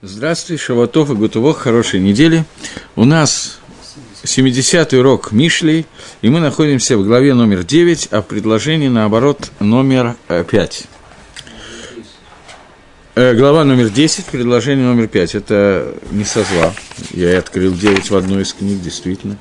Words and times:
Здравствуйте, 0.00 0.62
Шаватов 0.62 1.10
и 1.10 1.14
Гутувох, 1.14 1.58
хорошей 1.58 1.98
недели. 1.98 2.44
У 2.94 3.04
нас 3.04 3.58
70-й 4.22 4.96
урок 4.96 5.32
Мишлей, 5.32 5.86
и 6.22 6.28
мы 6.28 6.38
находимся 6.38 6.96
в 6.96 7.04
главе 7.04 7.34
номер 7.34 7.64
9, 7.64 8.10
а 8.12 8.22
в 8.22 8.26
предложении, 8.26 8.86
наоборот, 8.86 9.50
номер 9.58 10.14
5. 10.28 10.84
Э, 13.16 13.34
глава 13.34 13.64
номер 13.64 13.88
10, 13.88 14.26
предложение 14.26 14.86
номер 14.86 15.08
5. 15.08 15.34
Это 15.34 15.92
не 16.12 16.22
со 16.22 16.44
зла. 16.44 16.72
Я 17.10 17.32
и 17.32 17.34
открыл 17.34 17.74
9 17.74 18.08
в 18.08 18.16
одной 18.16 18.42
из 18.42 18.52
книг, 18.52 18.80
действительно. 18.80 19.36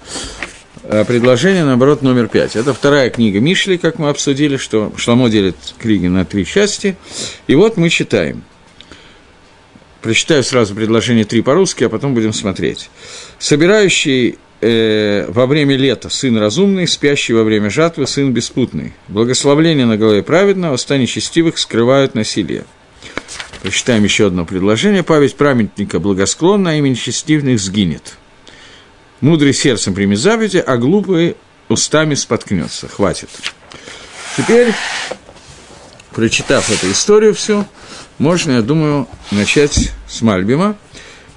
А 0.81 1.05
предложение, 1.05 1.65
наоборот, 1.65 2.01
номер 2.01 2.29
5. 2.29 2.55
Это 2.55 2.73
вторая 2.73 3.11
книга 3.11 3.39
Мишли, 3.39 3.77
как 3.77 3.99
мы 3.99 4.09
обсудили, 4.09 4.57
что 4.57 4.91
Шламо 4.97 5.29
делит 5.29 5.55
книги 5.77 6.07
на 6.07 6.25
три 6.25 6.47
части. 6.47 6.97
И 7.45 7.53
вот 7.53 7.77
мы 7.77 7.89
читаем– 7.89 8.43
Прочитаю 10.07 10.41
сразу 10.41 10.73
предложение 10.73 11.25
три 11.25 11.41
по-русски, 11.41 11.83
а 11.83 11.89
потом 11.89 12.13
будем 12.13 12.31
смотреть. 12.31 12.89
«Собирающий 13.39 14.37
э, 14.61 15.25
во 15.27 15.45
время 15.45 15.75
лета 15.75 16.07
сын 16.07 16.37
разумный, 16.37 16.87
спящий 16.87 17.33
во 17.33 17.43
время 17.43 17.69
жатвы 17.69 18.07
сын 18.07 18.31
беспутный. 18.31 18.93
Благословление 19.09 19.85
на 19.85 19.97
голове 19.97 20.23
праведного, 20.23 20.77
в 20.77 20.79
стане 20.79 21.07
честивых 21.07 21.57
скрывают 21.57 22.15
насилие». 22.15 22.63
Прочитаем 23.61 24.05
еще 24.05 24.27
одно 24.27 24.45
предложение. 24.45 25.03
«Память 25.03 25.35
праведника 25.35 25.99
благосклонна, 25.99 26.69
а 26.69 26.73
имя 26.75 26.87
нечестивых 26.87 27.59
сгинет». 27.59 28.15
«Мудрый 29.19 29.53
сердцем 29.53 29.93
примет 29.93 30.19
заповеди, 30.19 30.63
а 30.65 30.77
глупый 30.77 31.35
устами 31.67 32.15
споткнется». 32.15 32.87
Хватит. 32.87 33.27
Теперь, 34.37 34.71
прочитав 36.13 36.69
эту 36.69 36.93
историю 36.93 37.35
всю, 37.35 37.65
можно, 38.17 38.53
я 38.53 38.61
думаю, 38.61 39.07
начать 39.31 39.91
с 40.07 40.21
Мальбима, 40.21 40.75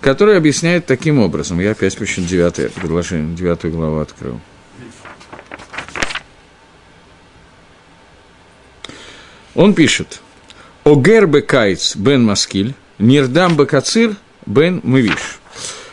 который 0.01 0.37
объясняет 0.37 0.87
таким 0.87 1.19
образом. 1.19 1.61
Я 1.61 1.73
опять 1.73 1.97
почему 1.97 2.27
девятое 2.27 2.69
предложение, 2.69 3.37
девятую 3.37 3.75
главу 3.75 3.99
открыл. 3.99 4.41
Он 9.55 9.75
пишет, 9.75 10.21
«Огер 10.85 11.27
бекайц 11.27 11.97
бен 11.97 12.25
маскиль, 12.25 12.75
нирдам 12.99 13.57
бекацир 13.57 14.17
бен 14.47 14.81
мывиш». 14.83 15.41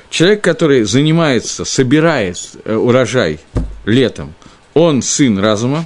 Человек, 0.09 0.41
который 0.41 0.83
занимается, 0.83 1.65
собирает 1.65 2.37
э, 2.63 2.73
урожай 2.73 3.39
летом, 3.85 4.33
он 4.73 5.01
сын 5.01 5.37
разума, 5.37 5.85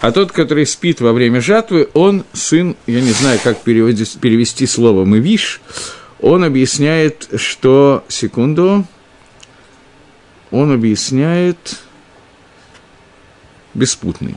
а 0.00 0.12
тот, 0.12 0.32
который 0.32 0.66
спит 0.66 1.00
во 1.00 1.12
время 1.12 1.40
жатвы, 1.40 1.88
он 1.94 2.24
сын, 2.32 2.76
я 2.86 3.00
не 3.00 3.12
знаю, 3.12 3.40
как 3.42 3.58
перевести, 3.62 4.18
перевести 4.18 4.66
слово 4.66 5.04
«мывиш», 5.04 5.60
он 6.20 6.44
объясняет, 6.44 7.28
что... 7.36 8.04
Секунду. 8.08 8.86
Он 10.50 10.72
объясняет 10.72 11.78
беспутный. 13.74 14.36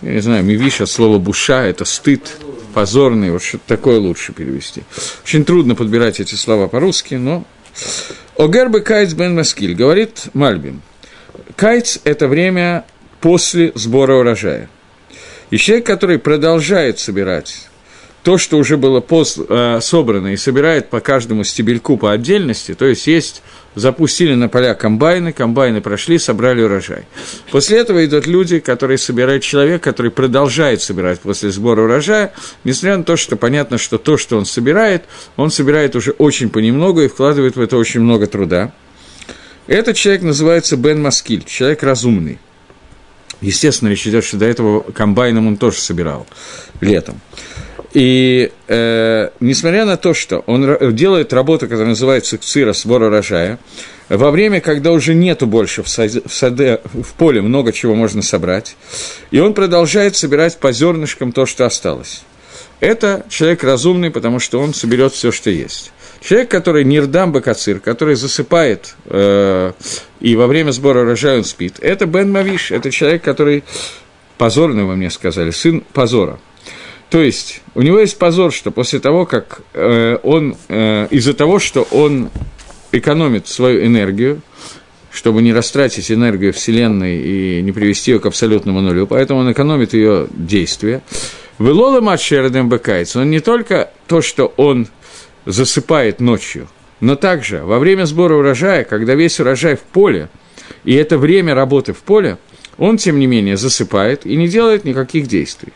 Я 0.00 0.12
не 0.12 0.20
знаю, 0.20 0.44
мивиш 0.44 0.80
от 0.80 0.88
слова 0.88 1.18
буша– 1.18 1.62
это 1.66 1.84
стыд, 1.84 2.36
позорный, 2.74 3.30
вот 3.30 3.42
что-то 3.42 3.64
такое 3.66 3.98
лучше 3.98 4.32
перевести. 4.32 4.82
Очень 5.24 5.44
трудно 5.44 5.74
подбирать 5.74 6.20
эти 6.20 6.34
слова 6.34 6.68
по-русски, 6.68 7.14
но... 7.14 7.44
Огербе 8.38 8.80
кайц 8.80 9.12
бен 9.12 9.34
маскиль, 9.34 9.74
говорит 9.74 10.24
Мальбим. 10.32 10.80
Кайц– 11.56 11.98
это 12.04 12.28
время 12.28 12.86
после 13.20 13.72
сбора 13.74 14.14
урожая– 14.14 14.70
и 15.52 15.58
человек, 15.58 15.84
который 15.84 16.18
продолжает 16.18 16.98
собирать 16.98 17.68
то, 18.22 18.38
что 18.38 18.56
уже 18.56 18.78
было 18.78 19.00
пос, 19.00 19.36
э, 19.36 19.80
собрано, 19.82 20.28
и 20.28 20.36
собирает 20.36 20.88
по 20.88 21.00
каждому 21.00 21.44
стебельку 21.44 21.98
по 21.98 22.10
отдельности, 22.12 22.72
то 22.72 22.86
есть 22.86 23.06
есть, 23.06 23.42
запустили 23.74 24.34
на 24.34 24.48
поля 24.48 24.72
комбайны, 24.74 25.32
комбайны 25.32 25.82
прошли, 25.82 26.18
собрали 26.18 26.62
урожай. 26.62 27.04
После 27.50 27.78
этого 27.78 28.02
идут 28.02 28.26
люди, 28.26 28.60
которые 28.60 28.96
собирают 28.96 29.42
человек, 29.42 29.82
который 29.82 30.10
продолжает 30.10 30.80
собирать 30.80 31.20
после 31.20 31.50
сбора 31.50 31.82
урожая, 31.82 32.32
несмотря 32.64 32.96
на 32.96 33.04
то, 33.04 33.16
что 33.16 33.36
понятно, 33.36 33.76
что 33.76 33.98
то, 33.98 34.16
что 34.16 34.38
он 34.38 34.46
собирает, 34.46 35.04
он 35.36 35.50
собирает 35.50 35.96
уже 35.96 36.12
очень 36.12 36.48
понемногу 36.48 37.02
и 37.02 37.08
вкладывает 37.08 37.56
в 37.56 37.60
это 37.60 37.76
очень 37.76 38.00
много 38.00 38.26
труда. 38.26 38.72
Этот 39.66 39.96
человек 39.96 40.22
называется 40.22 40.78
Бен 40.78 41.02
Маскиль, 41.02 41.44
человек 41.44 41.82
разумный– 41.82 42.38
Естественно, 43.42 43.90
речь 43.90 44.06
идет, 44.06 44.24
что 44.24 44.38
до 44.38 44.46
этого 44.46 44.80
комбайном 44.80 45.48
он 45.48 45.56
тоже 45.56 45.78
собирал 45.78 46.26
летом. 46.80 47.20
И 47.92 48.50
э, 48.68 49.28
несмотря 49.40 49.84
на 49.84 49.98
то, 49.98 50.14
что 50.14 50.38
он 50.46 50.94
делает 50.94 51.32
работу, 51.34 51.66
которая 51.66 51.88
называется 51.88 52.38
кцира, 52.38 52.72
сбор 52.72 53.02
урожая, 53.02 53.58
во 54.08 54.30
время, 54.30 54.60
когда 54.60 54.92
уже 54.92 55.14
нету 55.14 55.46
больше 55.46 55.82
в, 55.82 55.88
саде, 55.88 56.22
в, 56.24 56.32
саде, 56.32 56.80
в 56.94 57.12
поле 57.14 57.42
много 57.42 57.72
чего 57.72 57.94
можно 57.94 58.22
собрать, 58.22 58.76
и 59.30 59.40
он 59.40 59.52
продолжает 59.52 60.16
собирать 60.16 60.58
по 60.58 60.72
зернышкам 60.72 61.32
то, 61.32 61.44
что 61.44 61.66
осталось. 61.66 62.22
Это 62.80 63.26
человек 63.28 63.62
разумный, 63.62 64.10
потому 64.10 64.38
что 64.38 64.60
он 64.60 64.72
соберет 64.72 65.12
все, 65.12 65.30
что 65.30 65.50
есть. 65.50 65.92
Человек, 66.22 66.50
который 66.50 66.84
нирдам 66.84 67.32
бакацир, 67.32 67.80
который 67.80 68.14
засыпает, 68.14 68.94
э, 69.06 69.72
и 70.20 70.36
во 70.36 70.46
время 70.46 70.70
сбора 70.70 71.00
урожая 71.00 71.38
он 71.38 71.44
спит, 71.44 71.78
это 71.80 72.06
Бен 72.06 72.30
Мавиш, 72.30 72.70
это 72.70 72.92
человек, 72.92 73.22
который, 73.22 73.64
позорный 74.38 74.84
вы 74.84 74.94
мне 74.94 75.10
сказали, 75.10 75.50
сын 75.50 75.82
позора. 75.92 76.38
То 77.10 77.20
есть, 77.20 77.60
у 77.74 77.82
него 77.82 77.98
есть 77.98 78.18
позор, 78.18 78.52
что 78.52 78.70
после 78.70 79.00
того, 79.00 79.26
как 79.26 79.62
э, 79.74 80.16
он, 80.22 80.56
э, 80.68 81.08
из-за 81.10 81.34
того, 81.34 81.58
что 81.58 81.82
он 81.90 82.30
экономит 82.92 83.48
свою 83.48 83.84
энергию, 83.84 84.42
чтобы 85.10 85.42
не 85.42 85.52
растратить 85.52 86.10
энергию 86.12 86.52
Вселенной 86.52 87.18
и 87.18 87.62
не 87.62 87.72
привести 87.72 88.12
ее 88.12 88.20
к 88.20 88.26
абсолютному 88.26 88.80
нулю, 88.80 89.08
поэтому 89.08 89.40
он 89.40 89.50
экономит 89.50 89.92
ее 89.92 90.28
действия. 90.30 91.02
Велола 91.58 92.00
Матшердем 92.00 92.68
Бекайц, 92.68 93.16
он 93.16 93.28
не 93.30 93.40
только 93.40 93.90
то, 94.06 94.22
что 94.22 94.54
он 94.56 94.86
засыпает 95.46 96.20
ночью, 96.20 96.68
но 97.00 97.16
также 97.16 97.62
во 97.64 97.78
время 97.78 98.04
сбора 98.04 98.34
урожая, 98.34 98.84
когда 98.84 99.14
весь 99.14 99.40
урожай 99.40 99.76
в 99.76 99.80
поле, 99.80 100.28
и 100.84 100.94
это 100.94 101.18
время 101.18 101.54
работы 101.54 101.92
в 101.92 101.98
поле, 101.98 102.38
он, 102.78 102.96
тем 102.96 103.18
не 103.18 103.26
менее, 103.26 103.56
засыпает 103.56 104.26
и 104.26 104.36
не 104.36 104.48
делает 104.48 104.84
никаких 104.84 105.26
действий. 105.26 105.72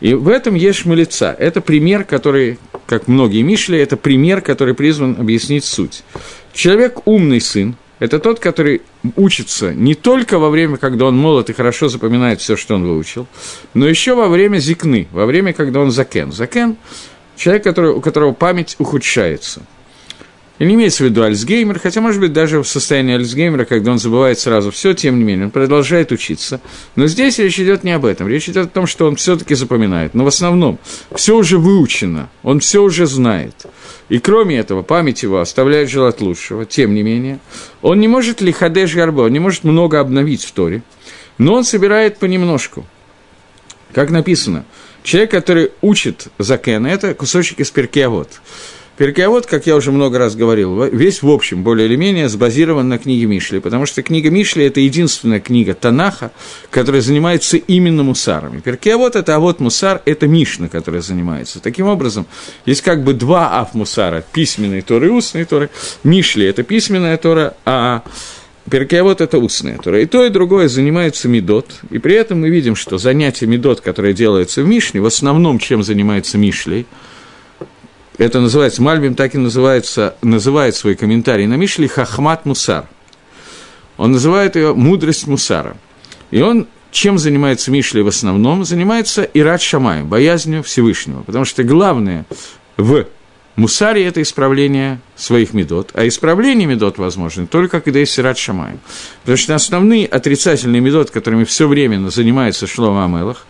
И 0.00 0.14
в 0.14 0.28
этом 0.28 0.54
есть 0.54 0.80
шмалеца. 0.80 1.34
Это 1.38 1.60
пример, 1.60 2.04
который, 2.04 2.58
как 2.86 3.08
многие 3.08 3.42
Мишли, 3.42 3.78
это 3.78 3.96
пример, 3.96 4.40
который 4.40 4.74
призван 4.74 5.16
объяснить 5.18 5.64
суть. 5.64 6.04
Человек 6.52 7.06
умный 7.06 7.40
сын, 7.40 7.76
это 7.98 8.20
тот, 8.20 8.38
который 8.38 8.82
учится 9.16 9.74
не 9.74 9.94
только 9.94 10.38
во 10.38 10.50
время, 10.50 10.76
когда 10.76 11.06
он 11.06 11.16
молод 11.16 11.50
и 11.50 11.52
хорошо 11.52 11.88
запоминает 11.88 12.40
все, 12.40 12.56
что 12.56 12.76
он 12.76 12.84
выучил, 12.84 13.26
но 13.74 13.88
еще 13.88 14.14
во 14.14 14.28
время 14.28 14.58
зикны, 14.58 15.08
во 15.10 15.26
время, 15.26 15.52
когда 15.52 15.80
он 15.80 15.90
закен. 15.90 16.30
Закен 16.30 16.76
человек, 17.38 17.64
который, 17.64 17.92
у 17.92 18.00
которого 18.00 18.32
память 18.32 18.76
ухудшается. 18.78 19.62
И 20.58 20.64
не 20.64 20.74
имеется 20.74 21.04
в 21.04 21.06
виду 21.06 21.22
Альцгеймер, 21.22 21.78
хотя, 21.78 22.00
может 22.00 22.20
быть, 22.20 22.32
даже 22.32 22.60
в 22.60 22.66
состоянии 22.66 23.14
Альцгеймера, 23.14 23.64
когда 23.64 23.92
он 23.92 24.00
забывает 24.00 24.40
сразу 24.40 24.72
все, 24.72 24.92
тем 24.92 25.16
не 25.16 25.24
менее, 25.24 25.46
он 25.46 25.50
продолжает 25.52 26.10
учиться. 26.10 26.60
Но 26.96 27.06
здесь 27.06 27.38
речь 27.38 27.60
идет 27.60 27.84
не 27.84 27.92
об 27.92 28.04
этом. 28.04 28.26
Речь 28.26 28.48
идет 28.48 28.66
о 28.66 28.68
том, 28.68 28.88
что 28.88 29.06
он 29.06 29.14
все-таки 29.14 29.54
запоминает. 29.54 30.14
Но 30.14 30.24
в 30.24 30.26
основном 30.26 30.80
все 31.14 31.36
уже 31.36 31.58
выучено, 31.58 32.28
он 32.42 32.58
все 32.58 32.82
уже 32.82 33.06
знает. 33.06 33.66
И 34.08 34.18
кроме 34.18 34.58
этого, 34.58 34.82
память 34.82 35.22
его 35.22 35.38
оставляет 35.38 35.90
желать 35.90 36.20
лучшего. 36.20 36.66
Тем 36.66 36.92
не 36.92 37.04
менее, 37.04 37.38
он 37.80 38.00
не 38.00 38.08
может 38.08 38.40
лихадеш 38.40 38.96
гарбо, 38.96 39.22
он 39.22 39.32
не 39.32 39.38
может 39.38 39.62
много 39.62 40.00
обновить 40.00 40.42
в 40.42 40.50
Торе, 40.50 40.82
но 41.38 41.54
он 41.54 41.62
собирает 41.62 42.18
понемножку. 42.18 42.84
Как 43.92 44.10
написано– 44.10 44.64
Человек, 45.02 45.30
который 45.30 45.70
учит 45.80 46.28
закен, 46.38 46.86
это 46.86 47.14
кусочек 47.14 47.60
из 47.60 47.70
перкеавод. 47.70 48.28
Перкеавод, 48.98 49.46
как 49.46 49.68
я 49.68 49.76
уже 49.76 49.92
много 49.92 50.18
раз 50.18 50.34
говорил, 50.34 50.82
весь 50.86 51.22
в 51.22 51.30
общем, 51.30 51.62
более 51.62 51.86
или 51.86 51.94
менее, 51.94 52.28
сбазирован 52.28 52.88
на 52.88 52.98
книге 52.98 53.26
Мишли, 53.26 53.60
потому 53.60 53.86
что 53.86 54.02
книга 54.02 54.28
Мишли– 54.28 54.64
это 54.66 54.80
единственная 54.80 55.38
книга 55.38 55.74
Танаха, 55.74 56.32
которая 56.70 57.00
занимается 57.00 57.58
именно 57.58 58.02
мусарами. 58.02 58.58
Перкеавод– 58.58 59.14
это 59.16 59.36
а 59.36 59.38
вот 59.38 59.60
мусар, 59.60 60.02
это 60.04 60.26
Мишна, 60.26 60.66
которая 60.66 61.00
занимается. 61.00 61.60
Таким 61.60 61.86
образом, 61.86 62.26
есть 62.66 62.82
как 62.82 63.04
бы 63.04 63.14
два 63.14 63.60
ав 63.60 63.72
мусара– 63.72 64.24
письменный 64.32 64.82
Торы 64.82 65.06
и 65.06 65.10
устный 65.10 65.44
Торы. 65.44 65.70
Мишли– 66.02 66.44
это 66.46 66.64
письменная 66.64 67.18
Тора, 67.18 67.54
а 67.64 68.02
Перкеавод– 68.68 69.20
это 69.22 69.38
устная 69.38 69.78
Тора. 69.78 70.00
И 70.00 70.06
то, 70.06 70.24
и 70.24 70.30
другое 70.30 70.68
занимается 70.68 71.28
Медот. 71.28 71.80
И 71.90 71.98
при 71.98 72.14
этом 72.14 72.40
мы 72.40 72.50
видим, 72.50 72.76
что 72.76 72.98
занятие 72.98 73.46
Медот, 73.46 73.80
которое 73.80 74.12
делается 74.12 74.62
в 74.62 74.66
Мишле, 74.66 75.00
в 75.00 75.06
основном 75.06 75.58
чем 75.58 75.82
занимается 75.82 76.38
Мишлей, 76.38 76.86
это 78.18 78.40
называется, 78.40 78.82
Мальбим 78.82 79.14
так 79.14 79.34
и 79.34 79.38
называется, 79.38 80.16
называет 80.22 80.74
свой 80.74 80.96
комментарий 80.96 81.46
на 81.46 81.54
Мишле 81.54 81.86
Хахмат 81.86 82.44
Мусар. 82.46 82.86
Он 83.96 84.12
называет 84.12 84.56
ее 84.56 84.74
«мудрость 84.74 85.26
Мусара». 85.26 85.76
И 86.30 86.40
он 86.40 86.66
чем 86.90 87.18
занимается 87.18 87.70
Мишлей 87.70 88.02
в 88.02 88.08
основном? 88.08 88.64
Занимается 88.64 89.22
Ират 89.22 89.62
Шамай, 89.62 90.02
боязнью 90.02 90.62
Всевышнего. 90.62 91.22
Потому 91.22 91.44
что 91.44 91.62
главное 91.62 92.26
в 92.76 93.06
Мусари– 93.58 94.02
это 94.04 94.22
исправление 94.22 95.00
своих 95.16 95.52
медот, 95.52 95.90
а 95.94 96.06
исправление 96.06 96.68
медот 96.68 96.96
возможно 96.96 97.48
только 97.48 97.80
когда 97.80 97.98
есть 97.98 98.12
сират 98.12 98.38
шамаем. 98.38 98.78
Потому 99.22 99.36
что 99.36 99.56
основные 99.56 100.06
отрицательные 100.06 100.80
медот, 100.80 101.10
которыми 101.10 101.42
все 101.42 101.66
время 101.66 102.08
занимается 102.08 102.68
Шлома 102.68 103.04
Амелах, 103.04 103.48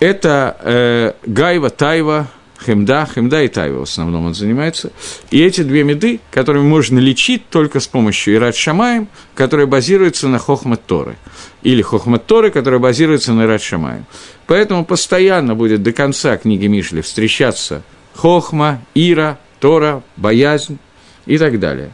это 0.00 0.56
э, 0.60 1.12
Гайва, 1.24 1.70
Тайва, 1.70 2.28
Хемда, 2.66 3.08
Хемда 3.14 3.44
и 3.44 3.48
Тайва 3.48 3.78
в 3.78 3.82
основном 3.82 4.26
он 4.26 4.34
занимается. 4.34 4.90
И 5.30 5.40
эти 5.40 5.60
две 5.60 5.84
меды, 5.84 6.18
которыми 6.32 6.64
можно 6.64 6.98
лечить 6.98 7.48
только 7.48 7.78
с 7.78 7.86
помощью 7.86 8.34
Ират 8.34 8.56
Шамаем, 8.56 9.06
которая 9.36 9.68
базируется 9.68 10.26
на 10.26 10.40
Хохмат 10.40 10.84
Торы. 10.84 11.14
Или 11.62 11.80
Хохмат 11.80 12.26
Торы, 12.26 12.50
которая 12.50 12.80
базируется 12.80 13.32
на 13.32 13.44
Ират 13.44 13.62
Шамаем. 13.62 14.04
Поэтому 14.48 14.84
постоянно 14.84 15.54
будет 15.54 15.84
до 15.84 15.92
конца 15.92 16.36
книги 16.38 16.66
Мишли 16.66 17.02
встречаться 17.02 17.84
Хохма, 18.18 18.82
Ира, 18.96 19.38
Тора, 19.60 20.02
боязнь 20.16 20.78
и 21.24 21.38
так 21.38 21.60
далее. 21.60 21.92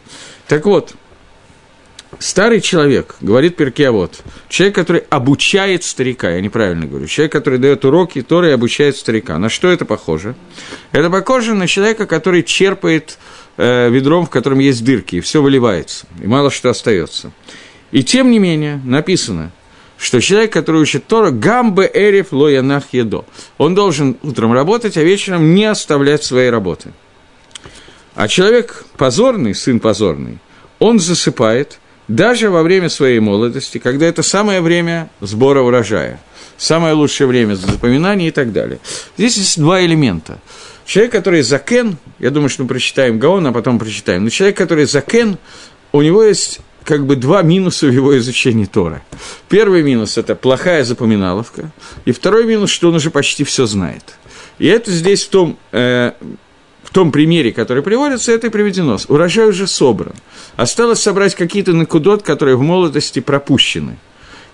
Так 0.49 0.65
вот, 0.65 0.95
Старый 2.21 2.61
человек, 2.61 3.17
говорит 3.21 3.57
Перкиавод, 3.57 4.23
человек, 4.49 4.77
который 4.77 5.03
обучает 5.11 5.83
старика, 5.83 6.31
я 6.31 6.41
неправильно 6.41 6.87
говорю, 6.87 7.09
человек, 7.09 7.33
который 7.33 7.59
дает 7.59 7.85
уроки 7.85 8.23
Торы 8.23 8.51
и 8.51 8.53
обучает 8.53 8.97
старика. 8.97 9.37
На 9.37 9.49
что 9.49 9.69
это 9.69 9.85
похоже? 9.85 10.37
Это 10.93 11.11
похоже 11.11 11.55
на 11.55 11.67
человека, 11.67 12.07
который 12.07 12.45
черпает 12.45 13.19
э, 13.57 13.91
ведром, 13.91 14.27
в 14.27 14.31
котором 14.31 14.61
есть 14.61 14.85
дырки, 14.85 15.17
и 15.17 15.21
все 15.21 15.43
выливается, 15.43 16.07
и 16.23 16.29
мало 16.29 16.53
что 16.53 16.71
остается. 16.71 17.33
И 17.91 18.05
тем 18.05 18.31
не 18.31 18.39
менее 18.39 18.81
написано, 18.85 19.51
что 19.97 20.21
человек, 20.21 20.53
который 20.53 20.81
учит 20.81 21.07
Тора, 21.07 21.31
гамбе 21.31 21.91
эриф 21.93 22.33
лоянах 22.33 22.85
едо. 22.93 23.25
Он 23.59 23.75
должен 23.75 24.17
утром 24.23 24.53
работать, 24.53 24.97
а 24.97 25.03
вечером 25.03 25.55
не 25.55 25.65
оставлять 25.65 26.25
своей 26.25 26.51
работы. 26.51 26.93
А 28.15 28.29
человек 28.29 28.85
позорный, 28.97 29.55
сын 29.55 29.81
позорный, 29.81 30.39
он 30.79 30.99
засыпает– 30.99 31.79
даже 32.09 32.51
во 32.51 32.63
время 32.63 32.89
своей 32.89 33.21
молодости, 33.21 33.79
когда 33.79 34.07
это 34.07 34.23
самое 34.23 34.61
время 34.61 35.11
сбора 35.21 35.63
урожая, 35.63 36.21
самое 36.57 36.95
лучшее 36.95 37.27
время 37.27 37.55
запоминания 37.55 38.29
и 38.29 38.31
так 38.31 38.53
далее. 38.53 38.79
Здесь 39.17 39.37
есть 39.37 39.59
два 39.59 39.83
элемента. 39.85 40.39
Человек, 40.85 41.13
который 41.13 41.43
закен, 41.43 41.97
я 42.19 42.31
думаю, 42.31 42.51
что 42.51 42.63
мы 42.63 42.69
прочитаем 42.69 43.19
Гаон, 43.19 43.47
а 43.47 43.53
потом 43.53 43.79
прочитаем, 43.79 44.25
но 44.25 44.31
человек, 44.31 44.57
который 44.57 44.85
закен, 44.85 45.39
у 45.93 46.03
него 46.03 46.23
есть 46.23 46.61
как 46.85 47.07
бы 47.07 47.17
два 47.17 47.43
минуса 47.43 47.87
в 47.87 47.93
его 47.93 48.17
изучении 48.19 48.67
Тора. 48.67 49.03
Первый 49.49 49.83
минус– 49.83 50.19
это 50.19 50.35
плохая 50.35 50.85
запоминаловка, 50.85 51.71
и 52.05 52.13
второй 52.13 52.45
минус, 52.45 52.71
что 52.71 52.89
он 52.89 52.97
уже 52.97 53.11
почти 53.11 53.45
все 53.45 53.67
знает. 53.67 54.17
И 54.59 54.67
это 54.67 54.91
здесь 54.91 55.25
в 55.25 55.31
том 55.31 55.59
э, 55.73 56.13
том 56.95 57.11
примере, 57.11 57.53
который 57.53 57.83
приводится, 57.83 58.31
это 58.31 58.47
и 58.47 58.51
приведено. 58.51 58.99
Урожай 59.09 59.49
уже 59.49 59.67
собран. 59.67 60.15
Осталось 60.55 61.03
собрать 61.03 61.35
какие-то 61.35 61.73
накудот, 61.73 62.23
которые 62.23 62.57
в 62.57 62.63
молодости 62.63 63.19
пропущены. 63.19 63.99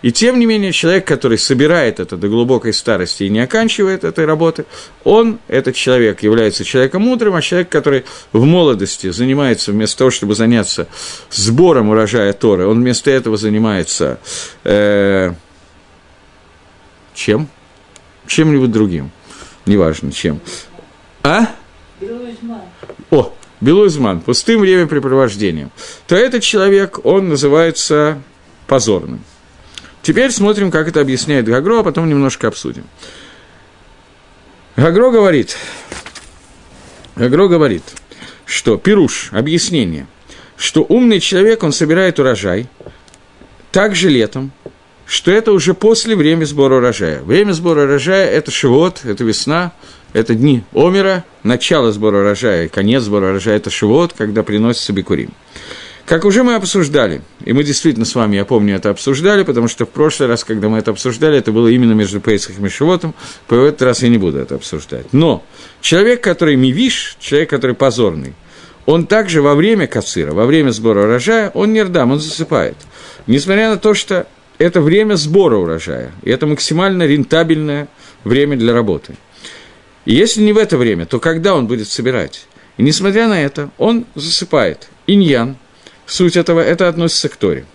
И 0.03 0.13
тем 0.13 0.39
не 0.39 0.47
менее, 0.47 0.73
человек, 0.73 1.07
который 1.07 1.37
собирает 1.37 2.01
это 2.01 2.17
до 2.17 2.29
глубокой 2.29 2.73
старости 2.73 3.25
и 3.25 3.29
не 3.29 3.41
оканчивает 3.41 4.03
этой 4.03 4.25
работы, 4.25 4.65
он, 5.05 5.39
этот 5.47 5.75
человек, 5.75 6.23
является 6.23 6.65
человеком 6.65 7.03
мудрым, 7.03 7.35
а 7.35 7.43
человек, 7.43 7.69
который 7.69 8.05
в 8.33 8.45
молодости 8.45 9.11
занимается, 9.11 9.73
вместо 9.73 9.99
того, 9.99 10.11
чтобы 10.11 10.35
заняться 10.35 10.89
сбором 11.31 11.91
урожая 11.91 12.33
Торы, 12.33 12.67
он 12.67 12.81
вместо 12.81 13.11
этого 13.11 13.37
занимается 13.37 14.19
э, 14.65 15.33
чем? 17.15 17.49
Чем-нибудь 18.27 18.71
другим. 18.71 19.11
Неважно, 19.67 20.13
чем. 20.13 20.41
А? 21.23 21.49
О, 23.11 23.35
Белуизман, 23.61 24.21
пустым 24.21 24.63
времяпрепровождением. 24.63 25.71
То 26.07 26.17
этот 26.17 26.43
человек, 26.43 27.05
он 27.05 27.29
называется 27.29 28.23
позорным. 28.67 29.23
Теперь 30.03 30.31
смотрим, 30.31 30.71
как 30.71 30.89
это 30.89 31.01
объясняет 31.01 31.47
Гагро, 31.47 31.81
а 31.81 31.83
потом 31.83 32.09
немножко 32.09 32.49
обсудим. 32.49 32.85
Гагро 34.77 35.11
говорит, 35.11 35.57
Гагро 37.17 37.49
говорит, 37.49 37.83
что 38.47 38.79
Пируш, 38.79 39.29
объяснение, 39.33 40.07
что 40.57 40.85
умный 40.89 41.21
человек, 41.21 41.63
он 41.63 41.73
собирает 41.73 42.19
урожай, 42.19 42.69
также 43.73 44.09
летом, 44.09 44.53
что 45.07 45.31
это 45.31 45.53
уже 45.53 45.75
после 45.75 46.17
времени 46.17 46.45
сбора 46.45 46.77
урожая. 46.77 47.21
Время 47.23 47.53
сбора 47.53 47.83
урожая– 47.83 48.31
это 48.31 48.51
шивот, 48.51 49.01
это 49.05 49.25
весна, 49.25 49.73
это 50.13 50.35
дни 50.35 50.65
Омера, 50.73 51.25
начало 51.43 51.93
сбора 51.93 52.21
урожая, 52.21 52.69
конец 52.69 53.03
сбора 53.03 53.31
урожая– 53.31 53.57
это 53.59 53.71
шивот, 53.71 54.15
когда 54.17 54.43
приносится 54.43 54.93
бикурим. 54.93 55.33
Как 56.07 56.25
уже 56.25 56.43
мы 56.43 56.55
обсуждали, 56.55 57.23
и 57.45 57.53
мы 57.53 57.63
действительно 57.63 58.05
с 58.05 58.15
вами, 58.15 58.37
я 58.37 58.45
помню, 58.45 58.77
это 58.77 58.91
обсуждали, 58.91 59.45
потому 59.45 59.69
что 59.69 59.87
в 59.87 59.91
прошлый 59.91 60.29
раз, 60.29 60.45
когда 60.45 60.69
мы 60.69 60.79
это 60.79 60.91
обсуждали, 60.91 61.39
это 61.39 61.53
было 61.53 61.69
именно 61.69 61.93
между 61.93 62.21
Пейсахом 62.21 62.67
и 62.67 62.69
Шивотом, 62.69 63.15
по 63.47 63.55
этот 63.55 63.83
раз 63.83 64.03
я 64.03 64.09
не 64.09 64.19
буду 64.19 64.39
это 64.39 64.57
обсуждать. 64.57 65.13
Но 65.13 65.45
человек, 65.81 66.23
который 66.23 66.57
мивиш, 66.57 67.17
человек, 67.21 67.51
который 67.51 67.77
позорный, 67.77 68.35
он 68.87 69.07
также 69.07 69.41
во 69.41 69.55
время 69.55 69.87
кацира, 69.87 70.33
во 70.33 70.47
время 70.47 70.71
сбора 70.71 71.05
урожая, 71.05 71.51
он 71.51 71.73
не 71.73 71.83
рдам, 71.83 72.13
он 72.13 72.19
засыпает. 72.19 72.77
Несмотря 73.27 73.71
на 73.71 73.77
то, 73.77 73.95
что 73.95 74.27
это 74.59 74.81
время 74.81 75.15
сбора 75.15 75.57
урожая, 75.57 76.13
и 76.23 76.31
это 76.31 76.47
максимально 76.47 77.05
рентабельное 77.07 77.89
время 78.25 78.57
для 78.57 78.73
работы– 78.73 79.15
и 80.05 80.15
если 80.15 80.43
не 80.43 80.53
в 80.53 80.59
это 80.59 80.77
время, 80.77 81.07
то 81.07 81.21
когда 81.21 81.55
он 81.55 81.67
будет 81.67 81.89
собирать? 81.89 82.47
И 82.77 82.83
несмотря 82.83 83.29
на 83.29 83.41
это, 83.41 83.71
он 83.79 84.07
засыпает. 84.15 84.89
Иньян, 85.07 85.57
суть 86.11 86.37
этого, 86.37 86.61
это 86.61 86.89
относится 86.89 87.29
к 87.29 87.37
Торе. 87.37 87.67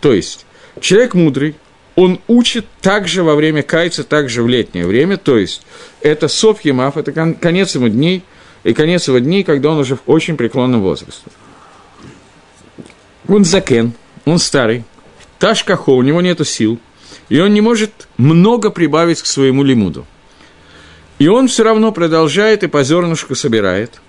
То 0.00 0.12
есть, 0.12 0.46
человек 0.80 1.14
мудрый, 1.14 1.54
он 1.94 2.20
учит 2.28 2.66
также 2.80 3.22
во 3.22 3.34
время 3.34 3.62
кайца, 3.62 4.04
также 4.04 4.42
в 4.42 4.48
летнее 4.48 4.86
время, 4.86 5.16
то 5.16 5.36
есть, 5.36 5.62
это 6.00 6.28
соп 6.28 6.60
это 6.64 7.34
конец 7.34 7.74
его 7.74 7.88
дней, 7.88 8.22
и 8.64 8.72
конец 8.74 9.08
его 9.08 9.18
дней, 9.18 9.44
когда 9.44 9.70
он 9.70 9.78
уже 9.78 9.96
в 9.96 10.02
очень 10.06 10.36
преклонном 10.36 10.82
возрасте. 10.82 11.22
Он 13.26 13.44
закен, 13.44 13.92
он 14.24 14.38
старый, 14.38 14.84
ташкахо, 15.38 15.90
у 15.90 16.02
него 16.02 16.20
нету 16.20 16.44
сил, 16.44 16.78
и 17.28 17.40
он 17.40 17.52
не 17.52 17.60
может 17.60 18.08
много 18.16 18.70
прибавить 18.70 19.22
к 19.22 19.26
своему 19.26 19.62
лимуду– 19.62 20.06
и 21.18 21.26
он 21.26 21.48
все 21.48 21.64
равно 21.64 21.92
продолжает 21.92 22.62
и 22.62 22.68
по 22.68 22.84
зернышку 22.84 23.34
собирает 23.34 24.00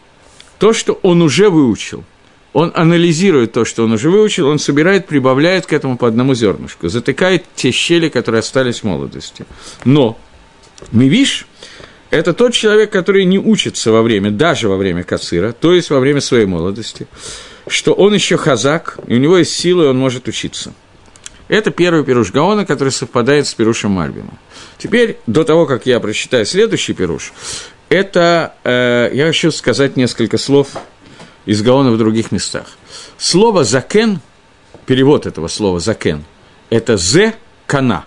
то, 0.59 0.73
что 0.73 0.99
он 1.01 1.21
уже 1.21 1.49
выучил. 1.49 2.03
Он 2.53 2.71
анализирует 2.75 3.51
то, 3.51 3.63
что 3.65 3.83
он 3.83 3.91
уже 3.91 4.09
выучил, 4.09 4.47
он 4.47 4.59
собирает, 4.59 5.07
прибавляет 5.07 5.65
к 5.65 5.73
этому 5.73 5.97
по 5.97 6.07
одному 6.07 6.33
зернышку, 6.33 6.89
затыкает 6.89 7.45
те 7.55 7.71
щели, 7.71 8.09
которые 8.09 8.39
остались 8.39 8.79
в 8.79 8.83
молодости. 8.85 9.45
Но 9.85 10.17
Мивиш– 10.91 11.45
это 12.09 12.33
тот 12.33 12.53
человек, 12.53 12.91
который 12.91 13.25
не 13.25 13.37
учится 13.37 13.91
во 13.91 14.01
время, 14.01 14.31
даже 14.31 14.67
во 14.67 14.77
время 14.77 15.03
кацира, 15.03 15.51
то 15.51 15.73
есть 15.73 15.91
во 15.91 15.99
время 15.99 16.21
своей 16.21 16.45
молодости, 16.45 17.07
что 17.67 17.93
он 17.93 18.13
еще 18.15 18.37
хазак, 18.37 18.97
и 19.05 19.13
у 19.13 19.19
него 19.19 19.37
есть 19.37 19.53
силы, 19.53 19.85
и 19.85 19.87
он 19.87 19.99
может 19.99 20.27
учиться– 20.27 20.73
это 21.49 21.71
первый 21.71 22.03
пируш 22.05 22.31
Гаона, 22.31 22.63
который 22.65 22.91
совпадает 22.91 23.47
с 23.47 23.53
пирушем 23.55 23.91
Мальбима. 23.91 24.37
Теперь, 24.77 25.17
до 25.25 25.43
того, 25.43 25.65
как 25.65 25.87
я 25.87 25.99
прочитаю 25.99 26.45
следующий 26.45 26.93
пируш, 26.93 27.33
это 27.89 28.53
э, 28.63 29.09
я 29.13 29.25
хочу 29.25 29.51
сказать 29.51 29.97
несколько 29.97 30.37
слов 30.37 30.69
из 31.49 31.63
Гаона 31.63 31.89
в 31.89 31.97
других 31.97 32.31
местах. 32.31 32.67
Слово 33.17 33.63
«закен», 33.63 34.19
перевод 34.85 35.25
этого 35.25 35.47
слова 35.47 35.79
«закен», 35.79 36.23
это 36.69 36.95
«зе 36.95 37.33
кана», 37.65 38.05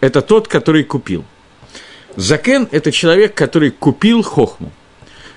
это 0.00 0.22
тот, 0.22 0.48
который 0.48 0.82
купил. 0.82 1.22
Закен– 2.16 2.66
это 2.70 2.90
человек, 2.90 3.34
который 3.34 3.72
купил 3.72 4.22
хохму. 4.22 4.72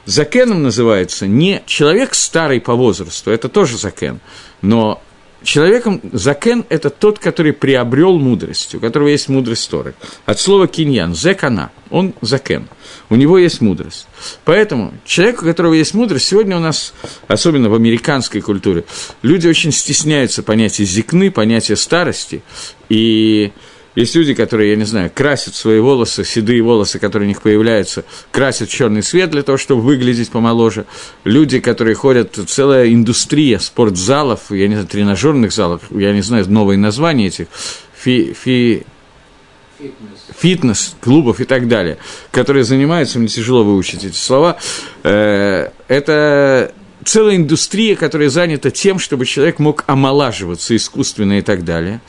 Закеном 0.05 0.63
называется 0.63 1.27
не 1.27 1.61
человек 1.65 2.15
старый 2.15 2.61
по 2.61 2.73
возрасту, 2.73 3.31
это 3.31 3.49
тоже 3.49 3.77
закен, 3.77 4.21
но 4.61 5.03
человеком 5.45 6.01
закен– 6.11 6.65
это 6.69 6.89
тот, 6.89 7.19
который 7.19 7.53
приобрел 7.53 8.17
мудрость, 8.17 8.75
у 8.75 8.79
которого 8.79 9.07
есть 9.07 9.29
мудрость 9.29 9.69
Торы. 9.69 9.93
От 10.25 10.39
слова 10.39 10.67
киньян– 10.67 11.15
зекана, 11.15 11.71
он 11.89 12.13
закен, 12.21 12.67
у 13.09 13.15
него 13.15 13.37
есть 13.37 13.61
мудрость. 13.61 14.07
Поэтому 14.43 14.93
человек, 15.05 15.41
у 15.41 15.45
которого 15.45 15.73
есть 15.73 15.93
мудрость, 15.93 16.27
сегодня 16.27 16.57
у 16.57 16.59
нас, 16.59 16.93
особенно 17.27 17.69
в 17.69 17.75
американской 17.75 18.41
культуре, 18.41 18.83
люди 19.21 19.47
очень 19.47 19.71
стесняются 19.71 20.43
понятия 20.43 20.83
зикны, 20.83 21.31
понятия 21.31 21.75
старости, 21.75 22.43
и 22.89 23.53
есть 23.95 24.15
люди, 24.15 24.33
которые, 24.33 24.71
я 24.71 24.75
не 24.75 24.83
знаю, 24.83 25.09
красят 25.13 25.55
свои 25.55 25.79
волосы, 25.79 26.23
седые 26.23 26.61
волосы, 26.61 26.99
которые 26.99 27.27
у 27.27 27.29
них 27.29 27.41
появляются, 27.41 28.03
красят 28.31 28.69
черный 28.69 29.01
цвет 29.01 29.31
для 29.31 29.41
того, 29.41 29.57
чтобы 29.57 29.81
выглядеть 29.81 30.29
помоложе. 30.29 30.85
Люди, 31.23 31.59
которые 31.59 31.95
ходят, 31.95 32.37
целая 32.47 32.91
индустрия 32.93 33.59
спортзалов, 33.59 34.51
я 34.51 34.67
не 34.67 34.75
знаю, 34.75 34.87
тренажерных 34.87 35.53
залов, 35.53 35.83
я 35.91 36.13
не 36.13 36.21
знаю 36.21 36.49
новые 36.49 36.77
названия 36.77 37.27
этих, 37.27 37.47
фи, 37.95 38.33
фи, 38.33 38.85
фитнес-клубов 40.37 41.39
и 41.39 41.45
так 41.45 41.67
далее, 41.67 41.97
которые 42.31 42.63
занимаются, 42.63 43.19
мне 43.19 43.27
тяжело 43.27 43.63
выучить 43.63 44.03
эти 44.03 44.15
слова, 44.15 44.57
э, 45.03 45.69
это 45.87 46.73
целая 47.03 47.35
индустрия, 47.35 47.95
которая 47.95 48.29
занята 48.29 48.71
тем, 48.71 48.99
чтобы 48.99 49.25
человек 49.25 49.59
мог 49.59 49.83
омолаживаться 49.87 50.75
искусственно 50.75 51.39
и 51.39 51.41
так 51.41 51.63
далее, 51.63 52.01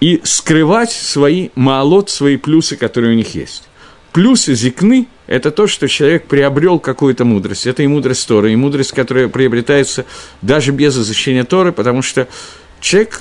и 0.00 0.20
скрывать 0.24 0.92
свои 0.92 1.50
маалот, 1.54 2.10
свои 2.10 2.36
плюсы, 2.36 2.76
которые 2.76 3.12
у 3.12 3.16
них 3.16 3.34
есть. 3.34 3.64
Плюсы 4.12 4.54
зикны– 4.54 5.08
это 5.26 5.50
то, 5.50 5.66
что 5.66 5.88
человек 5.88 6.26
приобрел 6.26 6.78
какую-то 6.78 7.24
мудрость. 7.24 7.66
Это 7.66 7.82
и 7.82 7.86
мудрость 7.86 8.26
Торы, 8.26 8.52
и 8.52 8.56
мудрость, 8.56 8.92
которая 8.92 9.28
приобретается 9.28 10.06
даже 10.42 10.72
без 10.72 10.96
изучения 10.96 11.44
Торы, 11.44 11.72
потому 11.72 12.02
что 12.02 12.28
человек 12.80 13.20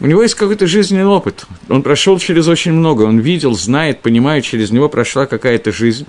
у 0.00 0.06
него 0.06 0.22
есть 0.22 0.34
какой-то 0.34 0.66
жизненный 0.66 1.04
опыт. 1.04 1.44
Он 1.68 1.82
прошел 1.82 2.18
через 2.18 2.48
очень 2.48 2.72
много. 2.72 3.02
Он 3.02 3.18
видел, 3.18 3.54
знает, 3.54 4.00
понимает, 4.00 4.44
через 4.44 4.70
него 4.70 4.88
прошла 4.88 5.26
какая-то 5.26 5.72
жизнь. 5.72 6.06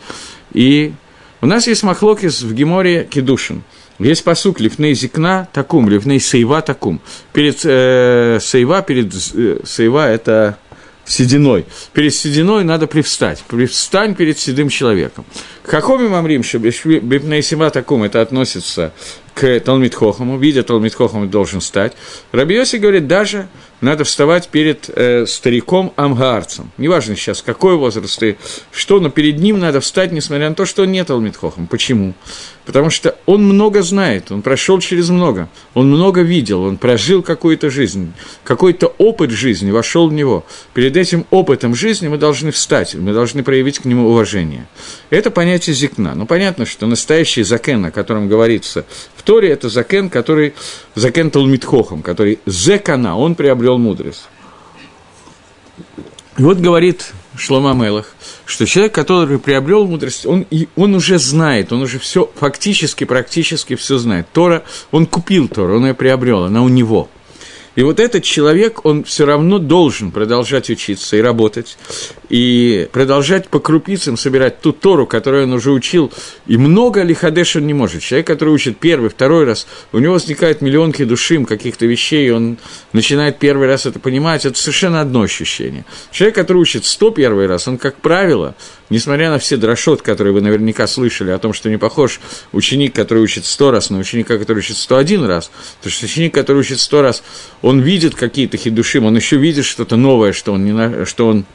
И 0.54 0.94
у 1.42 1.46
нас 1.46 1.68
есть 1.68 1.84
махлокис 1.84 2.42
в 2.42 2.54
Геморе 2.54 3.04
Кедушин. 3.04 3.64
Есть 4.04 4.24
посук 4.24 4.60
Лифней 4.60 4.94
Зикна 4.94 5.48
Такум, 5.54 5.88
Лифней 5.88 6.20
Сейва 6.20 6.62
Такум. 6.62 7.00
Перед 7.34 7.62
э, 7.64 8.40
Сейва, 8.42 8.82
перед 8.82 9.14
э, 9.34 9.60
Сейва 9.64 10.10
это 10.10 10.58
сединой. 11.06 11.66
Перед 11.94 12.14
сединой 12.14 12.64
надо 12.64 12.88
привстать. 12.88 13.44
Привстань 13.48 14.16
перед 14.16 14.40
седым 14.40 14.70
человеком. 14.70 15.26
Хахоми 15.64 16.08
Мамрим, 16.08 16.44
что 16.44 16.60
Бипнейсима 16.60 17.70
Такум, 17.70 18.04
это 18.04 18.22
относится 18.22 18.94
к 19.34 19.60
Талмит 19.60 19.94
Хохаму, 19.94 20.38
видя 20.38 20.64
Талмит 20.64 20.96
Хохаму 20.96 21.28
должен 21.28 21.62
стать. 21.62 21.94
Рабиоси 22.32 22.78
говорит, 22.78 23.08
даже 23.08 23.48
надо 23.82 24.04
вставать 24.04 24.48
перед 24.50 24.90
э, 24.90 25.26
стариком 25.26 25.92
Амгаарцем. 25.96 26.72
Неважно 26.78 27.16
сейчас, 27.16 27.42
какой 27.42 27.76
возраст 27.76 28.22
и 28.24 28.38
что, 28.72 29.00
но 29.00 29.10
перед 29.10 29.40
ним 29.40 29.60
надо 29.60 29.82
встать, 29.82 30.12
несмотря 30.12 30.50
на 30.50 30.56
то, 30.56 30.66
что 30.66 30.84
он 30.84 30.92
не 30.92 31.04
Талмит 31.04 31.36
Хохам. 31.36 31.68
Почему? 31.68 32.14
Потому 32.66 32.92
что 32.92 33.18
он 33.26 33.44
много 33.44 33.82
знает, 33.82 34.32
он 34.32 34.44
прошел 34.44 34.80
через 34.80 35.10
много, 35.10 35.50
он 35.74 35.90
много 35.90 36.22
видел, 36.22 36.62
он 36.62 36.78
прожил 36.78 37.24
какую-то 37.24 37.72
жизнь, 37.72 38.14
какой-то 38.44 38.94
опыт 39.00 39.32
жизни 39.32 39.72
вошел 39.72 40.08
в 40.08 40.14
него. 40.14 40.46
Перед 40.76 40.96
этим 40.96 41.26
опытом 41.32 41.74
жизни 41.74 42.08
мы 42.08 42.18
должны 42.18 42.52
встать, 42.52 42.94
мы 42.94 43.14
должны 43.14 43.42
проявить 43.42 43.80
к 43.80 43.86
нему 43.86 44.10
уважение. 44.10 44.68
Это 45.10 45.32
понятие 45.32 45.76
зикна. 45.76 46.14
Ну, 46.14 46.28
понятно, 46.28 46.68
что 46.68 46.86
настоящий 46.86 47.42
закен, 47.42 47.84
о 47.86 47.92
котором 47.92 48.30
говорится 48.30 48.86
в 49.16 49.24
Торе, 49.24 49.50
это 49.50 49.68
закен, 49.68 50.10
который 50.10 50.54
закен 50.94 51.32
Талмитхохом, 51.32 52.04
который 52.04 52.40
зекана, 52.46 53.18
он 53.18 53.34
приобрел 53.34 53.71
мудрость. 53.78 54.24
И 56.38 56.44
вот 56.44 56.58
говорит 56.58 57.14
Шлома 57.36 57.74
Мелах, 57.74 58.16
что 58.46 58.66
человек, 58.66 58.94
который 58.94 59.38
приобрел 59.38 59.86
мудрость, 59.86 60.26
он, 60.26 60.46
и 60.50 60.68
он 60.76 60.96
уже 60.96 61.20
знает, 61.20 61.72
он 61.72 61.82
уже 61.82 62.00
все 62.00 62.30
фактически, 62.36 63.04
практически 63.04 63.76
все 63.76 63.98
знает. 63.98 64.28
Тора, 64.32 64.64
он 64.92 65.06
купил 65.06 65.48
Тору, 65.48 65.78
он 65.78 65.86
ее 65.86 65.94
приобрел, 65.94 66.46
она 66.46 66.64
у 66.64 66.70
него– 66.70 67.10
и 67.76 67.84
вот 67.84 68.00
этот 68.00 68.24
человек, 68.24 68.86
он 68.86 69.04
все 69.04 69.26
равно 69.26 69.58
должен 69.58 70.12
продолжать 70.12 70.70
учиться 70.70 71.16
и 71.16 71.22
работать, 71.22 71.78
и 72.30 72.90
продолжать 72.92 73.48
по 73.48 73.60
крупицам 73.60 74.18
собирать 74.18 74.60
ту 74.60 74.74
Тору, 74.74 75.08
которую 75.08 75.44
он 75.44 75.54
уже 75.54 75.72
учил, 75.72 76.12
и 76.48 76.58
много 76.58 77.02
ли 77.04 77.14
Хадеш 77.14 77.56
он 77.56 77.68
не 77.68 77.74
может. 77.74 78.02
Человек, 78.02 78.28
который 78.28 78.54
учит 78.54 78.78
первый, 78.78 79.10
второй 79.10 79.46
раз, 79.46 79.68
у 79.94 80.00
него 80.00 80.14
возникает 80.14 80.62
миллионки 80.62 81.06
душим 81.06 81.46
каких-то 81.46 81.86
вещей, 81.86 82.28
и 82.28 82.32
он 82.32 82.58
начинает 82.92 83.40
первый 83.40 83.68
раз 83.68 83.86
это 83.86 84.00
понимать, 84.00 84.46
это 84.46 84.58
совершенно 84.58 85.00
одно 85.00 85.22
ощущение. 85.22 85.86
Человек, 86.12 86.36
который 86.36 86.58
учит 86.58 86.86
сто 86.86 87.10
первый 87.12 87.48
раз, 87.48 87.68
он, 87.68 87.78
как 87.78 87.96
правило, 87.96 88.56
несмотря 88.90 89.32
на 89.32 89.40
все 89.40 89.58
дрошот, 89.58 90.02
которые 90.02 90.34
вы 90.34 90.42
наверняка 90.42 90.86
слышали 90.86 91.32
о 91.32 91.40
том, 91.40 91.54
что 91.54 91.70
не 91.70 91.78
похож 91.78 92.20
ученик, 92.52 92.94
который 92.94 93.24
учит 93.24 93.46
сто 93.46 93.72
раз, 93.72 93.90
на 93.90 93.98
ученика, 93.98 94.38
который 94.38 94.60
учит 94.60 94.78
сто 94.78 94.98
один 94.98 95.24
раз, 95.24 95.50
потому 95.78 95.92
что 95.92 96.06
ученик, 96.06 96.34
который 96.34 96.58
учит 96.58 96.80
сто 96.80 97.02
раз, 97.02 97.24
он 97.62 97.82
видит 97.82 98.16
какие-то 98.16 98.58
хидушим, 98.58 99.06
он 99.06 99.16
еще 99.16 99.38
видит 99.38 99.66
что-то 99.66 99.96
новое, 99.96 100.34
что 100.34 100.54
он, 100.54 100.66
не, 100.66 101.06
что 101.06 101.28
он 101.28 101.46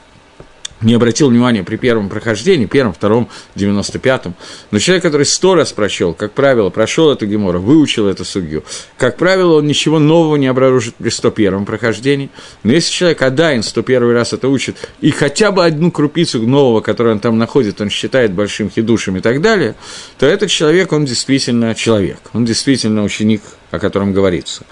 не 0.81 0.95
обратил 0.95 1.31
внимания 1.31 1.63
при 1.63 1.77
первом 1.77 2.09
прохождении, 2.09 2.67
первом, 2.67 2.93
втором, 2.93 3.29
девяносто 3.55 3.99
пятом. 3.99 4.35
Но 4.71 4.79
человек, 4.79 5.03
который 5.03 5.25
сто 5.25 5.55
раз 5.55 5.73
прочел, 5.73 6.13
как 6.13 6.33
правило, 6.33 6.71
прошел 6.71 7.11
эту 7.11 7.27
гемору, 7.27 7.61
выучил 7.61 8.07
эту 8.07 8.25
судью, 8.25 8.63
как 8.99 9.17
правило, 9.17 9.59
он 9.59 9.67
ничего 9.67 9.99
нового 9.99 10.37
не 10.37 10.47
обнаружит 10.47 10.95
при 10.97 11.09
сто 11.09 11.31
первом 11.31 11.65
прохождении. 11.65 12.31
Но 12.63 12.73
если 12.73 12.93
человек 12.93 13.23
Адайн 13.23 13.63
сто 13.63 13.83
первый 13.83 14.15
раз 14.15 14.33
это 14.33 14.49
учит, 14.49 14.77
и 15.01 15.11
хотя 15.11 15.51
бы 15.51 15.65
одну 15.65 15.91
крупицу 15.91 16.43
нового, 16.43 16.81
которую 16.81 17.15
он 17.15 17.21
там 17.21 17.39
находит, 17.39 17.81
он 17.81 17.91
считает 17.91 18.33
большим 18.33 18.71
хидушем 18.71 19.17
и 19.17 19.21
так 19.21 19.41
далее, 19.41 19.75
то 20.19 20.27
этот 20.27 20.51
человек, 20.51 20.93
он 20.93 21.05
действительно 21.05 21.75
человек, 21.75 22.19
он 22.35 22.45
действительно 22.45 23.03
ученик, 23.03 23.43
о 23.71 23.79
котором 23.79 24.13
говорится. 24.13 24.65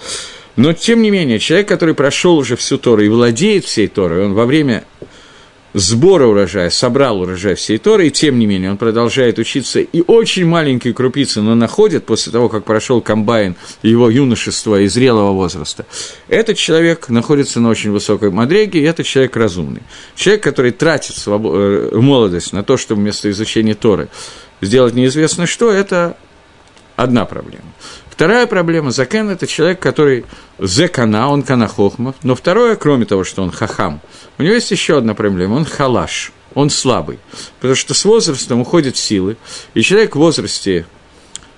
Но, 0.57 0.73
тем 0.73 1.03
не 1.03 1.11
менее, 1.11 1.39
человек, 1.39 1.69
который 1.69 1.95
прошел 1.95 2.37
уже 2.37 2.57
всю 2.57 2.79
Тору 2.79 3.03
и 3.03 3.09
владеет 3.09 3.65
всей 3.65 3.89
Торой, 3.89 4.25
он 4.27 4.35
во 4.35 4.47
время 4.47 4.85
сбора 5.75 6.27
урожая, 6.27 6.71
собрал 6.71 7.21
урожай 7.21 7.57
всей 7.57 7.79
Торы, 7.79 8.07
и 8.07 8.11
тем 8.11 8.39
не 8.39 8.47
менее 8.47 8.71
он 8.71 8.77
продолжает 8.77 9.39
учиться, 9.39 9.81
и 9.81 10.03
очень 10.07 10.47
маленькие 10.47 10.95
крупицы, 10.95 11.43
но 11.43 11.57
находит 11.57 12.07
после 12.07 12.31
того, 12.31 12.49
как 12.49 12.65
прошел 12.65 13.01
комбайн 13.01 13.57
его 13.83 14.09
юношества 14.09 14.81
и 14.81 14.87
зрелого 14.87 15.33
возраста. 15.33 15.85
Этот 16.29 16.57
человек 16.57 17.09
находится 17.09 17.59
на 17.61 17.69
очень 17.69 17.91
высокой 17.91 18.31
мадреге, 18.31 18.81
и 18.81 18.85
этот 18.85 19.07
человек 19.07 19.37
разумный. 19.37 19.83
Человек, 20.15 20.45
который 20.45 20.71
тратит 20.71 21.17
свобод... 21.17 21.53
Э, 21.57 21.91
молодость 21.95 22.53
на 22.53 22.63
то, 22.63 22.77
чтобы 22.77 23.01
вместо 23.01 23.29
изучения 23.31 23.75
Торы 23.75 24.09
сделать 24.61 24.95
неизвестно 24.95 25.47
что, 25.47 25.73
это 25.73 26.17
одна 26.97 27.25
проблема. 27.25 27.65
Вторая 28.15 28.47
проблема– 28.47 28.91
Закен– 28.93 29.29
это 29.31 29.49
человек, 29.49 29.81
который 29.81 30.25
зекана, 30.61 31.29
он 31.31 31.43
канахохмов, 31.43 32.15
но 32.23 32.37
второе, 32.37 32.77
кроме 32.77 33.07
того, 33.07 33.25
что 33.25 33.43
он 33.43 33.51
хахам, 33.51 34.01
у 34.39 34.45
него 34.45 34.55
есть 34.55 34.71
еще 34.71 34.99
одна 34.99 35.15
проблема– 35.15 35.55
он 35.57 35.65
халаш, 35.65 36.31
он 36.55 36.71
слабый, 36.71 37.19
потому 37.57 37.75
что 37.75 37.93
с 37.93 38.05
возрастом 38.05 38.61
уходят 38.61 38.97
силы, 38.97 39.37
и 39.75 39.83
человек 39.83 40.15
в 40.15 40.21
возрасте 40.21 40.87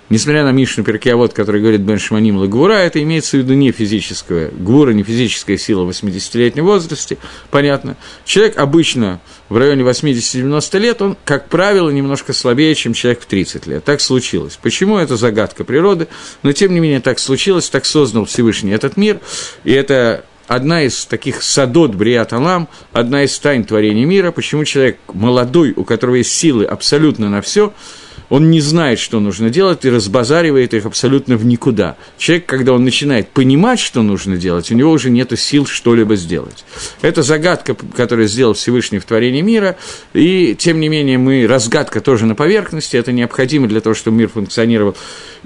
Несмотря 0.09 0.45
на 0.45 0.53
Мишну 0.53 0.85
Перкиавод, 0.85 1.33
который 1.33 1.61
говорит 1.61 1.81
Бен 1.81 1.99
Шманим 1.99 2.37
Лагура, 2.37 2.75
это 2.75 3.03
имеется 3.03 3.37
в 3.37 3.41
виду 3.41 3.55
не 3.55 3.73
физическая, 3.73 4.51
гура, 4.51 4.93
не 4.93 5.03
физическая 5.03 5.59
сила 5.59 5.85
в 5.85 5.91
80-летнем 5.91 6.65
возрасте, 6.65 7.19
понятно. 7.51 7.97
Человек 8.25 8.57
обычно 8.57 9.21
в 9.49 9.57
районе 9.57 9.83
80-90 9.83 10.79
лет, 10.79 11.03
он, 11.03 11.17
как 11.25 11.49
правило, 11.49 11.91
немножко 11.91 12.33
слабее, 12.33 12.75
чем 12.77 12.93
человек 12.93 13.21
в 13.21 13.27
30 13.27 13.67
лет. 13.67 13.85
Так 13.85 14.01
случилось. 14.01 14.59
Почему? 14.63 14.97
Это 14.97 15.17
загадка 15.17 15.65
природы, 15.65 16.07
но 16.45 16.53
тем 16.53 16.73
не 16.73 16.79
менее 16.79 17.01
так 17.01 17.19
случилось, 17.19 17.69
так 17.69 17.85
создал 17.85 18.27
Всевышний 18.27 18.71
этот 18.71 18.97
мир, 18.97 19.19
и 19.65 19.73
это 19.73 20.25
одна 20.47 20.83
из 20.83 21.05
таких 21.05 21.43
садот 21.43 21.97
Бриат 21.97 22.33
Алам, 22.33 22.69
одна 22.93 23.25
из 23.25 23.37
тайн 23.39 23.65
творения 23.65 24.07
мира, 24.07 24.31
почему 24.31 24.65
человек 24.65 24.99
молодой, 25.13 25.73
у 25.77 25.83
которого 25.83 26.17
есть 26.17 26.33
силы 26.33 26.65
абсолютно 26.65 27.29
на 27.29 27.43
все, 27.43 27.73
он 28.29 28.51
не 28.51 28.61
знает, 28.61 28.99
что 28.99 29.21
нужно 29.21 29.51
делать, 29.51 29.85
и 29.85 29.91
разбазаривает 29.91 30.75
их 30.75 30.87
абсолютно 30.87 31.37
в 31.37 31.45
никуда. 31.45 31.97
Человек, 32.19 32.47
когда 32.47 32.73
он 32.73 32.85
начинает 32.85 33.29
понимать, 33.29 33.79
что 33.79 34.03
нужно 34.03 34.37
делать, 34.37 34.71
у 34.71 34.75
него 34.75 34.91
уже 34.91 35.11
нет 35.11 35.27
сил 35.37 35.67
что-либо 35.67 36.17
сделать. 36.17 36.65
Это 37.03 37.23
загадка, 37.23 37.75
которую 37.97 38.29
сделал 38.29 38.55
Всевышний 38.55 38.99
в 38.99 39.05
творении 39.05 39.43
мира, 39.43 39.77
и, 40.15 40.55
тем 40.59 40.81
не 40.81 40.89
менее, 40.89 41.19
мы, 41.19 41.47
разгадка 41.47 42.01
тоже 42.01 42.27
на 42.27 42.35
поверхности, 42.35 42.97
это 42.97 43.13
необходимо 43.13 43.69
для 43.69 43.81
того, 43.81 43.95
чтобы 43.95 44.19
мир 44.19 44.29
функционировал 44.29 44.97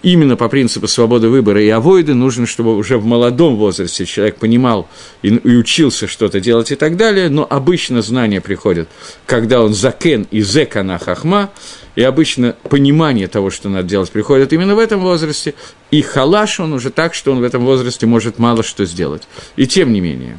именно 0.03 0.37
по 0.37 0.49
принципу 0.49 0.87
свободы 0.87 1.29
выбора 1.29 1.63
и 1.63 1.69
авойды, 1.69 2.15
нужно, 2.15 2.47
чтобы 2.47 2.77
уже 2.77 2.99
в 2.99 3.05
молодом 3.05 3.57
возрасте 3.57 4.07
человек 4.07 4.37
понимал 4.37 4.89
и, 5.23 5.29
и 5.29 5.57
учился 5.57 6.07
что-то 6.07 6.41
делать 6.41 6.73
и 6.73 6.77
так 6.77 6.97
далее, 6.97 7.29
но 7.29 7.47
обычно 7.49 8.03
знания 8.03 8.41
приходят, 8.41 8.89
когда 9.27 9.63
он 9.63 9.75
закен 9.75 10.27
и 10.31 10.41
зекана 10.41 10.99
хахма, 10.99 11.51
и 11.97 12.03
обычно 12.03 12.55
понимание 12.71 13.29
того, 13.29 13.51
что 13.51 13.69
надо 13.69 13.89
делать, 13.89 14.11
приходит 14.11 14.53
именно 14.53 14.75
в 14.75 14.79
этом 14.79 15.01
возрасте, 15.01 15.55
и 15.91 16.01
халаш 16.01 16.61
он 16.61 16.73
уже 16.73 16.91
так, 16.91 17.15
что 17.15 17.33
он 17.33 17.41
в 17.41 17.43
этом 17.43 17.65
возрасте 17.67 18.07
может 18.07 18.39
мало 18.39 18.63
что 18.63 18.87
сделать. 18.87 19.29
И 19.57 19.67
тем 19.67 19.93
не 19.93 20.01
менее, 20.01 20.39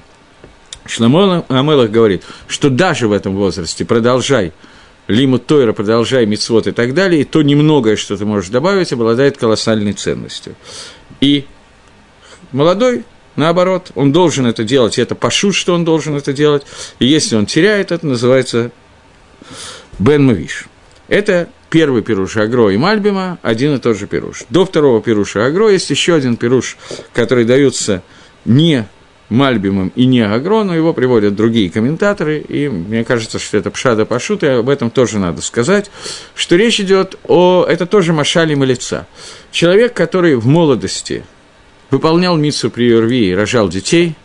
Шламон 0.86 1.44
Амелах 1.50 1.92
говорит, 1.92 2.24
что 2.48 2.70
даже 2.70 3.08
в 3.08 3.12
этом 3.12 3.36
возрасте 3.36 3.86
продолжай 3.86 4.54
лимут 5.08 5.46
Тойра, 5.46 5.74
продолжай 5.74 6.26
мицвод 6.26 6.68
и 6.68 6.72
так 6.72 6.94
далее, 6.94 7.22
и 7.22 7.24
то 7.26 7.42
немногое, 7.42 7.98
что 7.98 8.16
ты 8.16 8.26
можешь 8.26 8.50
добавить, 8.50 8.94
обладает 8.94 9.38
колоссальной 9.38 9.94
ценностью. 9.94 10.56
И 11.20 11.46
молодой, 12.54 13.04
наоборот, 13.36 13.92
он 13.96 14.14
должен 14.14 14.46
это 14.46 14.64
делать, 14.64 14.98
и 14.98 15.02
это 15.02 15.16
пошут, 15.16 15.54
что 15.54 15.74
он 15.74 15.84
должен 15.84 16.16
это 16.16 16.32
делать, 16.32 16.64
и 17.00 17.06
если 17.06 17.36
он 17.36 17.46
теряет, 17.46 17.92
это 17.92 18.08
называется 18.08 18.72
Бен 20.00 20.26
Мавиш. 20.26 20.68
Это 21.10 21.50
первый 21.72 22.04
пируш 22.04 22.38
Агро 22.38 22.70
и 22.70 22.78
Мальбима, 22.78 23.40
один 23.42 23.76
и 23.76 23.80
тот 23.80 23.98
же 23.98 24.06
пируш. 24.06 24.44
До 24.50 24.66
второго 24.66 25.02
пируша 25.02 25.46
Агро 25.46 25.70
есть 25.70 25.90
еще 25.90 26.14
один 26.14 26.36
пируш, 26.36 26.78
который 27.14 27.46
дается 27.46 28.04
не 28.46 28.86
Мальбимом 29.30 29.94
и 29.96 30.06
не 30.06 30.20
Агрону, 30.20 30.74
его 30.74 30.94
приводят 30.94 31.36
другие 31.36 31.70
комментаторы, 31.70 32.40
и 32.40 32.68
мне 32.68 33.06
кажется, 33.06 33.40
что 33.40 33.58
это 33.58 33.72
Пшада 33.72 34.06
Пашут, 34.06 34.44
и 34.44 34.48
об 34.48 34.68
этом 34.68 34.92
тоже 34.92 35.20
надо 35.20 35.42
сказать, 35.42 35.90
что 36.36 36.58
речь 36.58 36.82
идет 36.82 37.18
о... 37.28 37.66
Это 37.68 37.86
тоже 37.86 38.12
Машали 38.12 38.54
лица. 38.54 39.08
Человек, 39.52 39.94
который 39.94 40.36
в 40.36 40.48
молодости 40.48 41.24
выполнял 41.90 42.36
миссу 42.36 42.70
при 42.70 42.90
Юрвии 42.90 43.28
и 43.28 43.34
рожал 43.34 43.70
детей, 43.70 44.16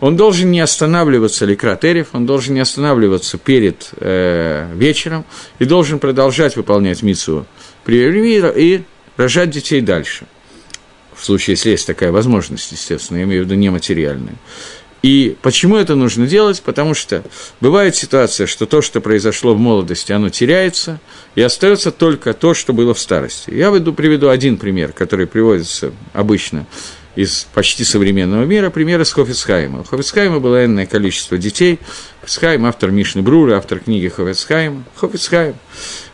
он 0.00 0.16
должен 0.16 0.50
не 0.50 0.60
останавливаться 0.60 1.44
ликратерев, 1.46 2.08
он 2.12 2.26
должен 2.26 2.54
не 2.54 2.60
останавливаться 2.60 3.38
перед 3.38 3.90
э, 3.96 4.70
вечером 4.74 5.24
и 5.58 5.64
должен 5.64 5.98
продолжать 5.98 6.56
выполнять 6.56 7.02
миссу 7.02 7.46
при 7.84 7.98
Юрвии 7.98 8.42
и 8.56 8.82
рожать 9.16 9.50
детей 9.50 9.80
дальше. 9.80 10.26
В 11.14 11.24
случае, 11.24 11.54
если 11.54 11.70
есть 11.70 11.86
такая 11.86 12.12
возможность, 12.12 12.70
естественно, 12.72 13.18
я 13.18 13.24
имею 13.24 13.42
в 13.42 13.46
виду 13.46 13.54
нематериальная. 13.54 14.36
И 15.02 15.36
почему 15.40 15.76
это 15.76 15.94
нужно 15.94 16.26
делать? 16.26 16.60
Потому 16.62 16.92
что 16.92 17.22
бывает 17.60 17.94
ситуация, 17.94 18.46
что 18.46 18.66
то, 18.66 18.82
что 18.82 19.00
произошло 19.00 19.54
в 19.54 19.58
молодости, 19.58 20.12
оно 20.12 20.30
теряется, 20.30 21.00
и 21.36 21.42
остается 21.42 21.92
только 21.92 22.34
то, 22.34 22.54
что 22.54 22.72
было 22.72 22.92
в 22.92 22.98
старости. 22.98 23.50
Я 23.50 23.70
веду, 23.70 23.92
приведу 23.92 24.28
один 24.28 24.56
пример, 24.56 24.92
который 24.92 25.26
приводится 25.26 25.92
обычно 26.12 26.66
из 27.16 27.46
почти 27.54 27.82
современного 27.82 28.44
мира, 28.44 28.70
пример 28.70 29.00
из 29.00 29.12
Хофицхайма. 29.12 29.80
У 29.80 29.84
Хофицхайма 29.84 30.38
было 30.38 30.64
энное 30.64 30.86
количество 30.86 31.38
детей. 31.38 31.80
Хофицхайм– 32.20 32.64
автор 32.66 32.90
Мишны 32.90 33.22
Бруры, 33.22 33.54
автор 33.54 33.80
книги 33.80 34.08
Хофицхайма. 34.08 34.84
Хофицхайм. 34.94 35.54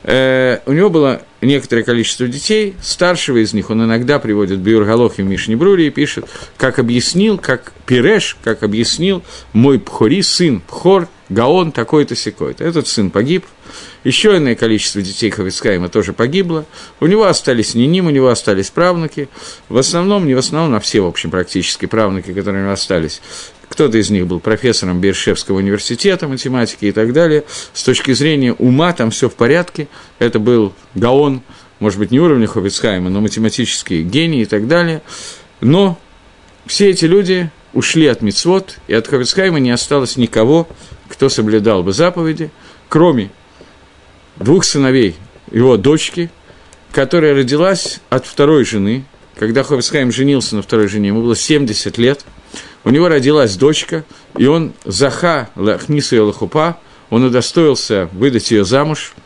Э, 0.05 0.59
у 0.67 0.73
него 0.73 0.91
было 0.91 1.23
некоторое 1.41 1.83
количество 1.83 2.27
детей. 2.27 2.75
Старшего 2.83 3.43
из 3.43 3.53
них 3.53 3.71
он 3.71 3.85
иногда 3.85 4.19
приводит 4.19 4.59
Биур 4.59 4.85
Галохи 4.85 5.23
в 5.23 5.27
Мишне 5.27 5.57
Бруре 5.57 5.89
и 5.89 5.91
пишет, 5.91 6.27
как 6.57 6.79
объяснил, 6.79 7.39
как 7.39 7.73
Пиреш, 7.87 8.37
как 8.43 8.63
объяснил 8.63 9.23
мой 9.53 9.79
Пхори, 9.79 10.23
сын 10.23 10.61
Пхор, 10.61 11.09
Гаон 11.29 11.73
такой-то 11.73 12.15
секой-то. 12.15 12.65
Этот 12.65 12.87
сын 12.89 13.11
погиб, 13.11 13.45
еще 14.05 14.37
иное 14.37 14.55
количество 14.55 15.01
детей 15.01 15.31
Хавицкаима 15.31 15.89
тоже 15.89 16.13
погибло. 16.13 16.67
У 17.01 17.07
него 17.07 17.25
остались 17.25 17.75
не 17.75 17.87
ним, 17.87 18.07
у 18.07 18.11
него 18.11 18.29
остались 18.29 18.71
правнуки. 18.71 19.29
В 19.69 19.79
основном, 19.79 20.27
не 20.27 20.35
в 20.35 20.39
основном, 20.39 20.75
а 20.75 20.81
все, 20.81 21.01
в 21.01 21.07
общем, 21.07 21.31
практически 21.31 21.87
правнуки, 21.87 22.33
которые 22.33 22.63
у 22.63 22.65
него 22.65 22.73
остались. 22.73 23.23
Кто-то 23.73 23.97
из 23.97 24.11
них 24.11 24.27
был 24.27 24.39
профессором 24.39 25.01
Бершевского 25.01 25.57
университета 25.57 26.29
математики 26.29 26.85
и 26.85 26.93
так 26.93 27.15
далее. 27.15 27.45
С 27.73 27.83
точки 27.83 28.13
зрения 28.13 28.53
ума 28.53 28.93
там 28.93 29.11
все 29.11 29.31
в 29.31 29.35
порядке. 29.35 29.89
Это 30.19 30.39
был 30.39 30.75
Гаон, 30.95 31.41
может 31.79 31.99
быть, 31.99 32.11
не 32.11 32.21
уровня 32.21 32.47
Ховицхайма, 32.47 33.09
но 33.09 33.23
математический 33.23 34.03
гений 34.03 34.43
и 34.43 34.45
так 34.45 34.69
далее. 34.69 35.01
Но 35.63 35.99
все 36.67 36.91
эти 36.91 37.07
люди 37.07 37.51
ушли 37.73 38.09
от 38.09 38.21
Мицвод, 38.21 38.77
и 38.89 38.93
от 38.93 39.09
Ховицхайма 39.09 39.59
не 39.59 39.71
осталось 39.71 40.19
никого, 40.19 40.69
кто 41.09 41.31
соблюдал 41.31 41.83
бы 41.83 41.95
заповеди, 41.95 42.51
кроме 42.91 43.31
двух 44.37 44.67
сыновей 44.67 45.17
его 45.51 45.79
дочки, 45.79 46.31
которая 46.93 47.35
родилась 47.35 48.01
от 48.11 48.27
второй 48.27 48.67
жены. 48.67 49.07
Когда 49.35 49.63
Ховицхайм 49.63 50.13
женился 50.13 50.57
на 50.57 50.63
второй 50.63 50.89
жене, 50.89 51.09
ему 51.09 51.23
было 51.23 51.35
70 51.35 51.97
лет, 51.97 52.27
у 52.85 52.91
него 52.91 53.09
родилась 53.09 53.57
дочка, 53.57 54.05
и 54.37 54.47
он 54.47 54.73
Заха 54.85 55.51
Лахниса 55.57 56.23
Лахупа, 56.23 56.79
он 57.11 57.25
удостоился 57.25 58.09
выдать 58.13 58.51
ее 58.51 58.65
замуж– 58.65 59.15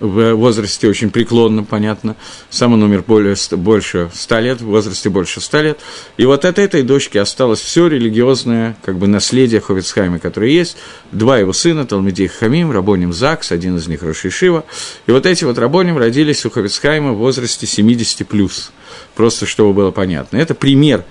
в 0.00 0.34
возрасте 0.34 0.88
очень 0.88 1.10
преклонном, 1.10 1.64
понятно, 1.64 2.16
сам 2.50 2.74
он 2.74 2.82
умер 2.82 3.04
более, 3.06 3.36
больше 3.52 4.10
ста 4.14 4.40
лет, 4.40 4.60
в 4.60 4.66
возрасте 4.66 5.08
больше 5.08 5.40
ста 5.40 5.62
лет, 5.62 5.80
и 6.16 6.24
вот 6.24 6.44
от 6.44 6.58
этой 6.58 6.82
дочки 6.82 7.18
осталось 7.18 7.60
все 7.60 7.88
религиозное 7.88 8.76
как 8.84 8.96
бы 8.96 9.06
наследие 9.06 9.60
Ховицхайма, 9.60 10.18
которое 10.18 10.50
есть, 10.50 10.76
два 11.10 11.38
его 11.38 11.52
сына, 11.52 11.86
Талмидей 11.86 12.28
Хамим, 12.28 12.70
Рабоним 12.70 13.12
Закс, 13.12 13.52
один 13.52 13.76
из 13.76 13.88
них 13.88 14.02
Роши 14.02 14.30
Шива, 14.30 14.64
и 15.06 15.12
вот 15.12 15.26
эти 15.26 15.44
вот 15.44 15.58
Рабоним 15.58 15.98
родились 15.98 16.44
у 16.46 16.50
Ховицхайма 16.50 17.12
в 17.12 17.18
возрасте 17.18 17.66
70 17.66 18.26
плюс, 18.26 18.72
просто 19.14 19.46
чтобы 19.46 19.72
было 19.72 19.90
понятно. 19.90 20.36
Это 20.36 20.54
пример 20.54 21.04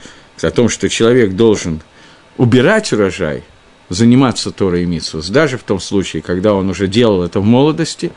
о 0.43 0.51
том, 0.51 0.69
что 0.69 0.89
человек 0.89 1.33
должен 1.33 1.81
убирать 2.37 2.91
урожай, 2.93 3.43
заниматься 3.89 4.51
Торой 4.51 4.83
и 4.83 4.85
Митсус, 4.85 5.29
даже 5.29 5.57
в 5.57 5.63
том 5.63 5.79
случае, 5.79 6.21
когда 6.21 6.53
он 6.53 6.69
уже 6.69 6.87
делал 6.87 7.23
это 7.23 7.39
в 7.39 7.45
молодости, 7.45 8.11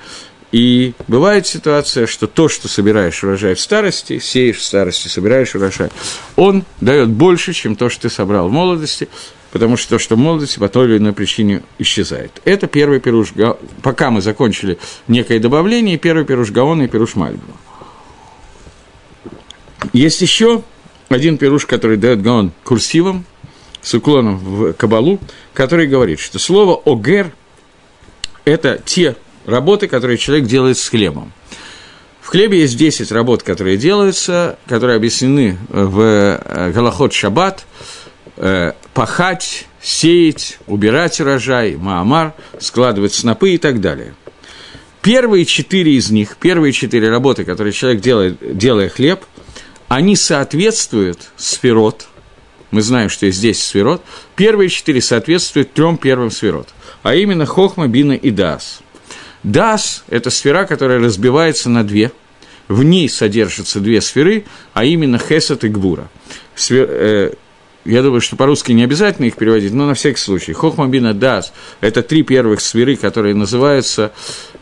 и 0.52 0.94
бывает 1.08 1.48
ситуация, 1.48 2.06
что 2.06 2.28
то, 2.28 2.48
что 2.48 2.68
собираешь 2.68 3.24
урожай 3.24 3.54
в 3.54 3.60
старости, 3.60 4.20
сеешь 4.20 4.58
в 4.58 4.62
старости, 4.62 5.08
собираешь 5.08 5.54
урожай, 5.56 5.90
он 6.36 6.64
дает 6.80 7.08
больше, 7.08 7.52
чем 7.52 7.74
то, 7.74 7.88
что 7.88 8.02
ты 8.02 8.10
собрал 8.10 8.48
в 8.48 8.52
молодости, 8.52 9.08
потому 9.50 9.76
что 9.76 9.90
то, 9.90 9.98
что 9.98 10.14
в 10.14 10.18
молодости, 10.18 10.60
по 10.60 10.68
той 10.68 10.86
или 10.86 10.98
иной 10.98 11.12
причине 11.12 11.62
исчезает. 11.78 12.40
Это 12.44 12.68
первый 12.68 13.00
пируш, 13.00 13.32
пока 13.82 14.10
мы 14.10 14.20
закончили 14.20 14.78
некое 15.08 15.40
добавление, 15.40 15.98
первый 15.98 16.24
пируш 16.24 16.52
Гаона 16.52 16.82
и 16.82 16.88
пируш 16.88 17.16
Мальбима. 17.16 17.56
Есть 19.92 20.20
еще 20.22 20.62
один 21.08 21.38
пируш, 21.38 21.66
который 21.66 21.96
дает 21.96 22.22
Гаон 22.22 22.52
курсивом, 22.64 23.24
с 23.82 23.94
уклоном 23.94 24.38
в 24.38 24.72
Кабалу, 24.72 25.20
который 25.52 25.86
говорит, 25.86 26.18
что 26.18 26.38
слово 26.38 26.80
«огер»– 26.86 27.32
это 28.44 28.80
те 28.84 29.16
работы, 29.44 29.88
которые 29.88 30.16
человек 30.16 30.46
делает 30.46 30.78
с 30.78 30.88
хлебом. 30.88 31.32
В 32.22 32.28
хлебе 32.28 32.60
есть 32.60 32.78
10 32.78 33.12
работ, 33.12 33.42
которые 33.42 33.76
делаются, 33.76 34.58
которые 34.66 34.96
объяснены 34.96 35.58
в 35.68 36.00
э, 36.00 36.72
Галахот 36.72 37.12
Шаббат, 37.12 37.66
э, 38.38 38.72
пахать, 38.94 39.66
сеять, 39.82 40.58
убирать 40.66 41.20
урожай, 41.20 41.76
маамар, 41.76 42.32
складывать 42.58 43.12
снопы 43.12 43.50
и 43.50 43.58
так 43.58 43.82
далее. 43.82 44.14
Первые 45.02 45.44
четыре 45.44 45.92
из 45.92 46.10
них, 46.10 46.38
первые 46.40 46.72
четыре 46.72 47.10
работы, 47.10 47.44
которые 47.44 47.74
человек 47.74 48.00
делает, 48.00 48.38
делая 48.40 48.88
хлеб, 48.88 49.20
они 49.88 50.16
соответствуют 50.16 51.30
сферот. 51.36 52.08
Мы 52.70 52.82
знаем, 52.82 53.08
что 53.08 53.30
10 53.30 53.62
сферот. 53.62 54.02
Первые 54.36 54.68
четыре 54.68 55.00
соответствуют 55.00 55.72
трем 55.72 55.96
первым 55.96 56.30
сферот, 56.30 56.68
а 57.02 57.14
именно 57.14 57.46
Хохма, 57.46 57.86
Бина 57.88 58.12
и 58.12 58.30
Дас– 58.30 58.80
Дас– 59.44 60.04
это 60.08 60.30
сфера, 60.30 60.64
которая 60.64 60.98
разбивается 60.98 61.68
на 61.68 61.84
две. 61.84 62.10
В 62.66 62.82
ней 62.82 63.10
содержатся 63.10 63.78
две 63.78 64.00
сферы, 64.00 64.46
а 64.72 64.86
именно 64.86 65.18
Хесат 65.18 65.64
и 65.64 65.68
Гвура. 65.68 66.08
Сфер, 66.54 66.86
э, 66.88 67.32
я 67.84 68.02
думаю, 68.02 68.20
что 68.20 68.36
по-русски 68.36 68.72
не 68.72 68.82
обязательно 68.84 69.26
их 69.26 69.36
переводить, 69.36 69.72
но 69.72 69.86
на 69.86 69.94
всякий 69.94 70.18
случай. 70.18 70.52
Хохмабина 70.52 71.14
Дас– 71.14 71.52
это 71.80 72.02
три 72.02 72.22
первых 72.22 72.60
сферы, 72.60 72.96
которые 72.96 73.34
называются 73.34 74.12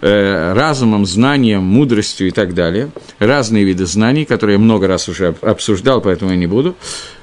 э, 0.00 0.52
разумом, 0.52 1.06
знанием, 1.06 1.62
мудростью 1.62 2.28
и 2.28 2.30
так 2.30 2.54
далее. 2.54 2.90
Разные 3.18 3.64
виды 3.64 3.86
знаний, 3.86 4.24
которые 4.24 4.54
я 4.54 4.60
много 4.60 4.86
раз 4.88 5.08
уже 5.08 5.34
обсуждал, 5.40 6.00
поэтому 6.00 6.32
я 6.32 6.36
не 6.36 6.46
буду. 6.46 6.76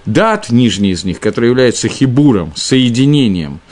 Дат– 0.05 0.49
нижний 0.49 0.91
из 0.91 1.03
них, 1.03 1.19
который 1.19 1.49
является 1.49 1.87
хибуром, 1.87 2.53
соединением– 2.55 3.59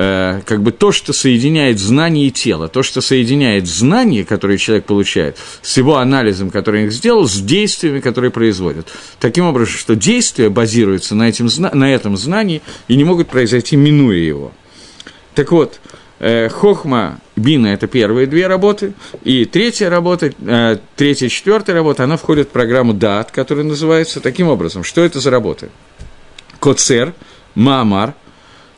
Э, 0.00 0.42
как 0.44 0.62
бы 0.62 0.70
то, 0.70 0.92
что 0.92 1.12
соединяет 1.12 1.80
знание 1.80 2.28
и 2.28 2.30
тело, 2.30 2.68
то, 2.68 2.84
что 2.84 3.00
соединяет 3.00 3.66
знание, 3.66 4.24
которое 4.24 4.56
человек 4.56 4.84
получает, 4.84 5.36
с 5.60 5.76
его 5.76 5.96
анализом, 5.96 6.52
который 6.52 6.84
он 6.84 6.90
сделал, 6.92 7.26
с 7.26 7.40
действиями, 7.40 7.98
которые 7.98 8.30
производят. 8.30 8.86
Таким 9.18 9.46
образом, 9.46 9.74
что 9.74 9.96
действия 9.96 10.50
базируются 10.50 11.16
на, 11.16 11.28
этим, 11.28 11.48
на 11.58 11.92
этом 11.92 12.16
знании 12.16 12.62
и 12.86 12.94
не 12.94 13.02
могут 13.02 13.28
произойти, 13.28 13.74
минуя 13.74 14.18
его. 14.18 14.52
Так 15.34 15.50
вот, 15.50 15.80
э, 16.20 16.48
Хохма, 16.48 17.18
Бина– 17.34 17.66
это 17.74 17.88
первые 17.88 18.28
две 18.28 18.46
работы, 18.46 18.92
и 19.24 19.46
третья 19.46 19.90
работа, 19.90 20.32
э, 20.46 20.78
третья 20.94 21.28
четвертая 21.28 21.74
работа, 21.74 22.04
она 22.04 22.16
входит 22.16 22.50
в 22.50 22.52
программу 22.52 22.94
ДАТ, 22.94 23.32
которая 23.32 23.64
называется 23.64 24.20
таким 24.20 24.46
образом. 24.46 24.84
Что 24.84 25.00
это 25.00 25.18
за 25.18 25.32
работы? 25.32 25.70
Коцер, 26.60 27.14
Маамар– 27.56 28.14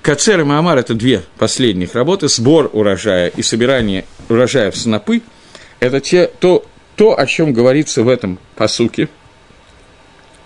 Кацер 0.03 0.41
и 0.41 0.45
Маамар– 0.45 0.79
это 0.79 0.95
две 0.95 1.23
последних 1.39 1.95
работы. 1.95 2.29
Сбор 2.29 2.71
урожая 2.73 3.29
и 3.29 3.43
собирание 3.43 4.07
урожая 4.29 4.71
в 4.71 4.77
снопы– 4.77 5.23
это 5.81 6.01
те, 6.01 6.27
то, 6.27 6.65
то, 6.97 7.19
о 7.19 7.27
чем 7.27 7.53
говорится 7.53 8.03
в 8.03 8.09
этом 8.09 8.39
посуке. 8.57 9.09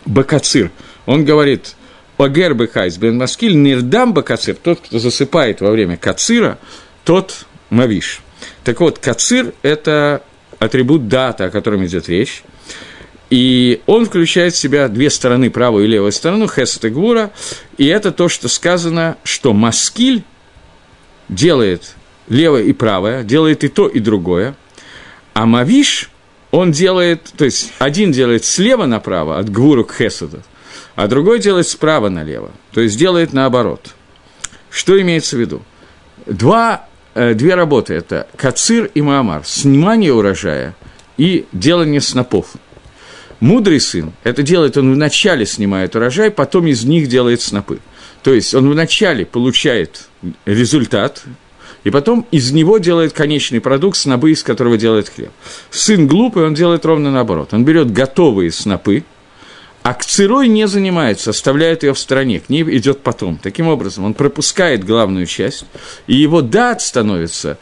Бакацир. 0.07 0.71
Он 1.07 1.25
говорит, 1.25 1.77
Огер 2.19 2.55
Бекайс 2.55 2.97
бен 2.97 3.17
Маскиль, 3.17 3.57
Нирдам 3.57 4.13
Бакацир, 4.13 4.57
тот, 4.57 4.81
кто 4.81 4.99
засыпает 4.99 5.61
во 5.61 5.71
время 5.71 5.97
кацира, 5.97 6.59
тот 7.05 7.47
Мавиш. 7.71 8.23
Так 8.65 8.81
вот, 8.81 8.99
кацир– 8.99 9.55
это 9.63 10.23
атрибут 10.59 11.09
дата, 11.09 11.47
о 11.47 11.51
котором 11.51 11.85
идет 11.85 12.09
речь. 12.09 12.43
И 13.31 13.81
он 13.87 14.07
включает 14.07 14.55
в 14.55 14.59
себя 14.59 14.89
две 14.89 15.11
стороны, 15.11 15.51
правую 15.51 15.87
и 15.87 15.89
левую 15.89 16.13
сторону, 16.13 16.49
Хесет 16.49 16.85
и 16.85 16.89
Гвура, 16.91 17.31
и 17.79 17.87
это 17.87 18.13
то, 18.13 18.29
что 18.29 18.49
сказано, 18.49 19.17
что 19.25 19.53
Маскиль 19.53 20.25
делает 21.29 21.95
левое 22.29 22.65
и 22.65 22.73
правое, 22.73 23.23
делает 23.23 23.65
и 23.65 23.69
то, 23.69 23.89
и 23.89 23.99
другое, 23.99 24.55
а 25.33 25.47
Мавиш, 25.47 26.11
он 26.51 26.71
делает, 26.71 27.33
то 27.37 27.45
есть 27.45 27.73
один 27.79 28.13
делает 28.13 28.45
слева 28.45 28.87
направо, 28.87 29.39
от 29.39 29.51
Гвура 29.51 29.83
к 29.83 29.95
Хесету, 29.95 30.43
а 30.95 31.09
другой 31.09 31.41
делает 31.41 31.67
справа 31.67 32.09
налево, 32.09 32.53
то 32.73 32.81
есть 32.81 32.97
делает 32.97 33.33
наоборот. 33.33 33.95
Что 34.71 35.01
имеется 35.01 35.37
в 35.37 35.41
виду? 35.41 35.63
Два, 36.27 36.87
э, 37.15 37.35
две 37.35 37.55
работы– 37.55 37.95
это 37.95 38.29
кацир 38.37 38.91
и 38.95 39.03
маамар, 39.03 39.45
снимание 39.45 40.13
урожая 40.13 40.75
и 41.17 41.47
делание 41.53 42.01
снопов. 42.01 42.53
Мудрый 43.45 43.79
сын 43.79 44.15
это 44.23 44.43
делает, 44.43 44.79
он 44.79 44.95
вначале 44.95 45.45
снимает 45.45 45.95
урожай, 45.95 46.31
потом 46.31 46.67
из 46.67 46.87
них 46.87 47.09
делает 47.09 47.43
снопы. 47.43 47.79
То 48.23 48.33
есть 48.33 48.55
он 48.55 48.71
вначале 48.71 49.27
получает 49.27 50.09
результат, 50.47 51.23
и 51.85 51.91
потом 51.91 52.27
из 52.31 52.53
него 52.53 52.79
делает 52.79 53.13
конечный 53.13 53.61
продукт, 53.61 53.99
снопы, 53.99 54.31
из 54.31 54.43
которого 54.43 54.79
делает 54.79 55.11
хлеб. 55.11 55.31
Сын 55.69 56.07
глупый, 56.07 56.47
он 56.47 56.55
делает 56.55 56.87
ровно 56.87 57.11
наоборот. 57.11 57.53
Он 57.53 57.67
берет 57.67 57.93
готовые 57.93 58.51
снопы, 58.51 59.05
а 59.83 59.93
к 59.93 60.07
цирой 60.07 60.49
не 60.49 60.67
занимается, 60.67 61.29
оставляет 61.29 61.83
ее 61.83 61.93
в 61.93 61.99
стороне, 61.99 62.41
к 62.41 62.49
ней 62.49 62.63
идет 62.63 63.01
потом. 63.01 63.37
Таким 63.37 63.69
образом, 63.69 64.05
он 64.05 64.15
пропускает 64.15 64.85
главную 64.85 65.27
часть, 65.27 65.67
и 66.07 66.15
его 66.15 66.41
дат 66.41 66.81
становится 66.81 67.59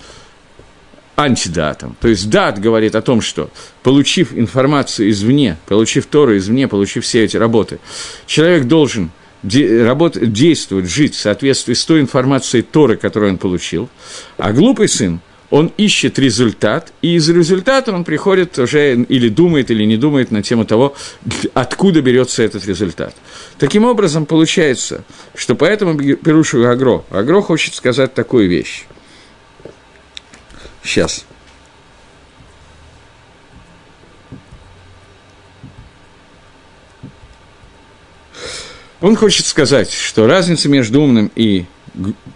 антидатом. 1.16 1.96
То 2.01 2.09
есть 2.09 2.29
дат 2.31 2.59
говорит 2.59 2.94
о 2.94 3.03
том, 3.03 3.20
что, 3.20 3.51
получив 3.83 4.33
информацию 4.33 5.11
извне, 5.11 5.59
получив 5.66 6.07
Тору 6.07 6.37
извне, 6.37 6.68
получив 6.68 7.05
все 7.05 7.25
эти 7.25 7.37
работы, 7.37 7.79
человек 8.27 8.64
должен– 8.64 9.11
де, 9.42 9.94
действовать, 10.20 10.88
жить 10.88 11.14
в 11.14 11.20
соответствии 11.20 11.75
с 11.75 11.85
той 11.85 12.01
информацией 12.01 12.62
Торы, 12.62 12.96
которую 12.96 13.33
он 13.33 13.38
получил, 13.38 13.88
а 14.38 14.53
глупый 14.53 14.88
сын, 14.88 15.20
он 15.51 15.70
ищет 15.77 16.18
результат, 16.18 16.92
и 17.03 17.16
из 17.16 17.29
результата 17.29 17.92
он 17.92 18.05
приходит 18.05 18.59
уже 18.59 18.94
или 18.94 19.29
думает, 19.29 19.70
или 19.70 19.85
не 19.85 19.98
думает 19.98 20.31
на 20.31 20.42
тему 20.42 20.64
того, 20.64 20.94
откуда 21.53 22.01
берется 22.01 22.42
этот 22.42 22.66
результат. 22.66 23.14
Таким 23.59 23.85
образом, 23.85 24.25
получается, 24.25 25.05
что 25.35 25.55
поэтому 25.55 25.98
Перушу 25.98 26.66
Агро, 26.66 27.05
Агро 27.11 27.42
хочет 27.42 27.75
сказать 27.75 28.14
такую 28.14 28.48
вещь. 28.48 28.87
Сейчас. 30.83 31.25
Он 39.01 39.16
хочет 39.16 39.47
сказать, 39.47 39.90
что 39.90 40.27
разница 40.27 40.68
между 40.68 41.03
умным 41.03 41.31
и 41.35 41.66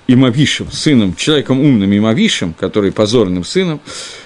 Имавишем, 0.09 0.71
сыном, 0.71 1.15
человеком 1.15 1.61
умным 1.61 1.91
и 1.93 1.99
Имавишем, 1.99 2.53
который 2.53 2.93
позорным 2.93 3.45
сыном, 3.45 3.81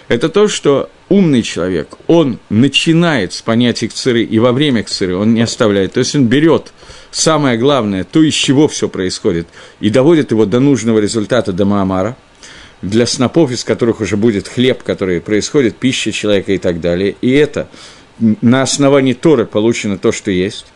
это 0.08 0.28
то, 0.28 0.48
что 0.48 0.90
умный 1.08 1.42
человек, 1.42 1.96
он 2.08 2.38
начинает 2.48 3.32
с 3.32 3.42
понятия 3.42 3.88
кциры, 3.88 4.22
и 4.22 4.38
во 4.38 4.52
время 4.52 4.82
кциры 4.82 5.16
он 5.16 5.34
не 5.34 5.42
оставляет. 5.42 5.92
То 5.92 6.00
есть 6.00 6.16
он 6.16 6.26
берет 6.26 6.72
самое 7.10 7.58
главное, 7.58 8.04
то, 8.04 8.22
из 8.22 8.34
чего 8.34 8.66
все 8.68 8.88
происходит, 8.88 9.46
и 9.78 9.90
доводит 9.90 10.32
его 10.32 10.46
до 10.46 10.60
нужного 10.60 10.98
результата, 10.98 11.52
до 11.52 11.64
Маамара, 11.64 12.16
для 12.82 13.06
снопов, 13.06 13.50
из 13.50 13.64
которых 13.64 14.00
уже 14.00 14.16
будет 14.16 14.48
хлеб, 14.48 14.82
который 14.82 15.20
происходит, 15.20 15.76
пища 15.76 16.12
человека 16.12 16.52
и 16.52 16.58
так 16.58 16.80
далее. 16.80 17.16
И 17.20 17.30
это 17.30 17.68
на 18.18 18.62
основании 18.62 19.12
Торы 19.12 19.46
получено 19.46 19.98
то, 19.98 20.12
что 20.12 20.30
есть. 20.30 20.66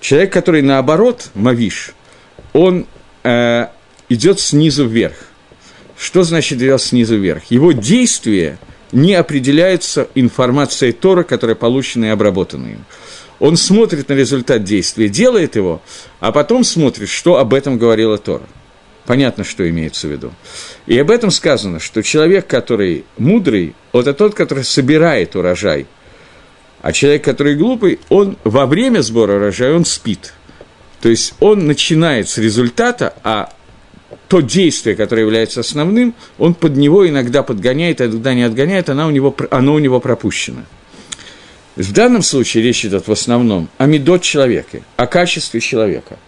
Человек, 0.00 0.32
который 0.32 0.62
наоборот, 0.62 1.30
Мавиш, 1.34 1.94
он 2.52 2.86
э, 3.22 3.66
идет 4.08 4.40
снизу 4.40 4.86
вверх. 4.86 5.16
Что 5.98 6.22
значит 6.22 6.58
идет 6.58 6.80
снизу 6.82 7.16
вверх? 7.16 7.44
Его 7.50 7.72
действие 7.72 8.58
не 8.92 9.14
определяется 9.14 10.08
информацией 10.14 10.92
Тора, 10.92 11.22
которая 11.22 11.56
получена 11.56 12.06
и 12.06 12.08
обработана 12.08 12.66
им. 12.66 12.84
Он 13.38 13.56
смотрит 13.56 14.08
на 14.08 14.14
результат 14.14 14.64
действия, 14.64 15.08
делает 15.08 15.56
его, 15.56 15.82
а 16.20 16.32
потом 16.32 16.64
смотрит, 16.64 17.08
что 17.08 17.36
об 17.38 17.52
этом 17.52 17.78
говорила 17.78 18.16
Тора. 18.16 18.46
Понятно, 19.06 19.44
что 19.44 19.68
имеется 19.68 20.08
в 20.08 20.10
виду. 20.10 20.32
И 20.86 20.98
об 20.98 21.10
этом 21.10 21.30
сказано, 21.30 21.78
что 21.78 22.02
человек, 22.02 22.46
который 22.46 23.04
мудрый, 23.18 23.74
это 23.92 24.12
тот, 24.14 24.34
который 24.34 24.64
собирает 24.64 25.36
урожай– 25.36 25.86
а 26.86 26.92
человек, 26.92 27.24
который 27.24 27.56
глупый, 27.56 27.98
он 28.10 28.36
во 28.44 28.64
время 28.66 29.00
сбора 29.00 29.38
урожая, 29.38 29.74
он 29.74 29.84
спит. 29.84 30.34
То 31.00 31.08
есть 31.08 31.34
он 31.40 31.66
начинает 31.66 32.28
с 32.28 32.38
результата, 32.38 33.12
а 33.24 33.52
то 34.28 34.40
действие, 34.40 34.94
которое 34.94 35.22
является 35.22 35.58
основным, 35.58 36.14
он 36.38 36.54
под 36.54 36.76
него 36.76 37.08
иногда 37.08 37.42
подгоняет, 37.42 38.00
а 38.00 38.06
иногда 38.06 38.34
не 38.34 38.44
отгоняет, 38.44 38.88
оно 38.88 39.08
у 39.08 39.10
него, 39.10 39.34
оно 39.50 39.74
у 39.74 39.80
него 39.80 39.98
пропущено. 39.98 40.62
В 41.74 41.92
данном 41.92 42.22
случае 42.22 42.62
речь 42.62 42.84
идет 42.84 43.08
в 43.08 43.12
основном 43.12 43.68
о 43.78 43.86
медот 43.86 44.22
человека, 44.22 44.80
о 44.96 45.08
качестве 45.08 45.58
человека. 45.58 46.20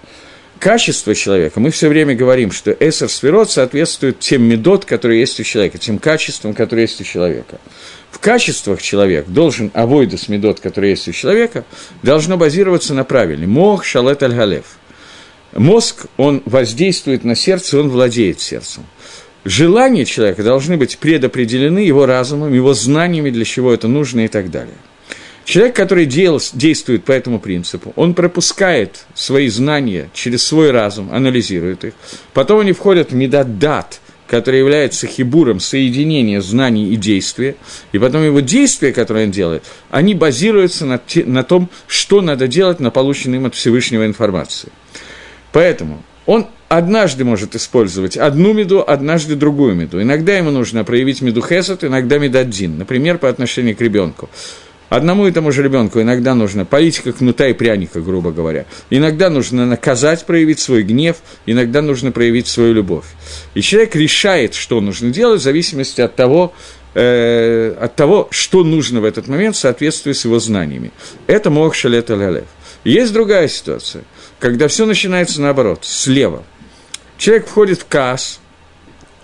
Качество 0.58 1.14
человека, 1.14 1.60
мы 1.60 1.70
все 1.70 1.88
время 1.88 2.14
говорим, 2.14 2.50
что 2.50 2.72
эсер 2.72 3.08
сферот 3.08 3.50
соответствует 3.50 4.18
тем 4.18 4.42
медот, 4.42 4.84
которые 4.84 5.20
есть 5.20 5.38
у 5.38 5.44
человека, 5.44 5.78
тем 5.78 5.98
качествам, 5.98 6.52
которые 6.52 6.84
есть 6.84 7.00
у 7.00 7.04
человека 7.04 7.58
в 8.10 8.20
качествах 8.20 8.82
человек 8.82 9.26
должен, 9.28 9.70
авойдус 9.74 10.28
медот, 10.28 10.60
который 10.60 10.90
есть 10.90 11.08
у 11.08 11.12
человека, 11.12 11.64
должно 12.02 12.36
базироваться 12.36 12.94
на 12.94 13.04
правиле. 13.04 13.46
Мох 13.46 13.84
шалет 13.84 14.22
аль 14.22 14.34
галев. 14.34 14.64
Мозг, 15.52 16.06
он 16.16 16.42
воздействует 16.44 17.24
на 17.24 17.34
сердце, 17.34 17.78
он 17.78 17.88
владеет 17.88 18.40
сердцем. 18.40 18.84
Желания 19.44 20.04
человека 20.04 20.42
должны 20.42 20.76
быть 20.76 20.98
предопределены 20.98 21.78
его 21.78 22.06
разумом, 22.06 22.52
его 22.52 22.74
знаниями, 22.74 23.30
для 23.30 23.44
чего 23.44 23.72
это 23.72 23.88
нужно 23.88 24.24
и 24.24 24.28
так 24.28 24.50
далее. 24.50 24.74
Человек, 25.48 25.76
который 25.76 26.04
дел, 26.04 26.42
действует 26.52 27.04
по 27.04 27.12
этому 27.12 27.40
принципу, 27.40 27.94
он 27.96 28.12
пропускает 28.12 29.06
свои 29.14 29.48
знания 29.48 30.10
через 30.12 30.42
свой 30.42 30.72
разум, 30.72 31.08
анализирует 31.10 31.84
их, 31.84 31.94
потом 32.34 32.60
они 32.60 32.72
входят 32.72 33.12
в 33.12 33.14
медадат– 33.14 34.00
который 34.26 34.58
является 34.60 35.06
хибуром 35.06 35.58
соединения 35.58 36.42
знаний 36.42 36.92
и 36.92 36.96
действия, 36.96 37.56
и 37.92 37.98
потом 37.98 38.22
его 38.26 38.40
действия, 38.40 38.92
которые 38.92 39.24
он 39.24 39.32
делает, 39.32 39.64
они 39.90 40.14
базируются 40.14 40.84
на, 40.84 40.98
те, 40.98 41.24
на 41.24 41.42
том, 41.44 41.70
что 41.86 42.20
надо 42.20 42.46
делать 42.46 42.78
на 42.78 42.90
полученной 42.90 43.38
им 43.38 43.46
от 43.46 43.54
Всевышнего 43.54 44.04
информации. 44.04 44.68
Поэтому 45.52 46.02
он 46.26 46.46
однажды 46.68 47.24
может 47.24 47.56
использовать 47.56 48.18
одну 48.18 48.52
меду, 48.52 48.84
однажды 48.86 49.34
другую 49.34 49.74
меду. 49.74 50.02
Иногда 50.02 50.36
ему 50.36 50.50
нужно 50.50 50.84
проявить 50.84 51.22
меду 51.22 51.40
хесед, 51.40 51.84
иногда 51.84 52.18
медаддин, 52.18 52.76
например, 52.76 53.16
по 53.16 53.30
отношению 53.30 53.76
к 53.76 53.80
ребенку. 53.80 54.28
Одному 54.88 55.26
и 55.26 55.32
тому 55.32 55.52
же 55.52 55.62
ребенку 55.62 56.00
иногда 56.00 56.34
нужно 56.34 56.64
политика 56.64 57.12
кнута 57.12 57.48
и 57.48 57.52
пряника, 57.52 58.00
грубо 58.00 58.32
говоря. 58.32 58.64
Иногда 58.88 59.28
нужно 59.28 59.66
наказать, 59.66 60.24
проявить 60.24 60.60
свой 60.60 60.82
гнев, 60.82 61.16
иногда 61.44 61.82
нужно 61.82 62.10
проявить 62.10 62.48
свою 62.48 62.72
любовь. 62.72 63.04
И 63.54 63.60
человек 63.60 63.94
решает, 63.94 64.54
что 64.54 64.80
нужно 64.80 65.10
делать, 65.10 65.40
в 65.40 65.44
зависимости 65.44 66.00
от 66.00 66.16
того, 66.16 66.54
э, 66.94 67.74
от 67.78 67.96
того, 67.96 68.28
что 68.30 68.64
нужно 68.64 69.02
в 69.02 69.04
этот 69.04 69.28
момент 69.28 69.56
в 69.56 69.58
соответствии 69.58 70.12
с 70.12 70.24
его 70.24 70.38
знаниями. 70.38 70.90
Это 71.26 71.50
мог 71.50 71.74
шалет 71.74 72.10
алялев. 72.10 72.46
Есть 72.84 73.12
другая 73.12 73.48
ситуация, 73.48 74.04
когда 74.38 74.68
все 74.68 74.86
начинается 74.86 75.42
наоборот, 75.42 75.80
слева. 75.82 76.44
Человек 77.18 77.46
входит 77.46 77.80
в 77.80 77.86
касс, 77.86 78.40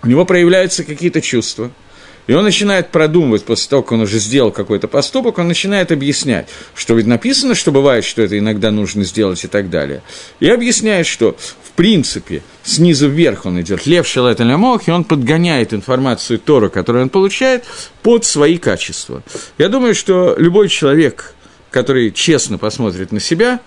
у 0.03 0.09
него 0.09 0.27
проявляются 0.27 0.85
какие-то 0.85 1.23
чувства– 1.23 1.71
и 2.27 2.33
он 2.33 2.45
начинает 2.45 2.91
продумывать, 2.91 3.45
после 3.45 3.69
того, 3.69 3.83
как 3.83 3.93
он 3.93 4.01
уже 4.03 4.19
сделал 4.19 4.51
какой-то 4.51 4.89
поступок, 4.89 5.39
он 5.39 5.49
начинает 5.49 5.93
объяснять, 5.93 6.49
что 6.75 6.95
ведь 6.95 7.07
написано, 7.07 7.55
что 7.55 7.71
бывает, 7.71 8.05
что 8.05 8.23
это 8.23 8.39
иногда 8.39 8.71
нужно 8.71 9.05
сделать 9.05 9.45
и 9.45 9.49
так 9.49 9.69
далее. 9.69 10.03
И 10.41 10.49
объясняет, 10.49 11.07
что 11.07 11.37
в 11.63 11.73
принципе 11.73 12.43
снизу 12.63 13.09
вверх 13.09 13.47
он 13.47 13.61
идет, 13.61 13.87
лев 13.87 14.07
шелет 14.07 14.39
мох, 14.41 14.89
и 14.89 14.91
он 14.91 15.05
подгоняет 15.05 15.75
информацию 15.75 16.39
Тору, 16.39 16.71
которую 16.71 17.03
он 17.03 17.09
получает, 17.11 17.65
под 18.03 18.25
свои 18.25 18.57
качества. 18.57 19.23
Я 19.59 19.69
думаю, 19.69 19.95
что 19.95 20.35
любой 20.39 20.69
человек, 20.69 21.35
который 21.71 22.11
честно 22.11 22.57
посмотрит 22.57 23.13
на 23.13 23.21
себя 23.21 23.61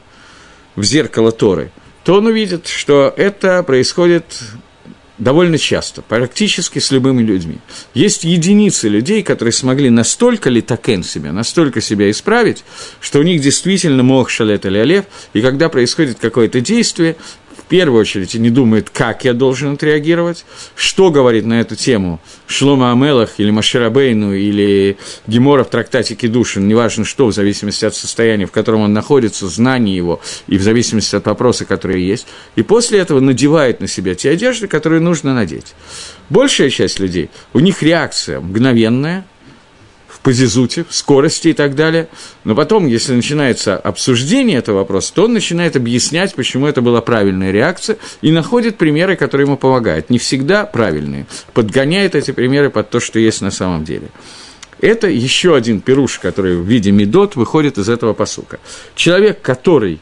в 0.76 0.84
зеркало 0.84 1.32
Торы, 1.32 1.72
то 2.04 2.16
он 2.16 2.26
увидит, 2.26 2.68
что 2.68 3.14
это 3.18 3.62
происходит 3.64 4.24
довольно 5.18 5.58
часто, 5.58 6.02
практически 6.02 6.80
с 6.80 6.92
любыми 6.92 7.24
людьми. 7.24 7.58
Есть 7.94 8.24
единицы 8.24 8.88
людей, 8.88 9.24
которые 9.24 9.52
смогли 9.52 9.90
настолько 9.90 10.50
литакен 10.50 11.04
себя, 11.04 11.32
настолько 11.32 11.82
себя 11.82 12.10
исправить, 12.12 12.64
что 13.00 13.20
у 13.20 13.24
них 13.24 13.42
действительно 13.42 14.04
мог 14.04 14.30
шалет 14.30 14.66
или 14.66 14.78
олев, 14.78 15.06
и 15.34 15.42
когда 15.42 15.70
происходит 15.70 16.20
какое-то 16.20 16.62
действие, 16.62 17.16
первую 17.68 18.02
очередь 18.02 18.34
не 18.36 18.50
думает, 18.50 18.90
как 18.90 19.26
я 19.26 19.34
должен 19.34 19.74
отреагировать, 19.74 20.46
что 20.76 21.12
говорит 21.12 21.46
на 21.46 21.60
эту 21.62 21.76
тему 21.76 22.20
Шлома 22.48 22.92
Амелах 22.92 23.36
или 23.38 23.52
Маширабейну 23.52 24.34
или 24.34 24.98
Гемора 25.28 25.64
в 25.64 25.70
трактате 25.70 26.16
Кедушин, 26.16 26.68
неважно 26.68 27.06
что, 27.06 27.28
в 27.28 27.34
зависимости 27.34 27.86
от 27.86 27.96
состояния, 27.96 28.46
в 28.46 28.52
котором 28.52 28.82
он 28.82 28.94
находится, 28.94 29.48
знаний 29.48 29.96
его 29.96 30.22
и 30.48 30.58
в 30.58 30.62
зависимости 30.62 31.16
от 31.16 31.26
вопроса, 31.26 31.66
которые 31.66 32.08
есть, 32.08 32.28
и 32.56 32.64
после 32.64 33.00
этого 33.00 33.20
надевает 33.20 33.80
на 33.80 33.88
себя 33.88 34.16
те 34.16 34.32
одежды, 34.32 34.68
которые 34.68 35.02
нужно 35.02 35.34
надеть. 35.34 35.76
Большая 36.30 36.70
часть 36.70 37.00
людей, 37.00 37.30
у 37.54 37.60
них 37.60 37.84
реакция 37.84 38.40
мгновенная– 38.40 39.26
по 40.28 40.34
зизуте, 40.34 40.86
скорости 40.90 41.48
и 41.48 41.54
так 41.54 41.74
далее. 41.74 42.10
Но 42.44 42.54
потом, 42.54 42.86
если 42.86 43.14
начинается 43.14 43.78
обсуждение 43.78 44.58
этого 44.58 44.80
вопроса, 44.80 45.14
то 45.14 45.24
он 45.24 45.32
начинает 45.32 45.78
объяснять, 45.78 46.36
почему 46.36 46.68
это 46.68 46.82
была 46.82 47.00
правильная 47.00 47.52
реакция, 47.52 47.98
и 48.22 48.30
находит 48.30 48.78
примеры, 48.78 49.16
которые 49.16 49.46
ему 49.46 49.56
помогают. 49.56 50.10
Не 50.10 50.18
всегда 50.18 50.66
правильные. 50.66 51.28
Подгоняет 51.54 52.14
эти 52.14 52.32
примеры 52.32 52.70
под 52.70 52.90
то, 52.90 53.00
что 53.00 53.20
есть 53.20 53.40
на 53.40 53.52
самом 53.52 53.86
деле. 53.86 54.10
Это 54.82 55.08
еще 55.08 55.56
один 55.56 55.80
пируш, 55.80 56.20
который 56.20 56.58
в 56.58 56.66
виде 56.66 56.92
медот 56.92 57.38
выходит 57.38 57.78
из 57.78 57.88
этого 57.88 58.12
посука. 58.12 58.60
Человек, 58.96 59.42
который 59.42 60.02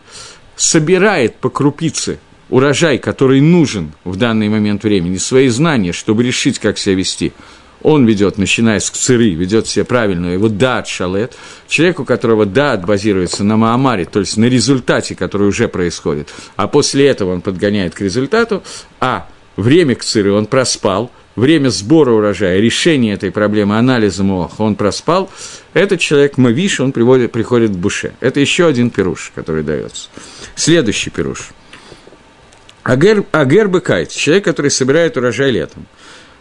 собирает 0.55 1.35
по 1.35 1.51
крупице 1.51 2.17
урожай, 2.49 2.97
который 2.97 3.41
нужен 3.41 3.91
в 4.03 4.15
данный 4.15 4.49
момент 4.49 4.83
времени, 4.85 5.17
свои 5.17 5.49
знания, 5.49 5.91
чтобы 5.91 6.23
решить, 6.23 6.57
как 6.57 6.79
себя 6.79 6.95
вести– 6.95 7.31
он 7.85 8.07
ведет, 8.07 8.39
начиная 8.39 8.79
с 8.79 8.89
кциры, 8.89 9.29
ведет 9.35 9.67
себя 9.67 9.85
правильно, 9.85 10.27
его 10.27 10.49
дат 10.49 10.87
шалет, 10.87 11.37
человек, 11.67 11.99
у 11.99 12.05
которого 12.05 12.47
дат 12.47 12.83
базируется 12.83 13.43
на 13.43 13.57
Маамаре, 13.57 14.05
то 14.05 14.19
есть 14.19 14.37
на 14.37 14.45
результате, 14.45 15.13
который 15.13 15.47
уже 15.47 15.67
происходит, 15.67 16.29
а 16.55 16.67
после 16.67 17.05
этого 17.05 17.31
он 17.33 17.41
подгоняет 17.41 17.93
к 17.93 18.01
результату, 18.01 18.63
а 18.99 19.29
время 19.55 19.93
кциры 19.93 20.31
он 20.33 20.47
проспал, 20.47 21.11
время 21.35 21.69
сбора 21.69 22.11
урожая, 22.13 22.59
решения 22.59 23.13
этой 23.13 23.29
проблемы, 23.29 23.77
анализа 23.77 24.23
МОХ, 24.23 24.59
он 24.59 24.75
проспал, 24.75 25.29
этот 25.73 25.99
человек 25.99 26.39
Мавиш, 26.39 26.79
он 26.79 26.91
приводит, 26.91 27.31
приходит 27.31 27.69
в 27.69 27.77
Буше. 27.77 28.13
Это 28.19 28.39
еще 28.39 28.65
один 28.65 28.89
пируш, 28.89 29.31
который 29.35 29.61
дается. 29.61 30.09
Следующий 30.55 31.11
пируш. 31.11 31.51
Агер, 32.81 33.25
Агер 33.31 33.67
Бекайт, 33.67 34.09
человек, 34.09 34.45
который 34.45 34.71
собирает 34.71 35.17
урожай 35.17 35.51
летом. 35.51 35.85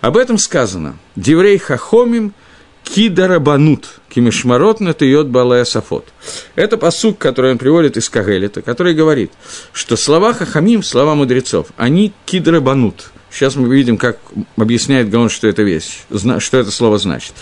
Об 0.04 0.18
этом 0.18 0.36
сказано. 0.36 0.98
Диврей 1.16 1.56
хахомим 1.56 2.34
кидарабанут, 2.82 4.00
кимишмарот 4.10 4.80
натыет 4.80 5.28
балая 5.28 5.64
сафот. 5.64 6.08
Это 6.56 6.76
посук, 6.76 7.16
который 7.16 7.52
он 7.52 7.56
приводит 7.56 7.96
из 7.96 8.10
Кагелета, 8.10 8.60
который 8.60 8.92
говорит, 8.92 9.32
что 9.72 9.96
слова 9.96 10.34
хахамим, 10.34 10.82
слова 10.82 11.14
мудрецов, 11.14 11.68
они 11.78 12.12
кидарабанут. 12.26 13.12
Сейчас 13.30 13.56
мы 13.56 13.74
видим, 13.74 13.96
как 13.96 14.18
объясняет 14.58 15.08
Гаон, 15.08 15.30
что 15.30 15.48
это 15.48 15.62
вещь, 15.62 16.02
что 16.38 16.58
это 16.58 16.70
слово 16.70 16.98
значит. 16.98 17.32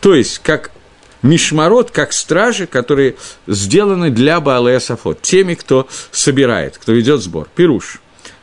То 0.00 0.14
есть, 0.14 0.38
как 0.44 0.70
Мишмарот, 1.22 1.90
как 1.90 2.12
стражи, 2.12 2.68
которые 2.68 3.16
сделаны 3.48 4.10
для 4.10 4.40
Баалея 4.40 4.78
Сафот, 4.78 5.20
теми, 5.22 5.54
кто 5.54 5.88
собирает, 6.12 6.78
кто 6.78 6.92
ведет 6.92 7.20
сбор. 7.20 7.48
Пируш. 7.56 8.00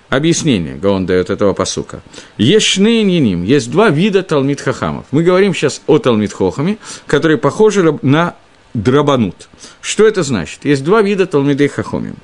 Объяснение, 0.09 0.75
Гаон 0.75 1.05
дает 1.05 1.29
этого 1.29 1.53
посука. 1.53 2.01
Ешны 2.37 3.03
ниним. 3.03 3.43
Есть 3.43 3.69
два 3.69 3.89
вида 3.89 4.23
Талмит 4.23 4.59
Хахамов. 4.59 5.05
Мы 5.11 5.23
говорим 5.23 5.53
сейчас 5.53 5.81
о 5.85 5.99
Талмит 5.99 6.33
Хохаме, 6.33 6.77
которые 7.05 7.37
похожи 7.37 7.97
на 8.01 8.35
драбанут. 8.73 9.49
Что 9.81 10.07
это 10.07 10.23
значит? 10.23 10.65
Есть 10.65 10.83
два 10.83 11.01
вида 11.01 11.25
Талмидей 11.25 11.67
Хахомим 11.67 12.15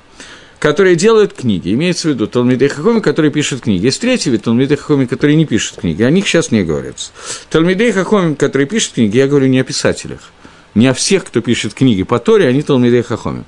которые 0.58 0.96
делают 0.96 1.34
книги. 1.34 1.74
Имеется 1.74 2.08
в 2.08 2.12
виду 2.12 2.26
Талмидей 2.26 2.68
Хахоми, 2.68 3.00
которые 3.00 3.30
пишут 3.30 3.60
книги. 3.60 3.84
Есть 3.84 4.00
третий 4.00 4.30
вид 4.30 4.44
Талмидей 4.44 4.76
Хахоми, 4.76 5.04
которые 5.04 5.36
не 5.36 5.44
пишут 5.44 5.76
книги. 5.80 6.02
О 6.02 6.10
них 6.10 6.26
сейчас 6.26 6.50
не 6.50 6.64
говорится. 6.64 7.12
Талмидей 7.50 7.92
Хахоми, 7.92 8.34
которые 8.34 8.66
пишут 8.66 8.94
книги, 8.94 9.18
я 9.18 9.28
говорю 9.28 9.46
не 9.46 9.60
о 9.60 9.64
писателях. 9.64 10.32
Не 10.74 10.88
о 10.88 10.94
всех, 10.94 11.26
кто 11.26 11.40
пишет 11.42 11.74
книги 11.74 12.02
по 12.02 12.18
Торе, 12.18 12.48
они 12.48 12.62
Талмидей 12.62 13.02
Хахоми 13.02 13.44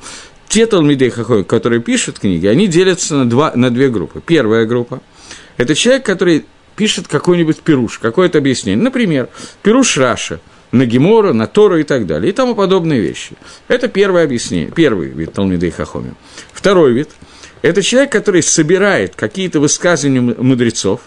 те 0.49 0.67
Талмидей 0.67 1.11
Хахой, 1.11 1.45
которые 1.45 1.81
пишут 1.81 2.19
книги, 2.19 2.47
они 2.47 2.67
делятся 2.67 3.17
на, 3.17 3.29
два, 3.29 3.53
на 3.55 3.71
две 3.71 3.89
группы. 3.91 4.23
Первая 4.25 4.67
группа– 4.67 5.01
это 5.57 5.75
человек, 5.75 6.05
который 6.05 6.47
пишет 6.75 7.09
какой-нибудь 7.09 7.61
пируш, 7.61 7.99
какое-то 7.99 8.39
объяснение. 8.39 8.83
Например, 8.83 9.29
пируш 9.63 9.97
Раша 9.99 10.41
на 10.73 10.87
Гемора, 10.87 11.33
на 11.33 11.47
Тору 11.47 11.79
и 11.79 11.83
так 11.83 12.07
далее, 12.07 12.31
и 12.31 12.35
тому 12.35 12.55
подобные 12.55 13.01
вещи. 13.01 13.37
Это 13.69 13.89
первое 13.89 14.25
объяснение, 14.25 14.71
первый 14.71 15.09
вид 15.09 15.33
Талмидей 15.33 15.71
Хахоми. 15.71 16.15
Второй 16.53 16.93
вид– 16.93 17.11
это 17.63 17.83
человек, 17.83 18.13
который 18.13 18.43
собирает 18.43 19.15
какие-то 19.15 19.61
высказывания 19.61 20.21
мудрецов 20.21 21.01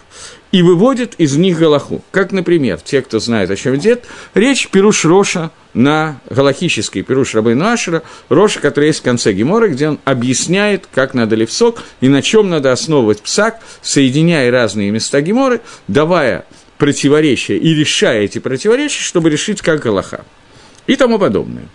и 0.51 0.61
выводит 0.61 1.15
из 1.17 1.37
них 1.37 1.57
Галаху. 1.57 2.03
Как, 2.11 2.31
например, 2.31 2.79
те, 2.83 3.01
кто 3.01 3.19
знает, 3.19 3.49
о 3.51 3.55
чем 3.55 3.75
идет, 3.77 4.03
речь 4.33 4.67
Пируш 4.69 5.05
Роша 5.05 5.51
на 5.73 6.19
галахический 6.29 7.03
Пируш 7.03 7.35
Рабейну 7.35 7.65
Ашера, 7.65 8.03
Роша, 8.27 8.59
который 8.59 8.87
есть 8.87 8.99
в 8.99 9.03
конце 9.03 9.31
Гемора, 9.31 9.69
где 9.69 9.89
он 9.89 9.99
объясняет, 10.03 10.87
как 10.93 11.13
надо 11.13 11.35
левсок 11.35 11.81
и 12.01 12.09
на 12.09 12.21
чем 12.21 12.49
надо 12.49 12.73
основывать 12.73 13.21
псак, 13.21 13.59
соединяя 13.81 14.51
разные 14.51 14.91
места 14.91 15.21
Геморы, 15.21 15.61
давая 15.87 16.45
противоречия 16.77 17.57
и 17.57 17.73
решая 17.73 18.23
эти 18.23 18.39
противоречия, 18.39 19.01
чтобы 19.01 19.29
решить, 19.29 19.61
как 19.61 19.79
Галаха. 19.79 20.25
И 20.87 20.97
тому 20.97 21.17
подобное. 21.17 21.67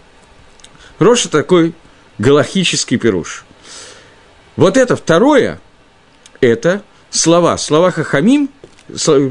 Роша 0.99 1.31
такой 1.31 1.73
галахический 2.19 2.99
Пируш. 2.99 3.46
Вот 4.57 4.77
это 4.77 4.97
второе, 4.97 5.61
это 6.41 6.83
слова, 7.11 7.59
слова 7.59 7.91
Хахамим, 7.91 8.49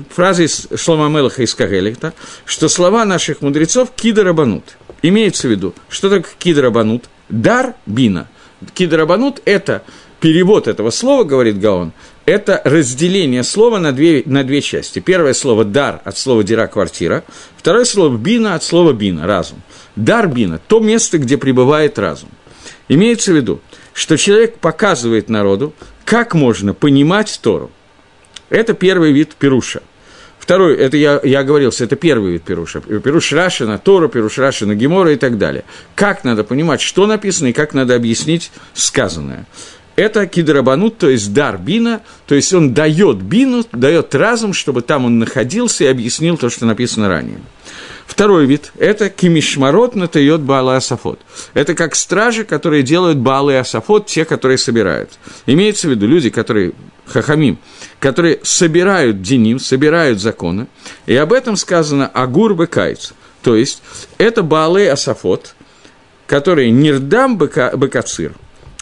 фраза 0.09 0.43
из 0.43 0.67
Шлома 0.75 1.09
Мелаха 1.09 1.41
из 1.41 1.55
Кагелита, 1.55 2.13
что 2.45 2.69
слова 2.69 3.05
наших 3.05 3.41
мудрецов 3.41 3.89
кидарабанут. 3.95 4.77
Имеется 5.01 5.47
в 5.47 5.51
виду, 5.51 5.73
что 5.89 6.09
такое 6.09 6.31
кидарабанут? 6.37 7.05
Дар 7.29 7.73
бина. 7.85 8.27
Кидарабанут– 8.73 9.41
это 9.45 9.83
перевод 10.19 10.67
этого 10.67 10.89
слова, 10.91 11.23
говорит 11.23 11.59
Гаон, 11.59 11.91
это 12.25 12.61
разделение 12.63 13.43
слова 13.43 13.79
на 13.79 13.91
две, 13.91 14.23
на 14.25 14.43
две 14.43 14.61
части. 14.61 14.99
Первое 14.99 15.33
слово 15.33 15.65
«дар» 15.65 16.01
от 16.03 16.17
слова 16.17 16.43
«дира»– 16.43 16.67
квартира. 16.67 17.23
Второе 17.57 17.85
слово 17.85 18.15
«бина» 18.15 18.55
от 18.55 18.63
слова 18.63 18.93
«бина»– 18.93 19.25
разум. 19.27 19.61
Дар 19.95 20.27
бина– 20.27 20.59
то 20.67 20.79
место, 20.79 21.17
где 21.17 21.37
пребывает 21.37 21.99
разум. 21.99 22.29
Имеется 22.87 23.31
в 23.31 23.35
виду, 23.35 23.61
что 23.95 24.17
человек 24.17 24.59
показывает 24.59 25.29
народу, 25.29 25.73
как 26.03 26.35
можно 26.35 26.73
понимать 26.73 27.39
Тору. 27.41 27.71
Это 28.49 28.73
первый 28.73 29.13
вид 29.13 29.33
пируша. 29.35 29.81
Второй, 30.37 30.75
это 30.75 30.97
я, 30.97 31.19
я 31.23 31.39
оговорился, 31.39 31.85
это 31.85 31.95
первый 31.95 32.33
вид 32.33 32.43
пируша. 32.43 32.81
Пируш 32.81 33.31
Раши 33.31 33.65
на 33.65 33.79
Тору, 33.79 34.09
пируш 34.09 34.37
Раши 34.37 34.65
на 34.65 34.75
Гемора 34.75 35.13
и 35.13 35.15
так 35.15 35.37
далее. 35.37 35.63
Как 35.95 36.25
надо 36.25 36.43
понимать, 36.43 36.81
что 36.81 37.07
написано, 37.07 37.47
и 37.47 37.53
как 37.53 37.73
надо 37.73 37.95
объяснить 37.95 38.51
сказанное. 38.73 39.47
Это 39.95 40.27
кидрабанут, 40.27 40.97
то 40.97 41.09
есть 41.09 41.33
дар 41.33 41.57
бина, 41.57 42.01
то 42.27 42.35
есть 42.35 42.53
он 42.53 42.73
дает 42.73 43.17
бину, 43.21 43.63
дает 43.71 44.13
разум, 44.13 44.53
чтобы 44.53 44.81
там 44.81 45.05
он 45.05 45.19
находился 45.19 45.85
и 45.85 45.87
объяснил 45.87 46.37
то, 46.37 46.49
что 46.49 46.65
написано 46.65 47.07
ранее. 47.07 47.39
Второй 48.05 48.45
вид– 48.45 48.71
это 48.77 49.09
кимишмарот 49.09 49.95
натает 49.95 50.41
Баала 50.41 50.75
Асафот. 50.75 51.19
Это 51.53 51.73
как 51.73 51.95
стражи, 51.95 52.43
которые 52.43 52.83
делают 52.83 53.17
Баалы 53.17 53.57
Асафот, 53.57 54.05
те, 54.05 54.25
которые 54.25 54.57
собирают. 54.57 55.17
Имеется 55.47 55.87
в 55.87 55.91
виду 55.91 56.05
люди, 56.05 56.29
которые, 56.29 56.73
хахамим, 57.07 57.57
которые 57.99 58.39
собирают 58.43 59.21
деним, 59.21 59.59
собирают 59.59 60.21
законы. 60.21 60.67
И 61.07 61.15
об 61.15 61.33
этом 61.33 61.55
сказано 61.55 62.07
Агур 62.07 62.53
Бекайц. 62.53 63.13
То 63.41 63.55
есть, 63.55 63.81
это 64.17 64.43
Баалы 64.43 64.87
Асафот, 64.87 65.55
которые 66.27 66.71
Нирдам 66.71 67.37
Бекацир. 67.37 68.33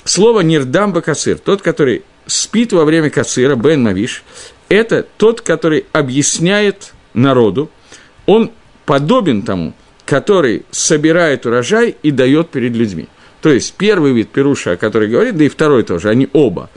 Слово 0.05 0.41
Нирдам 0.41 0.93
Бекацир, 0.93 1.37
тот, 1.37 1.61
который 1.61 2.03
спит 2.25 2.73
во 2.73 2.85
время 2.85 3.09
Кацира, 3.09 3.55
Бен 3.55 3.83
Мавиш, 3.83 4.23
это 4.69 5.05
тот, 5.17 5.41
который 5.41 5.85
объясняет 5.93 6.93
народу, 7.13 7.69
он 8.25 8.51
подобен 8.85 9.43
тому, 9.43 9.73
который 10.05 10.65
собирает 10.71 11.45
урожай 11.45 11.95
и 12.03 12.11
дает 12.11 12.49
перед 12.49 12.73
людьми. 12.73 13.07
То 13.41 13.51
есть 13.51 13.73
первый 13.73 14.13
вид 14.13 14.29
Перуша, 14.29 14.71
о 14.71 14.77
котором 14.77 15.09
говорит, 15.09 15.37
да 15.37 15.45
и 15.45 15.49
второй 15.49 15.83
тоже, 15.83 16.09
они 16.09 16.27
оба. 16.33 16.69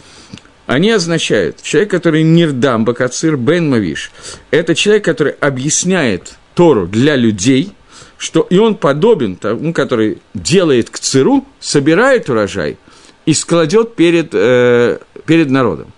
Они 0.66 0.90
означают, 0.90 1.62
человек, 1.62 1.90
который 1.92 2.24
нирдам 2.24 2.84
бакацир 2.84 3.36
бен 3.36 3.70
мавиш, 3.70 4.10
это 4.50 4.74
человек, 4.74 5.04
который 5.04 5.32
объясняет 5.32 6.34
Тору 6.54 6.88
для 6.88 7.14
людей, 7.14 7.72
что 8.18 8.46
и 8.50 8.58
он 8.58 8.74
подобен 8.74 9.36
тому, 9.36 9.72
который 9.72 10.18
делает 10.34 10.90
к 10.90 10.98
циру, 10.98 11.44
собирает 11.60 12.28
урожай 12.30 12.78
и 13.26 13.34
складет 13.34 13.94
перед, 13.94 14.30
э, 14.32 14.98
перед 15.26 15.50
народом. 15.50 15.92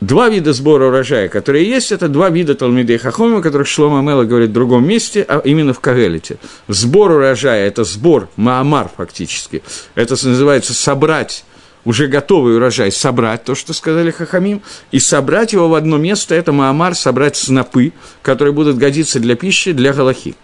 Два 0.00 0.28
вида 0.28 0.52
сбора 0.52 0.86
урожая, 0.88 1.28
которые 1.28 1.64
есть, 1.64 1.92
это 1.92 2.08
два 2.08 2.28
вида 2.28 2.56
Талмидей 2.56 2.98
Хахома, 2.98 3.38
о 3.38 3.40
которых 3.40 3.68
Шлома 3.68 4.02
Мела 4.02 4.24
говорит 4.24 4.50
в 4.50 4.52
другом 4.52 4.84
месте, 4.84 5.24
а 5.28 5.38
именно 5.44 5.72
в 5.72 5.78
Кагелите. 5.78 6.38
Сбор 6.66 7.12
урожая– 7.12 7.66
это 7.68 7.84
сбор, 7.84 8.28
Маамар 8.34 8.90
фактически. 8.96 9.62
Это 9.94 10.16
называется 10.26 10.74
собрать 10.74 11.44
уже 11.84 12.08
готовый 12.08 12.56
урожай, 12.56 12.90
собрать 12.90 13.44
то, 13.44 13.54
что 13.54 13.72
сказали 13.72 14.10
Хахамим, 14.10 14.62
и 14.90 14.98
собрать 14.98 15.52
его 15.52 15.68
в 15.68 15.74
одно 15.74 15.98
место– 15.98 16.34
это 16.36 16.52
Маамар, 16.52 16.96
собрать 16.96 17.36
снопы, 17.36 17.92
которые 18.22 18.52
будут 18.52 18.78
годиться 18.78 19.20
для 19.20 19.36
пищи, 19.36 19.70
для 19.70 19.92
Галахи. 19.92 20.34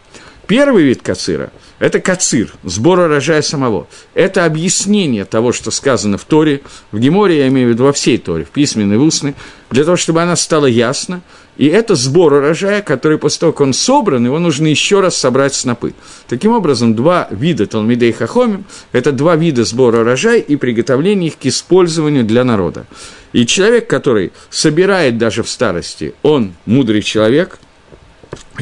Первый 0.48 0.84
вид 0.84 1.02
кацира– 1.02 1.52
это 1.78 2.00
кацир, 2.00 2.54
сбор 2.64 3.00
урожая 3.00 3.42
самого. 3.42 3.86
Это 4.14 4.46
объяснение 4.46 5.26
того, 5.26 5.52
что 5.52 5.70
сказано 5.70 6.16
в 6.16 6.24
Торе, 6.24 6.62
в 6.90 6.98
Геморе, 6.98 7.36
я 7.36 7.48
имею 7.48 7.68
в 7.68 7.72
виду 7.72 7.84
во 7.84 7.92
всей 7.92 8.16
Торе, 8.16 8.46
в 8.46 8.48
письменной, 8.48 8.96
в 8.96 9.02
устной, 9.02 9.34
для 9.70 9.84
того, 9.84 9.98
чтобы 9.98 10.22
она 10.22 10.36
стала 10.36 10.64
ясна. 10.64 11.20
И 11.58 11.66
это 11.66 11.96
сбор 11.96 12.32
урожая, 12.32 12.80
который 12.80 13.18
после 13.18 13.40
того, 13.40 13.52
как 13.52 13.60
он 13.60 13.74
собран, 13.74 14.24
его 14.24 14.38
нужно 14.38 14.68
еще 14.68 15.00
раз 15.00 15.18
собрать 15.18 15.52
снопы. 15.52 15.92
Таким 16.28 16.52
образом, 16.52 16.94
два 16.94 17.28
вида 17.30 17.66
Талмидей 17.66 18.12
Хахомим– 18.12 18.64
это 18.92 19.12
два 19.12 19.36
вида 19.36 19.64
сбора 19.64 20.00
урожая 20.00 20.38
и 20.38 20.56
приготовления 20.56 21.26
их 21.26 21.36
к 21.36 21.44
использованию 21.44 22.24
для 22.24 22.42
народа. 22.42 22.86
И 23.34 23.44
человек, 23.44 23.86
который 23.86 24.32
собирает 24.48 25.18
даже 25.18 25.42
в 25.42 25.50
старости, 25.50 26.14
он 26.22 26.54
мудрый 26.64 27.02
человек– 27.02 27.58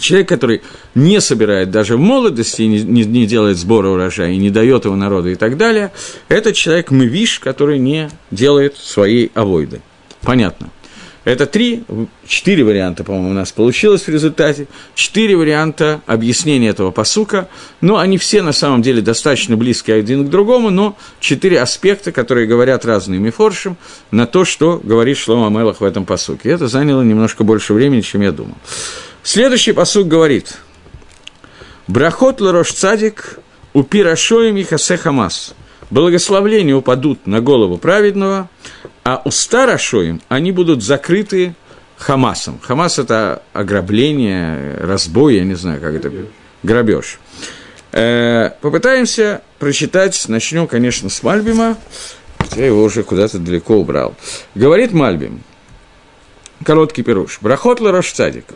Человек, 0.00 0.28
который 0.28 0.62
не 0.94 1.20
собирает 1.20 1.70
даже 1.70 1.96
в 1.96 2.00
молодости, 2.00 2.62
не, 2.62 2.82
не, 2.82 3.04
не 3.04 3.26
делает 3.26 3.56
сбора 3.56 3.88
урожая, 3.88 4.32
и 4.32 4.36
не 4.36 4.50
дает 4.50 4.84
его 4.84 4.96
народу 4.96 5.30
и 5.30 5.34
так 5.34 5.56
далее, 5.56 5.92
это 6.28 6.52
человек 6.52 6.90
мывиш, 6.90 7.38
который 7.38 7.78
не 7.78 8.10
делает 8.30 8.76
своей 8.76 9.30
авойды. 9.34 9.80
Понятно. 10.22 10.70
Это 11.26 11.46
три, 11.46 11.82
четыре 12.28 12.62
варианта, 12.62 13.02
по-моему, 13.02 13.30
у 13.30 13.32
нас 13.32 13.50
получилось 13.50 14.02
в 14.02 14.08
результате. 14.08 14.68
Четыре 14.94 15.36
варианта 15.36 16.00
объяснения 16.06 16.68
этого 16.68 16.92
посука, 16.92 17.48
но 17.80 17.98
они 17.98 18.16
все 18.16 18.42
на 18.42 18.52
самом 18.52 18.80
деле 18.80 19.02
достаточно 19.02 19.56
близки 19.56 19.90
один 19.90 20.24
к 20.24 20.30
другому, 20.30 20.70
но 20.70 20.96
четыре 21.18 21.60
аспекта, 21.60 22.12
которые 22.12 22.46
говорят 22.46 22.84
разные 22.84 23.18
мифоршим 23.18 23.76
на 24.12 24.28
то, 24.28 24.44
что 24.44 24.80
говорит 24.84 25.16
Шлома 25.16 25.50
Мелах 25.50 25.80
в 25.80 25.84
этом 25.84 26.04
посуке. 26.04 26.50
Это 26.50 26.68
заняло 26.68 27.02
немножко 27.02 27.42
больше 27.42 27.74
времени, 27.74 28.02
чем 28.02 28.20
я 28.20 28.30
думал. 28.30 28.54
Следующий 29.26 29.72
посуд 29.72 30.06
говорит. 30.06 30.54
Брахот 31.88 32.40
ларош 32.40 32.72
цадик 32.72 33.40
у 33.74 33.82
пирашоем 33.82 34.64
хасе 34.64 34.96
хамас. 34.96 35.56
Благословления 35.90 36.76
упадут 36.76 37.26
на 37.26 37.40
голову 37.40 37.76
праведного, 37.76 38.48
а 39.02 39.22
уста 39.24 39.66
Рашоим, 39.66 40.22
они 40.28 40.52
будут 40.52 40.84
закрыты 40.84 41.56
Хамасом. 41.96 42.60
Хамас– 42.62 42.98
это 43.00 43.42
ограбление, 43.52 44.76
разбой, 44.76 45.36
я 45.36 45.44
не 45.44 45.54
знаю, 45.54 45.80
как 45.80 45.94
это, 45.94 46.12
грабеж. 46.62 47.18
Э, 47.90 48.50
попытаемся 48.60 49.42
прочитать, 49.58 50.24
начнем, 50.28 50.68
конечно, 50.68 51.08
с 51.08 51.24
Мальбима, 51.24 51.76
я 52.54 52.66
его 52.66 52.80
уже 52.84 53.02
куда-то 53.02 53.40
далеко 53.40 53.76
убрал. 53.76 54.14
Говорит 54.54 54.92
Мальбим, 54.92 55.42
короткий 56.64 57.02
пируш. 57.02 57.38
Брахот 57.40 57.80
ларош 57.80 58.12
цадик. 58.12 58.46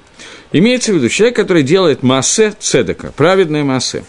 Имеется 0.53 0.93
в 0.93 0.97
виду 0.97 1.09
человек, 1.09 1.37
который 1.37 1.63
делает 1.63 2.03
массе 2.03 2.53
цедека, 2.59 3.13
праведное 3.17 3.65
массе. 3.65 4.05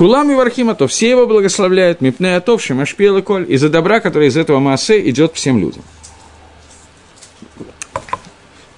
И 0.00 0.04
Вархима, 0.04 0.74
то 0.74 0.86
все 0.88 1.10
его 1.10 1.26
благословляют, 1.26 2.00
мипне 2.00 2.36
атов, 2.36 2.62
шимашпел 2.62 3.18
и 3.18 3.22
коль, 3.22 3.44
из-за 3.52 3.68
добра, 3.68 4.00
который 4.00 4.28
из 4.28 4.36
этого 4.36 4.58
массе 4.58 5.08
идет 5.08 5.34
всем 5.34 5.58
людям. 5.58 5.82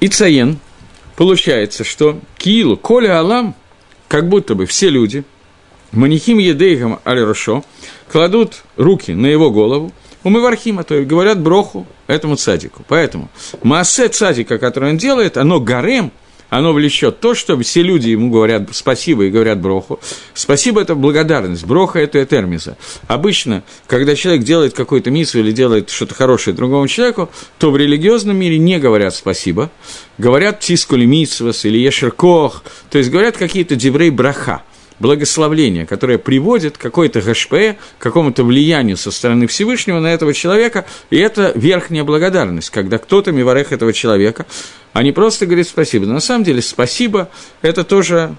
И 0.00 0.08
Цаен, 0.08 0.58
получается, 1.16 1.84
что 1.84 2.20
Киилу, 2.36 2.76
Коля 2.76 3.20
Алам, 3.20 3.54
как 4.08 4.28
будто 4.28 4.54
бы 4.54 4.66
все 4.66 4.90
люди, 4.90 5.24
Манихим 5.92 6.38
Едейгам 6.38 6.98
Аль-Рошо, 7.06 7.64
кладут 8.10 8.64
руки 8.76 9.12
на 9.12 9.26
его 9.26 9.50
голову, 9.50 9.92
умывархима, 10.24 10.82
то 10.82 10.94
есть 10.94 11.08
говорят 11.08 11.40
броху 11.40 11.86
этому 12.06 12.36
цадику. 12.36 12.84
Поэтому 12.88 13.30
массе 13.62 14.08
цадика, 14.08 14.58
который 14.58 14.90
он 14.90 14.96
делает, 14.96 15.36
оно 15.36 15.60
гарем– 15.60 16.10
оно 16.54 16.72
влечет 16.72 17.18
то, 17.18 17.34
что 17.34 17.58
все 17.58 17.82
люди 17.82 18.10
ему 18.10 18.30
говорят 18.30 18.68
спасибо 18.72 19.24
и 19.24 19.30
говорят 19.30 19.60
броху. 19.60 19.98
Спасибо– 20.34 20.80
это 20.82 20.94
благодарность, 20.94 21.64
броха– 21.66 21.98
это 22.00 22.22
этермиса. 22.22 22.76
Обычно, 23.08 23.64
когда 23.88 24.14
человек 24.14 24.44
делает 24.44 24.72
какой-то 24.72 25.10
миссу 25.10 25.40
или 25.40 25.50
делает 25.50 25.90
что-то 25.90 26.14
хорошее 26.14 26.54
другому 26.54 26.86
человеку, 26.86 27.28
то 27.58 27.72
в 27.72 27.76
религиозном 27.76 28.36
мире 28.36 28.58
не 28.58 28.78
говорят 28.78 29.16
спасибо, 29.16 29.70
говорят 30.16 30.60
тискули 30.60 31.06
митсвас 31.06 31.64
или 31.64 31.78
ешеркох, 31.78 32.62
то 32.88 32.98
есть 32.98 33.10
говорят 33.10 33.36
какие-то 33.36 33.74
деврей 33.74 34.10
браха– 34.10 34.62
благословление, 34.98 35.86
которое 35.86 36.18
приводит 36.18 36.78
к 36.78 36.80
какой-то 36.80 37.20
ГШП, 37.20 37.54
к 37.98 38.02
какому-то 38.02 38.44
влиянию 38.44 38.96
со 38.96 39.10
стороны 39.10 39.46
Всевышнего 39.46 40.00
на 40.00 40.08
этого 40.08 40.32
человека, 40.32 40.86
и 41.10 41.18
это 41.18 41.52
верхняя 41.54 42.04
благодарность, 42.04 42.70
когда 42.70 42.98
кто-то 42.98 43.32
миварех 43.32 43.72
этого 43.72 43.92
человека, 43.92 44.46
а 44.92 45.02
не 45.02 45.12
просто 45.12 45.46
говорит 45.46 45.68
спасибо. 45.68 46.06
Но 46.06 46.14
на 46.14 46.20
самом 46.20 46.44
деле 46.44 46.62
спасибо– 46.62 47.28
это 47.62 47.84
тоже 47.84 48.36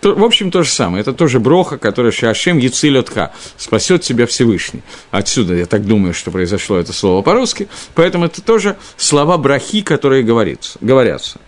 то, 0.00 0.14
в 0.14 0.22
общем, 0.22 0.52
то 0.52 0.62
же 0.62 0.70
самое. 0.70 1.00
Это 1.00 1.12
тоже 1.12 1.40
броха, 1.40 1.76
который 1.76 2.12
Шашем 2.12 2.58
Яцилетха 2.58 3.32
спасет 3.56 4.02
тебя 4.02 4.26
Всевышний. 4.26 4.82
Отсюда, 5.10 5.56
я 5.56 5.66
так 5.66 5.84
думаю, 5.84 6.14
что 6.14 6.30
произошло 6.30 6.78
это 6.78 6.92
слово 6.92 7.22
по-русски. 7.22 7.68
Поэтому 7.96 8.26
это 8.26 8.40
тоже 8.40 8.76
слова 8.96 9.36
брахи, 9.38 9.82
которые 9.82 10.22
говорится, 10.22 10.78
говорятся. 10.80 11.40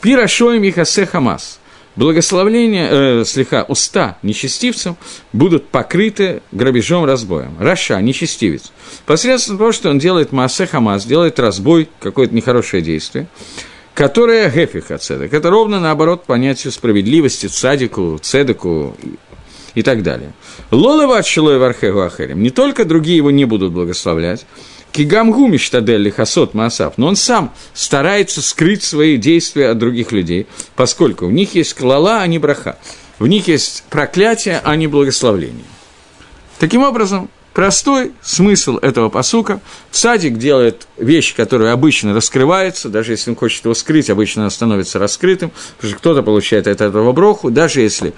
Пирашоем 0.00 0.64
Ихасе 0.64 1.06
Хамас– 1.06 1.60
благословление, 1.96 2.88
э, 2.90 3.24
слегка, 3.24 3.64
уста 3.64 4.18
нечестивцам 4.22 4.96
будут 5.32 5.68
покрыты 5.68 6.42
грабежом, 6.52 7.04
разбоем. 7.04 7.56
Раша, 7.58 8.00
нечестивец. 8.00 8.72
Посредством 9.06 9.58
того, 9.58 9.72
что 9.72 9.90
он 9.90 9.98
делает 9.98 10.32
массе 10.32 10.66
хамас, 10.66 11.04
делает 11.04 11.38
разбой, 11.38 11.88
какое-то 12.00 12.34
нехорошее 12.34 12.82
действие, 12.82 13.26
которое 13.94 14.50
гефиха 14.50 14.98
цедек. 14.98 15.32
Это 15.32 15.50
ровно 15.50 15.80
наоборот 15.80 16.24
понятию 16.24 16.72
справедливости, 16.72 17.46
цадику, 17.46 18.18
цедеку 18.20 18.96
и 19.74 19.82
так 19.82 20.02
далее. 20.02 20.32
Лолеват 20.70 21.26
шилой 21.26 21.58
вархегу 21.58 22.02
ахерем. 22.02 22.42
Не 22.42 22.50
только 22.50 22.84
другие 22.84 23.18
его 23.18 23.30
не 23.30 23.44
будут 23.44 23.72
благословлять, 23.72 24.46
Кигамгу 24.94 25.48
мечтадель 25.48 26.08
хасот 26.12 26.54
маасав, 26.54 26.98
но 26.98 27.08
он 27.08 27.16
сам 27.16 27.52
старается 27.72 28.40
скрыть 28.40 28.84
свои 28.84 29.16
действия 29.16 29.70
от 29.70 29.78
других 29.78 30.12
людей, 30.12 30.46
поскольку 30.76 31.26
в 31.26 31.32
них 31.32 31.56
есть 31.56 31.74
клала, 31.74 32.20
а 32.20 32.26
не 32.28 32.38
браха. 32.38 32.78
В 33.18 33.26
них 33.26 33.48
есть 33.48 33.82
проклятие, 33.90 34.60
а 34.62 34.76
не 34.76 34.86
благословление. 34.86 35.64
Таким 36.60 36.84
образом, 36.84 37.28
простой 37.54 38.12
смысл 38.20 38.76
этого 38.78 39.08
посука. 39.08 39.60
Садик 39.90 40.36
делает 40.36 40.86
вещь, 40.98 41.34
которая 41.34 41.72
обычно 41.72 42.12
раскрывается, 42.12 42.88
даже 42.90 43.12
если 43.12 43.30
он 43.30 43.36
хочет 43.36 43.64
его 43.64 43.74
скрыть, 43.74 44.10
обычно 44.10 44.42
она 44.42 44.50
становится 44.50 44.98
раскрытым, 44.98 45.52
потому 45.76 45.90
что 45.90 45.98
кто-то 45.98 46.22
получает 46.22 46.66
от 46.66 46.80
этого 46.80 47.12
броху, 47.12 47.50
даже 47.50 47.80
если 47.80 48.12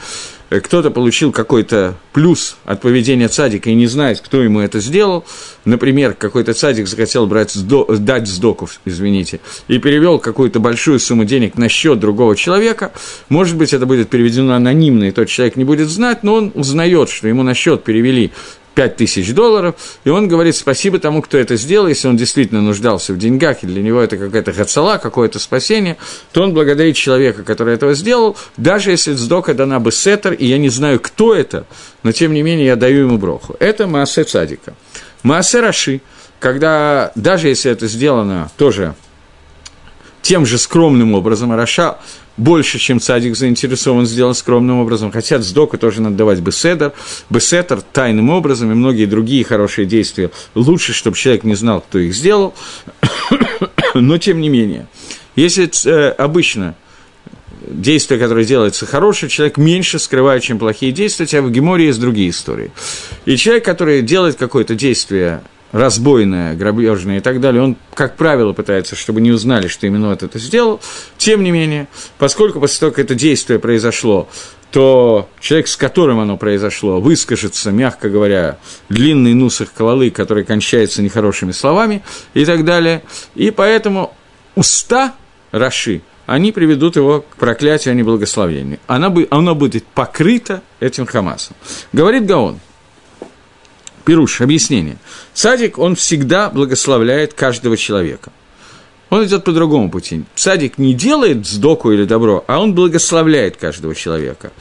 Э, 0.48 0.60
кто-то 0.60 0.90
получил 0.90 1.32
какой-то 1.32 1.96
плюс 2.12 2.56
от 2.64 2.80
поведения 2.80 3.28
цадика 3.28 3.70
и 3.70 3.74
не 3.74 3.86
знает, 3.86 4.20
кто 4.20 4.42
ему 4.42 4.60
это 4.60 4.80
сделал, 4.80 5.24
например, 5.64 6.14
какой-то 6.14 6.54
цадик 6.54 6.86
захотел 6.86 7.26
брать 7.26 7.50
сдо, 7.50 7.84
дать 7.84 8.28
сдоков, 8.28 8.80
извините, 8.84 9.40
и 9.66 9.78
перевел 9.78 10.18
какую-то 10.18 10.60
большую 10.60 11.00
сумму 11.00 11.24
денег 11.24 11.56
на 11.56 11.68
счет 11.68 11.98
другого 11.98 12.36
человека, 12.36 12.92
может 13.28 13.56
быть, 13.56 13.72
это 13.72 13.86
будет 13.86 14.08
переведено 14.08 14.54
анонимно, 14.54 15.04
и 15.04 15.10
тот 15.10 15.28
человек 15.28 15.56
не 15.56 15.64
будет 15.64 15.88
знать, 15.88 16.22
но 16.22 16.34
он 16.34 16.52
узнает, 16.54 17.10
что 17.10 17.26
ему 17.26 17.42
на 17.42 17.54
счет 17.54 17.82
перевели 17.82 18.30
5 18.76 18.96
тысяч 18.96 19.32
долларов, 19.32 19.74
и 20.04 20.10
он 20.10 20.28
говорит 20.28 20.54
спасибо 20.54 20.98
тому, 20.98 21.22
кто 21.22 21.38
это 21.38 21.56
сделал, 21.56 21.88
если 21.88 22.08
он 22.08 22.16
действительно 22.16 22.60
нуждался 22.60 23.14
в 23.14 23.18
деньгах, 23.18 23.62
и 23.62 23.66
для 23.66 23.82
него 23.82 24.00
это 24.00 24.18
какая-то 24.18 24.52
хацала, 24.52 24.98
какое-то 24.98 25.38
спасение, 25.38 25.96
то 26.30 26.42
он 26.42 26.52
благодарит 26.52 26.94
человека, 26.94 27.42
который 27.42 27.74
этого 27.74 27.94
сделал, 27.94 28.36
даже 28.58 28.90
если 28.90 29.14
сдока 29.14 29.54
дана 29.54 29.80
бы 29.80 29.90
сеттер, 29.90 30.34
и 30.34 30.44
я 30.46 30.58
не 30.58 30.68
знаю, 30.68 31.00
кто 31.00 31.34
это, 31.34 31.66
но 32.02 32.12
тем 32.12 32.34
не 32.34 32.42
менее 32.42 32.66
я 32.66 32.76
даю 32.76 33.06
ему 33.06 33.16
броху. 33.16 33.56
Это 33.60 33.86
Маасе 33.86 34.24
Цадика. 34.24 34.74
Маасе 35.22 35.60
Раши, 35.60 36.02
когда 36.38 37.12
даже 37.14 37.48
если 37.48 37.72
это 37.72 37.88
сделано 37.88 38.50
тоже 38.58 38.94
тем 40.20 40.44
же 40.44 40.58
скромным 40.58 41.14
образом, 41.14 41.54
Раша 41.54 41.96
больше, 42.36 42.78
чем 42.78 43.00
цадик 43.00 43.36
заинтересован 43.36 44.06
сделать 44.06 44.36
скромным 44.36 44.78
образом. 44.78 45.12
Хотят 45.12 45.42
сдоку 45.42 45.78
тоже 45.78 46.00
надо 46.00 46.16
давать 46.16 46.40
беседер, 46.40 46.92
беседер 47.30 47.80
тайным 47.80 48.30
образом 48.30 48.70
и 48.72 48.74
многие 48.74 49.06
другие 49.06 49.44
хорошие 49.44 49.86
действия. 49.86 50.30
Лучше, 50.54 50.92
чтобы 50.92 51.16
человек 51.16 51.44
не 51.44 51.54
знал, 51.54 51.80
кто 51.80 51.98
их 51.98 52.14
сделал. 52.14 52.54
Но 53.94 54.18
тем 54.18 54.40
не 54.40 54.48
менее, 54.48 54.86
если 55.34 55.70
э, 55.86 56.10
обычно 56.10 56.74
действие, 57.66 58.20
которое 58.20 58.44
делается 58.44 58.86
хорошее, 58.86 59.30
человек 59.30 59.56
меньше 59.56 59.98
скрывает, 59.98 60.42
чем 60.42 60.58
плохие 60.58 60.92
действия, 60.92 61.26
хотя 61.26 61.42
в 61.42 61.50
Геморе 61.50 61.86
есть 61.86 62.00
другие 62.00 62.30
истории. 62.30 62.70
И 63.24 63.36
человек, 63.36 63.64
который 63.64 64.02
делает 64.02 64.36
какое-то 64.36 64.74
действие 64.74 65.42
разбойное, 65.76 66.54
грабежное 66.54 67.18
и 67.18 67.20
так 67.20 67.40
далее, 67.40 67.62
он, 67.62 67.76
как 67.94 68.16
правило, 68.16 68.52
пытается, 68.52 68.96
чтобы 68.96 69.20
не 69.20 69.30
узнали, 69.30 69.68
что 69.68 69.86
именно 69.86 70.08
вот 70.08 70.22
это 70.22 70.38
сделал. 70.38 70.80
Тем 71.18 71.42
не 71.44 71.50
менее, 71.50 71.86
поскольку 72.18 72.60
после 72.60 72.80
того, 72.80 72.92
как 72.92 73.04
это 73.04 73.14
действие 73.14 73.58
произошло, 73.58 74.28
то 74.70 75.28
человек, 75.38 75.68
с 75.68 75.76
которым 75.76 76.18
оно 76.18 76.38
произошло, 76.38 77.00
выскажется, 77.00 77.70
мягко 77.70 78.08
говоря, 78.08 78.58
длинный 78.88 79.34
нусах 79.34 79.72
кавалы, 79.72 80.10
который 80.10 80.44
кончается 80.44 81.02
нехорошими 81.02 81.52
словами 81.52 82.02
и 82.32 82.44
так 82.44 82.64
далее. 82.64 83.02
И 83.34 83.50
поэтому 83.50 84.14
уста 84.54 85.14
Раши, 85.52 86.00
они 86.24 86.52
приведут 86.52 86.96
его 86.96 87.20
к 87.20 87.36
проклятию, 87.36 87.92
а 87.92 87.94
не 87.94 88.02
благословению. 88.02 88.78
Она, 88.86 89.14
оно 89.30 89.54
будет 89.54 89.84
покрыто 89.84 90.62
этим 90.80 91.06
Хамасом. 91.06 91.54
Говорит 91.92 92.26
Гаон, 92.26 92.60
Пируш, 94.06 94.40
объяснение. 94.40 94.98
Садик, 95.34 95.78
он 95.78 95.96
всегда 95.96 96.48
благословляет 96.48 97.34
каждого 97.34 97.76
человека. 97.76 98.30
Он 99.10 99.24
идет 99.24 99.42
по 99.42 99.50
другому 99.50 99.90
пути. 99.90 100.22
Садик 100.36 100.78
не 100.78 100.94
делает 100.94 101.44
сдоку 101.44 101.90
или 101.90 102.04
добро, 102.04 102.44
а 102.46 102.60
он 102.60 102.72
благословляет 102.72 103.56
каждого 103.56 103.96
человека. 103.96 104.52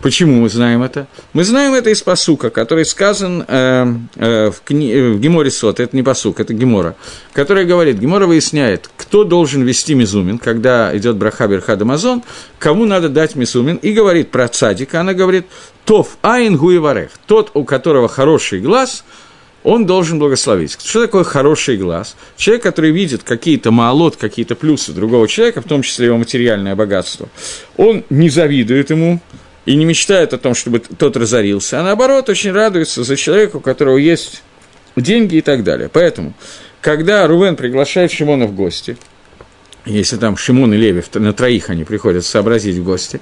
Почему 0.00 0.40
мы 0.40 0.48
знаем 0.48 0.82
это? 0.82 1.06
Мы 1.34 1.44
знаем 1.44 1.74
это 1.74 1.90
из 1.90 2.00
посука, 2.00 2.48
который 2.48 2.86
сказан 2.86 3.44
э, 3.46 3.86
э, 4.16 4.50
в, 4.50 4.62
кни... 4.62 4.90
Э, 4.90 5.10
в 5.10 5.20
Геморе 5.20 5.50
Сот, 5.50 5.78
это 5.78 5.94
не 5.94 6.02
посук, 6.02 6.40
это 6.40 6.54
Гемора, 6.54 6.96
который 7.34 7.66
говорит, 7.66 7.98
Гемора 7.98 8.26
выясняет, 8.26 8.88
кто 8.96 9.24
должен 9.24 9.62
вести 9.62 9.94
мизумин, 9.94 10.38
когда 10.38 10.96
идет 10.96 11.16
браха 11.16 11.46
Берха 11.48 11.76
Дамазон, 11.76 12.22
кому 12.58 12.86
надо 12.86 13.10
дать 13.10 13.34
мизумин, 13.34 13.76
и 13.76 13.92
говорит 13.92 14.30
про 14.30 14.48
цадика, 14.48 15.00
она 15.00 15.12
говорит, 15.12 15.44
Тов 15.84 16.16
Айн 16.22 16.56
Гуеварех, 16.56 17.10
тот, 17.26 17.50
у 17.52 17.64
которого 17.64 18.08
хороший 18.08 18.60
глаз, 18.60 19.04
он 19.64 19.84
должен 19.84 20.18
благословить. 20.18 20.78
Что 20.82 21.02
такое 21.02 21.24
хороший 21.24 21.76
глаз? 21.76 22.16
Человек, 22.38 22.62
который 22.62 22.90
видит 22.90 23.22
какие-то 23.22 23.70
маалот, 23.70 24.16
какие-то 24.16 24.54
плюсы 24.54 24.92
другого 24.92 25.28
человека, 25.28 25.60
в 25.60 25.64
том 25.64 25.82
числе 25.82 26.06
его 26.06 26.16
материальное 26.16 26.74
богатство, 26.74 27.28
он 27.76 28.04
не 28.08 28.30
завидует 28.30 28.88
ему, 28.88 29.20
и 29.66 29.76
не 29.76 29.84
мечтает 29.84 30.32
о 30.32 30.38
том, 30.38 30.54
чтобы 30.54 30.80
тот 30.80 31.16
разорился, 31.16 31.80
а 31.80 31.82
наоборот 31.82 32.28
очень 32.28 32.52
радуется 32.52 33.04
за 33.04 33.16
человека, 33.16 33.56
у 33.56 33.60
которого 33.60 33.96
есть 33.96 34.42
деньги 34.96 35.36
и 35.36 35.40
так 35.40 35.64
далее. 35.64 35.88
Поэтому, 35.92 36.34
когда 36.80 37.26
Рувен 37.26 37.56
приглашает 37.56 38.10
Шимона 38.10 38.46
в 38.46 38.54
гости, 38.54 38.96
если 39.86 40.16
там 40.16 40.36
Шимон 40.36 40.74
и 40.74 40.76
Леви, 40.76 41.02
на 41.14 41.32
троих 41.32 41.70
они 41.70 41.84
приходят 41.84 42.24
сообразить 42.24 42.76
в 42.76 42.84
гости, 42.84 43.20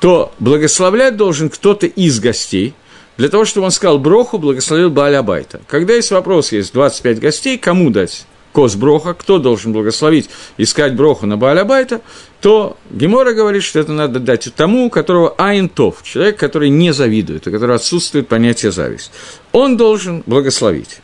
то 0.00 0.32
благословлять 0.38 1.16
должен 1.16 1.50
кто-то 1.50 1.86
из 1.86 2.20
гостей, 2.20 2.74
для 3.16 3.28
того, 3.28 3.44
чтобы 3.44 3.66
он 3.66 3.70
сказал 3.70 3.98
Броху, 3.98 4.38
благословил 4.38 4.90
Бааля. 4.90 5.22
Когда 5.66 5.94
есть 5.94 6.10
вопрос, 6.10 6.52
есть 6.52 6.72
25 6.72 7.20
гостей, 7.20 7.58
кому 7.58 7.90
дать 7.90 8.26
кос 8.52 8.74
броха, 8.74 9.14
кто 9.14 9.38
должен 9.38 9.72
благословить, 9.72 10.30
искать 10.56 10.94
броху 10.94 11.26
на 11.26 11.36
Баалябайта, 11.36 12.00
то 12.40 12.76
Гемора 12.90 13.32
говорит, 13.32 13.62
что 13.62 13.78
это 13.78 13.92
надо 13.92 14.18
дать 14.18 14.52
тому, 14.54 14.86
у 14.86 14.90
которого 14.90 15.34
айнтов, 15.38 16.02
человек, 16.02 16.36
который 16.36 16.70
не 16.70 16.92
завидует, 16.92 17.46
у 17.46 17.52
которого 17.52 17.76
отсутствует 17.76 18.28
понятие 18.28 18.72
зависть. 18.72 19.12
Он 19.52 19.76
должен 19.76 20.22
благословить. 20.26 21.00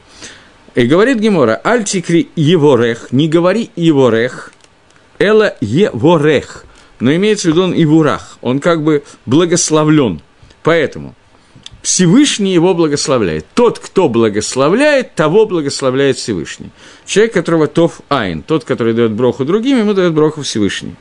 И 0.75 0.87
говорит 0.87 1.19
Гемора, 1.19 1.61
альтикри 1.63 2.29
еворех, 2.37 3.09
не 3.11 3.29
говори 3.29 3.71
еворех, 3.77 4.53
эла 5.19 5.55
еворех, 5.61 6.65
но 7.01 7.15
имеется 7.15 7.49
в 7.49 7.53
виду 7.53 7.65
он 7.65 7.75
ивурах, 7.75 8.39
он 8.41 8.61
как 8.61 8.83
бы 8.83 9.03
благословлен. 9.25 10.21
Поэтому– 10.63 11.15
Всевышний 11.87 12.53
его 12.53 12.75
благословляет. 12.75 13.47
Тот, 13.55 13.79
кто 13.79 14.09
благословляет, 14.09 15.15
того 15.15 15.47
благословляет 15.47 16.17
Всевышний. 16.17 16.71
Человек, 17.05 17.33
которого 17.33 17.69
Тов 17.69 18.01
Айн, 18.09 18.43
тот, 18.43 18.65
который 18.65 18.93
дает 18.93 19.13
броху 19.13 19.45
другим, 19.45 19.79
ему 19.79 19.95
дает 19.95 20.13
броху 20.13 20.43
Всевышний. 20.43 20.97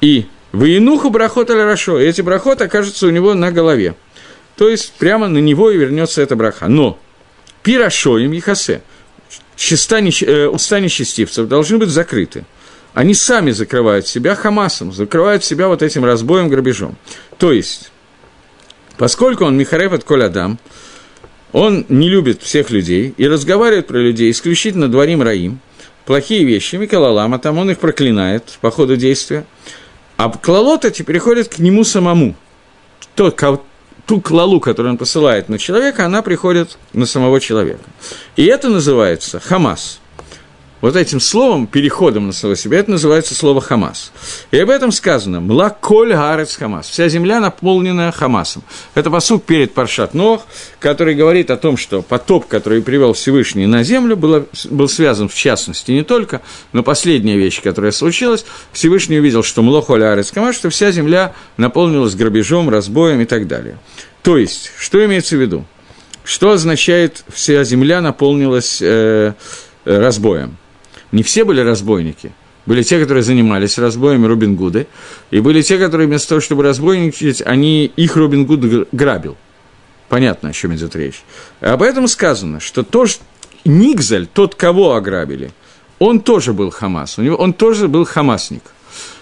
И 0.00 0.26
Военуху 0.50 1.10
брахот 1.10 1.50
аля 1.50 1.66
рашо, 1.66 2.00
эти 2.00 2.20
брахот 2.20 2.62
окажутся 2.62 3.06
у 3.06 3.10
него 3.10 3.34
на 3.34 3.52
голове. 3.52 3.94
То 4.56 4.68
есть, 4.68 4.92
прямо 4.98 5.28
на 5.28 5.38
него 5.38 5.70
и 5.70 5.76
вернется 5.76 6.20
эта 6.20 6.34
браха. 6.34 6.66
Но 6.66 6.98
пирашо 7.62 8.18
им 8.18 8.32
ехасе, 8.32 8.82
чиста, 9.54 10.00
э, 10.00 10.48
уста 10.48 10.80
нечестивцев 10.80 11.46
должны 11.46 11.78
быть 11.78 11.90
закрыты. 11.90 12.44
Они 12.92 13.14
сами 13.14 13.52
закрывают 13.52 14.08
себя 14.08 14.34
хамасом, 14.34 14.92
закрывают 14.92 15.44
себя 15.44 15.68
вот 15.68 15.82
этим 15.82 16.04
разбоем, 16.04 16.48
грабежом. 16.48 16.96
То 17.38 17.52
есть, 17.52 17.92
Поскольку 18.98 19.44
он 19.44 19.56
Михарев 19.56 19.92
от 19.92 20.04
Колядам, 20.04 20.58
он 21.52 21.84
не 21.88 22.08
любит 22.08 22.42
всех 22.42 22.70
людей 22.70 23.14
и 23.16 23.28
разговаривает 23.28 23.86
про 23.86 23.98
людей 23.98 24.30
исключительно 24.30 24.88
дворим 24.88 25.22
раим, 25.22 25.60
плохие 26.04 26.44
вещи, 26.44 26.76
Микалалама, 26.76 27.38
там 27.38 27.58
он 27.58 27.70
их 27.70 27.78
проклинает 27.78 28.58
по 28.60 28.70
ходу 28.70 28.96
действия, 28.96 29.44
а 30.16 30.30
клалот 30.30 30.84
эти 30.84 31.02
переходят 31.02 31.48
к 31.48 31.58
нему 31.58 31.84
самому. 31.84 32.34
Тот, 33.14 33.40
ту 34.06 34.20
клалу, 34.20 34.60
которую 34.60 34.92
он 34.92 34.98
посылает 34.98 35.48
на 35.48 35.58
человека, 35.58 36.06
она 36.06 36.22
приходит 36.22 36.78
на 36.92 37.06
самого 37.06 37.40
человека. 37.40 37.84
И 38.36 38.44
это 38.44 38.68
называется 38.68 39.40
Хамас– 39.40 40.00
вот 40.80 40.94
этим 40.94 41.20
словом, 41.20 41.66
переходом 41.66 42.26
на 42.26 42.32
самого 42.32 42.56
себя, 42.56 42.78
это 42.78 42.90
называется 42.90 43.34
слово 43.34 43.60
«хамас». 43.60 44.12
И 44.50 44.58
об 44.58 44.68
этом 44.68 44.92
сказано 44.92 45.40
«млаколь 45.40 46.12
гарец 46.12 46.56
хамас». 46.56 46.88
Вся 46.88 47.08
земля 47.08 47.40
наполнена 47.40 48.12
хамасом. 48.12 48.62
Это 48.94 49.10
посук 49.10 49.44
перед 49.44 49.72
Паршат 49.72 50.12
Нох, 50.12 50.46
который 50.78 51.14
говорит 51.14 51.50
о 51.50 51.56
том, 51.56 51.76
что 51.76 52.02
потоп, 52.02 52.46
который 52.46 52.82
привел 52.82 53.14
Всевышний 53.14 53.66
на 53.66 53.82
землю, 53.84 54.16
был, 54.16 54.46
был 54.70 54.88
связан 54.88 55.28
в 55.28 55.34
частности 55.34 55.92
не 55.92 56.02
только, 56.02 56.42
но 56.72 56.82
последняя 56.82 57.38
вещь, 57.38 57.62
которая 57.62 57.92
случилась, 57.92 58.44
Всевышний 58.72 59.18
увидел, 59.18 59.42
что 59.42 59.62
«млохоль 59.62 60.00
гарец 60.00 60.30
хамас», 60.30 60.56
что 60.56 60.68
вся 60.68 60.90
земля 60.90 61.32
наполнилась 61.56 62.14
грабежом, 62.14 62.68
разбоем 62.68 63.20
и 63.22 63.24
так 63.24 63.48
далее. 63.48 63.78
То 64.22 64.36
есть, 64.36 64.72
что 64.78 65.02
имеется 65.04 65.36
в 65.36 65.40
виду? 65.40 65.64
Что 66.22 66.50
означает 66.50 67.24
«вся 67.32 67.64
земля 67.64 68.00
наполнилась 68.00 68.82
э, 68.82 69.32
э 69.84 69.98
разбоем»? 69.98 70.58
Не 71.12 71.22
все 71.22 71.44
были 71.44 71.60
разбойники. 71.60 72.32
Были 72.66 72.82
те, 72.82 73.00
которые 73.00 73.22
занимались 73.22 73.78
разбоями 73.78 74.26
Робин 74.26 74.56
Гуды, 74.56 74.88
и 75.30 75.38
были 75.38 75.62
те, 75.62 75.78
которые 75.78 76.08
вместо 76.08 76.30
того, 76.30 76.40
чтобы 76.40 76.64
разбойничать, 76.64 77.40
они, 77.46 77.86
их 77.86 78.16
Робин 78.16 78.44
Гуд 78.44 78.88
грабил. 78.90 79.36
Понятно, 80.08 80.48
о 80.48 80.52
чем 80.52 80.74
идет 80.74 80.96
речь. 80.96 81.22
Об 81.60 81.82
этом 81.82 82.08
сказано, 82.08 82.58
что 82.58 82.82
то, 82.82 83.06
Нигзаль, 83.64 84.26
тот, 84.26 84.56
кого 84.56 84.94
ограбили, 84.94 85.52
он 85.98 86.20
тоже 86.20 86.52
был 86.52 86.70
Хамас, 86.70 87.18
у 87.18 87.22
него, 87.22 87.36
он 87.36 87.52
тоже 87.52 87.88
был 87.88 88.04
хамасник. 88.04 88.62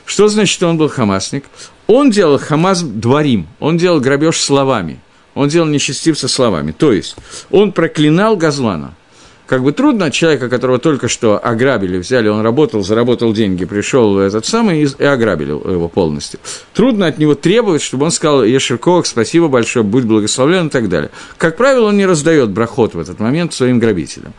Что 0.06 0.28
значит, 0.28 0.52
что 0.52 0.68
он 0.68 0.76
был 0.76 0.88
хамасник? 0.88 1.44
Он 1.86 2.10
делал 2.10 2.38
хамас 2.38 2.82
дворим, 2.82 3.46
он 3.60 3.76
делал 3.76 4.00
грабеж 4.00 4.38
словами, 4.38 5.00
он 5.34 5.48
делал 5.48 5.66
нечестивца 5.68 6.28
словами. 6.28 6.72
То 6.72 6.92
есть, 6.92 7.16
он 7.50 7.72
проклинал 7.72 8.36
Газлана– 8.36 8.94
как 9.46 9.62
бы 9.62 9.72
трудно 9.72 10.10
человека, 10.10 10.48
которого 10.48 10.78
только 10.78 11.08
что 11.08 11.38
ограбили, 11.38 11.98
взяли, 11.98 12.28
он 12.28 12.40
работал, 12.40 12.82
заработал 12.82 13.32
деньги, 13.32 13.64
пришел 13.64 14.18
этот 14.18 14.46
самый 14.46 14.82
и, 14.82 15.04
ограбили 15.04 15.50
его 15.50 15.88
полностью. 15.88 16.40
Трудно 16.72 17.06
от 17.06 17.18
него 17.18 17.34
требовать, 17.34 17.82
чтобы 17.82 18.06
он 18.06 18.10
сказал 18.10 18.44
Ешерковых, 18.44 19.06
спасибо 19.06 19.48
большое, 19.48 19.84
будь 19.84 20.04
благословлен 20.04 20.68
и 20.68 20.70
так 20.70 20.88
далее. 20.88 21.10
Как 21.36 21.56
правило, 21.56 21.88
он 21.88 21.96
не 21.96 22.06
раздает 22.06 22.50
брахот 22.50 22.94
в 22.94 22.98
этот 22.98 23.20
момент 23.20 23.52
своим 23.52 23.78
грабителям. 23.78 24.32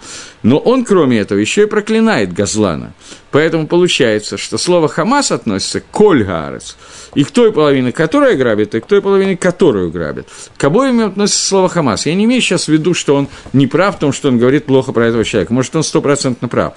Но 0.43 0.57
он, 0.57 0.85
кроме 0.85 1.19
этого, 1.19 1.37
еще 1.37 1.63
и 1.63 1.65
проклинает 1.67 2.33
Газлана. 2.33 2.93
Поэтому 3.31 3.67
получается, 3.67 4.37
что 4.37 4.57
слово 4.57 4.87
«хамас» 4.87 5.31
относится 5.31 5.81
к 5.81 5.85
«коль 5.91 6.23
гарец», 6.23 6.77
и 7.15 7.23
к 7.23 7.31
той 7.31 7.51
половине, 7.51 7.91
которая 7.91 8.35
грабит, 8.35 8.75
и 8.75 8.79
к 8.79 8.85
той 8.85 9.01
половине, 9.01 9.37
которую 9.37 9.89
грабит. 9.89 10.27
К 10.57 10.65
обоим 10.65 10.99
относится 10.99 11.47
слово 11.47 11.69
«хамас». 11.69 12.05
Я 12.05 12.13
не 12.13 12.25
имею 12.25 12.41
сейчас 12.41 12.65
в 12.65 12.69
виду, 12.69 12.93
что 12.93 13.15
он 13.15 13.27
не 13.53 13.67
прав 13.67 13.95
в 13.95 13.99
том, 13.99 14.13
что 14.13 14.27
он 14.27 14.37
говорит 14.37 14.65
плохо 14.65 14.91
про 14.91 15.07
этого 15.07 15.23
человека. 15.23 15.53
Может, 15.53 15.75
он 15.75 15.83
стопроцентно 15.83 16.47
прав. 16.47 16.73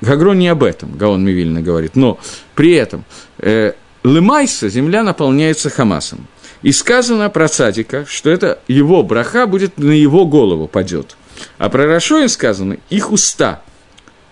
Гагрон 0.00 0.38
не 0.38 0.48
об 0.48 0.62
этом, 0.62 0.96
Гаон 0.96 1.24
Мивильна 1.24 1.60
говорит. 1.60 1.96
Но 1.96 2.18
при 2.54 2.72
этом 2.72 3.04
э, 3.38 3.72
Лымайса, 4.04 4.68
земля 4.68 5.02
наполняется 5.02 5.70
Хамасом. 5.70 6.26
И 6.62 6.72
сказано 6.72 7.28
про 7.28 7.48
цадика, 7.48 8.06
что 8.08 8.30
это 8.30 8.58
его 8.68 9.02
браха 9.02 9.46
будет 9.46 9.76
на 9.76 9.90
его 9.90 10.24
голову 10.24 10.66
падет. 10.66 11.16
А 11.58 11.68
про 11.68 11.86
Рашоин 11.86 12.28
сказано 12.28 12.78
их 12.90 13.12
уста. 13.12 13.62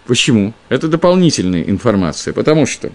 Почему? 0.06 0.54
Это 0.68 0.88
дополнительная 0.88 1.62
информация, 1.62 2.32
потому 2.32 2.66
что 2.66 2.90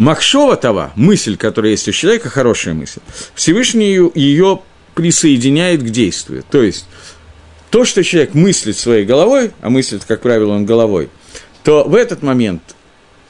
Махшова 0.00 0.56
това, 0.56 0.92
мысль, 0.96 1.36
которая 1.36 1.72
есть 1.72 1.86
у 1.86 1.92
человека, 1.92 2.30
хорошая 2.30 2.72
мысль, 2.72 3.00
Всевышний 3.34 3.98
ее 4.14 4.62
присоединяет 4.94 5.82
к 5.82 5.90
действию. 5.90 6.42
То 6.50 6.62
есть, 6.62 6.86
то, 7.68 7.84
что 7.84 8.02
человек 8.02 8.32
мыслит 8.32 8.78
своей 8.78 9.04
головой, 9.04 9.50
а 9.60 9.68
мыслит, 9.68 10.06
как 10.06 10.22
правило, 10.22 10.52
он 10.52 10.64
головой, 10.64 11.10
то 11.64 11.84
в 11.84 11.94
этот 11.94 12.22
момент, 12.22 12.62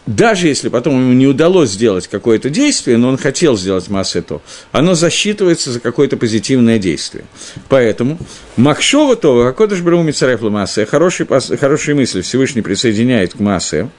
даже 0.07 0.47
если 0.47 0.69
потом 0.69 0.95
ему 0.95 1.13
не 1.13 1.27
удалось 1.27 1.71
сделать 1.71 2.07
какое-то 2.07 2.51
действие, 2.51 2.99
но 2.99 3.09
он 3.09 3.19
хотел 3.19 3.59
сделать 3.59 3.89
массу 3.89 4.23
то, 4.23 4.41
оно 4.71 4.95
засчитывается 4.95 5.73
за 5.73 5.81
какое-то 5.81 6.17
позитивное 6.17 6.79
действие. 6.79 7.25
Поэтому 7.69 8.17
Махшова 8.57 9.17
Това, 9.17 9.49
Акодыш 9.49 9.81
Брау 9.81 10.05
Мицареф 10.05 10.41
Массе, 10.43 10.87
хорошие, 10.87 11.27
хорошие 11.27 11.97
мысли 11.97 12.21
Всевышний 12.21 12.63
присоединяет 12.63 13.35
к 13.35 13.41
массе, 13.41 13.91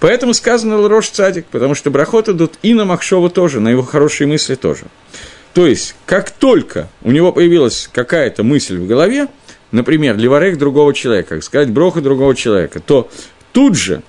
Поэтому 0.00 0.32
сказано 0.34 0.78
Лрош 0.78 1.08
Цадик, 1.08 1.46
потому 1.46 1.74
что 1.74 1.90
брахот 1.90 2.28
идут 2.28 2.54
и 2.62 2.74
на 2.74 2.84
Махшова 2.84 3.30
тоже, 3.30 3.60
на 3.60 3.68
его 3.68 3.82
хорошие 3.82 4.26
мысли 4.26 4.54
тоже. 4.54 4.84
То 5.54 5.66
есть, 5.66 5.96
как 6.06 6.30
только 6.30 6.88
у 7.02 7.10
него 7.10 7.32
появилась 7.32 7.88
какая-то 7.92 8.44
мысль 8.44 8.78
в 8.78 8.86
голове, 8.86 9.26
например, 9.72 10.16
ливарех 10.16 10.56
другого 10.56 10.94
человека, 10.94 11.40
сказать 11.40 11.70
броха 11.70 12.00
другого 12.00 12.34
человека, 12.36 12.80
то 12.80 13.10
тут 13.52 13.74
же 13.74 14.02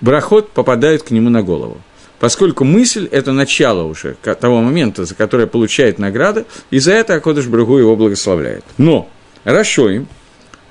брахот 0.00 0.50
попадают 0.50 1.02
к 1.02 1.10
нему 1.10 1.28
на 1.28 1.42
голову. 1.42 1.80
Поскольку 2.18 2.64
мысль– 2.64 3.08
это 3.12 3.32
начало 3.32 3.82
уже 3.82 4.16
того 4.22 4.62
момента, 4.62 5.04
за 5.04 5.14
которое 5.14 5.46
получает 5.46 5.98
награды, 5.98 6.46
и 6.70 6.78
за 6.78 6.92
это 6.92 7.14
Акодыш 7.14 7.46
Брагу 7.46 7.78
его 7.78 7.94
благословляет. 7.94 8.64
Но 8.78 9.10
Рашоим, 9.44 10.08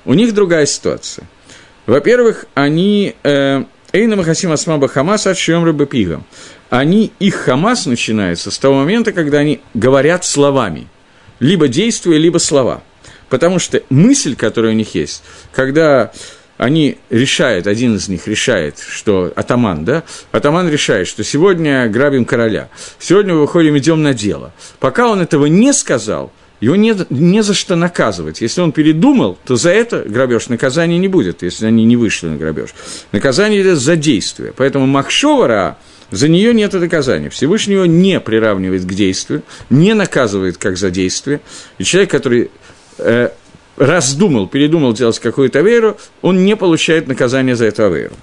у 0.04 0.14
них 0.14 0.34
другая 0.34 0.66
ситуация. 0.66 1.28
Во-первых, 1.86 2.46
они 2.54 3.14
э, 3.22 3.64
Эйна 3.96 4.14
Махасим 4.14 4.52
Асмаба 4.52 4.88
Хамас 4.88 5.26
от 5.26 5.38
Шием 5.38 5.86
Пигам. 5.86 6.26
Они, 6.68 7.12
их 7.18 7.34
Хамас 7.36 7.86
начинается 7.86 8.50
с 8.50 8.58
того 8.58 8.74
момента, 8.74 9.10
когда 9.10 9.38
они 9.38 9.62
говорят 9.72 10.22
словами. 10.22 10.86
Либо 11.40 11.66
действия, 11.66 12.18
либо 12.18 12.36
слова. 12.36 12.82
Потому 13.30 13.58
что 13.58 13.82
мысль, 13.88 14.36
которая 14.36 14.72
у 14.72 14.74
них 14.74 14.94
есть, 14.94 15.22
когда 15.50 16.12
они 16.58 16.98
решают, 17.08 17.66
один 17.66 17.96
из 17.96 18.06
них 18.08 18.28
решает, 18.28 18.78
что 18.86 19.32
атаман, 19.34 19.86
да, 19.86 20.02
атаман 20.30 20.68
решает, 20.68 21.08
что 21.08 21.24
сегодня 21.24 21.88
грабим 21.88 22.26
короля, 22.26 22.68
сегодня 22.98 23.34
выходим, 23.34 23.78
идем 23.78 24.02
на 24.02 24.12
дело. 24.12 24.52
Пока 24.78 25.08
он 25.08 25.22
этого 25.22 25.46
не 25.46 25.72
сказал, 25.72 26.30
его 26.60 26.76
не, 26.76 26.94
не 27.10 27.42
за 27.42 27.54
что 27.54 27.76
наказывать. 27.76 28.40
Если 28.40 28.60
он 28.60 28.72
передумал, 28.72 29.38
то 29.44 29.56
за 29.56 29.70
это 29.70 30.04
грабеж 30.06 30.48
наказания 30.48 30.98
не 30.98 31.08
будет, 31.08 31.42
если 31.42 31.66
они 31.66 31.84
не 31.84 31.96
вышли 31.96 32.28
на 32.28 32.36
грабеж. 32.36 32.74
Наказание 33.12 33.60
идет 33.62 33.78
за 33.78 33.96
действие. 33.96 34.52
Поэтому 34.56 34.86
Махшовара 34.86 35.76
за 36.10 36.28
нее 36.28 36.54
нет 36.54 36.72
наказания. 36.72 37.28
Всевышний 37.30 37.74
его 37.74 37.86
не 37.86 38.20
приравнивает 38.20 38.84
к 38.84 38.92
действию, 38.92 39.42
не 39.70 39.92
наказывает 39.94 40.56
как 40.56 40.78
за 40.78 40.90
действие. 40.90 41.40
И 41.78 41.84
человек, 41.84 42.10
который 42.10 42.50
э, 42.98 43.30
раздумал, 43.76 44.46
передумал 44.46 44.92
делать 44.92 45.18
какую-то 45.18 45.60
веру, 45.60 45.98
он 46.22 46.44
не 46.44 46.56
получает 46.56 47.06
наказание 47.06 47.56
за 47.56 47.66
эту 47.66 47.92
веру. 47.92 48.14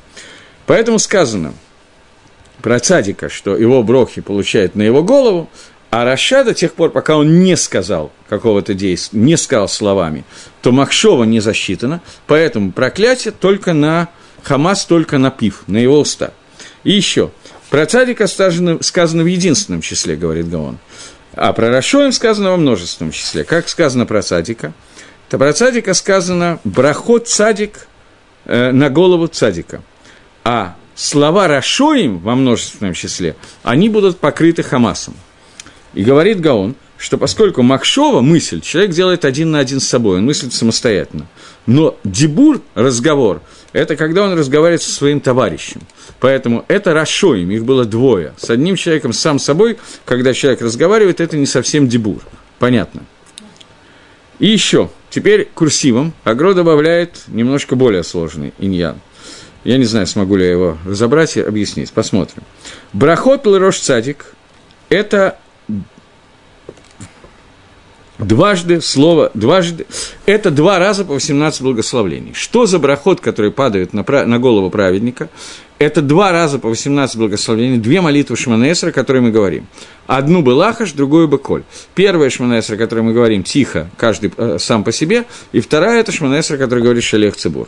Поэтому 0.65 0.97
сказано 0.97 1.53
про 2.61 2.79
цадика, 2.79 3.29
что 3.29 3.57
его 3.57 3.83
брохи 3.83 4.21
получает 4.21 4.75
на 4.75 4.83
его 4.83 5.03
голову, 5.03 5.49
а 5.93 6.05
Раша 6.05 6.43
до 6.43 6.53
тех 6.53 6.73
пор, 6.73 6.91
пока 6.91 7.17
он 7.17 7.43
не 7.43 7.55
сказал 7.55 8.11
какого-то 8.27 8.73
действия, 8.73 9.19
не 9.19 9.37
сказал 9.37 9.67
словами, 9.67 10.25
то 10.61 10.71
Махшова 10.71 11.23
не 11.23 11.39
засчитано, 11.39 12.01
поэтому 12.25 12.71
проклятие 12.71 13.31
только 13.31 13.73
на 13.73 14.09
Хамас, 14.41 14.85
только 14.85 15.17
на 15.17 15.29
пив, 15.29 15.63
на 15.67 15.77
его 15.77 15.99
уста. 15.99 16.31
И 16.83 16.91
еще, 16.91 17.31
про 17.69 17.85
цадика 17.85 18.27
сказано, 18.27 18.81
сказано 18.81 19.23
в 19.23 19.27
единственном 19.27 19.81
числе, 19.81 20.15
говорит 20.15 20.49
Гаон, 20.49 20.79
а 21.33 21.53
про 21.53 21.69
Рашоем 21.69 22.11
сказано 22.11 22.51
во 22.51 22.57
множественном 22.57 23.11
числе. 23.11 23.43
Как 23.43 23.69
сказано 23.69 24.05
про 24.05 24.21
цадика– 24.21 24.73
то 25.33 25.39
про 25.39 25.51
цадика 25.51 25.95
сказано 25.95 26.59
«брахот 26.63 27.27
цадик» 27.27 27.87
э, 28.45 28.69
на 28.69 28.91
голову 28.91 29.25
цадика. 29.25 29.81
А 30.43 30.75
слова 30.93 31.47
«рашоим» 31.47 32.19
во 32.19 32.35
множественном 32.35 32.93
числе, 32.93 33.35
они 33.63 33.89
будут 33.89 34.19
покрыты 34.19 34.61
Хамасом. 34.61 35.15
И 35.93 36.03
говорит 36.03 36.39
Гаон, 36.41 36.75
что 36.97 37.17
поскольку 37.17 37.61
Махшова, 37.63 38.21
мысль, 38.21 38.61
человек 38.61 38.91
делает 38.91 39.25
один 39.25 39.51
на 39.51 39.59
один 39.59 39.79
с 39.79 39.87
собой, 39.87 40.19
он 40.19 40.25
мыслит 40.25 40.53
самостоятельно. 40.53 41.27
Но 41.65 41.97
дебур, 42.03 42.61
разговор, 42.75 43.41
это 43.73 43.95
когда 43.95 44.23
он 44.23 44.37
разговаривает 44.37 44.81
со 44.81 44.91
своим 44.91 45.19
товарищем. 45.19 45.81
Поэтому 46.19 46.63
это 46.67 46.93
Рашоим, 46.93 47.51
их 47.51 47.65
было 47.65 47.85
двое. 47.85 48.33
С 48.37 48.49
одним 48.49 48.75
человеком 48.75 49.11
сам 49.11 49.37
собой, 49.39 49.77
когда 50.05 50.33
человек 50.33 50.61
разговаривает, 50.61 51.19
это 51.19 51.37
не 51.37 51.45
совсем 51.45 51.87
дебур. 51.87 52.21
Понятно. 52.59 53.01
И 54.39 54.47
еще, 54.47 54.89
теперь 55.09 55.49
курсивом 55.53 56.13
Агро 56.23 56.53
добавляет 56.53 57.23
немножко 57.27 57.75
более 57.75 58.03
сложный 58.03 58.53
иньян. 58.59 58.99
Я 59.63 59.77
не 59.77 59.85
знаю, 59.85 60.07
смогу 60.07 60.35
ли 60.35 60.45
я 60.45 60.51
его 60.51 60.77
разобрать 60.85 61.37
и 61.37 61.41
объяснить. 61.41 61.91
Посмотрим. 61.91 62.43
Брахот 62.93 63.45
Лерош 63.45 63.79
Цадик– 63.79 64.35
это 64.89 65.37
дважды 68.19 68.81
слово, 68.81 69.31
дважды, 69.33 69.85
это 70.25 70.51
два 70.51 70.79
раза 70.79 71.05
по 71.05 71.13
18 71.13 71.61
благословлений. 71.61 72.33
Что 72.33 72.65
за 72.65 72.79
брахот, 72.79 73.19
который 73.19 73.51
падает 73.51 73.93
на, 73.93 74.03
на 74.03 74.39
голову 74.39 74.69
праведника? 74.69 75.29
Это 75.79 76.01
два 76.01 76.31
раза 76.31 76.59
по 76.59 76.69
18 76.69 77.17
благословений, 77.17 77.77
две 77.77 77.99
молитвы 77.99 78.37
Шманесра, 78.37 78.91
которые 78.91 79.21
мы 79.21 79.31
говорим. 79.31 79.67
Одну 80.07 80.41
бы 80.41 80.51
лахаш, 80.51 80.93
другую 80.93 81.27
бы 81.27 81.39
коль. 81.39 81.63
Первая 81.95 82.29
Шманесра, 82.29 82.77
которую 82.77 83.05
мы 83.05 83.13
говорим 83.13 83.43
тихо, 83.43 83.89
каждый 83.97 84.31
э, 84.37 84.57
сам 84.59 84.83
по 84.83 84.91
себе, 84.91 85.25
и 85.51 85.59
вторая 85.59 85.99
это 85.99 86.11
Шманесра, 86.11 86.57
который 86.57 86.83
говорит 86.83 87.03
Шалех 87.03 87.35
Цибур. 87.35 87.67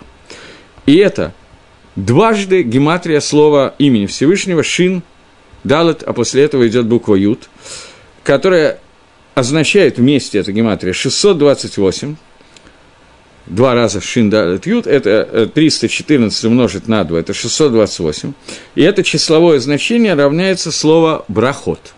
И 0.86 0.96
это 0.96 1.34
дважды 1.96 2.62
гематрия 2.62 3.20
слова 3.20 3.76
имени 3.80 4.06
Всевышнего 4.06 4.64
Шин, 4.64 5.04
Далет, 5.64 6.04
а 6.04 6.14
после 6.14 6.44
этого 6.44 6.68
идет 6.68 6.86
буква 6.86 7.16
Ют, 7.16 7.50
которая 8.24 8.80
означает 9.36 9.98
вместе 9.98 10.40
эта 10.40 10.52
гематрия 10.52 10.94
628, 10.94 12.16
два 13.46 13.76
раза 13.76 14.02
шин 14.02 14.30
далит 14.30 14.66
ют, 14.66 14.88
это 14.88 15.52
314 15.54 16.44
э, 16.44 16.48
умножить 16.48 16.88
на 16.88 17.04
2, 17.04 17.20
это 17.20 17.34
628. 17.34 18.34
И 18.76 18.82
это 18.82 19.04
числовое 19.04 19.60
значение 19.60 20.16
равняется 20.16 20.72
слово 20.72 21.26
брахот. 21.28 21.94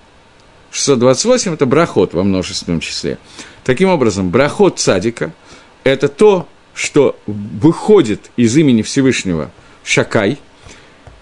628– 0.71 1.53
это 1.55 1.65
брахот 1.65 2.13
во 2.13 2.23
множественном 2.23 2.81
числе. 2.81 3.17
Таким 3.63 3.89
образом, 3.89 4.29
брахот 4.29 4.79
цадика– 4.79 5.31
это 5.83 6.09
то, 6.09 6.47
что 6.73 7.17
выходит 7.25 8.29
из 8.35 8.55
имени 8.57 8.81
Всевышнего 8.81 9.51
Шакай, 9.83 10.38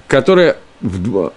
которое 0.07 0.57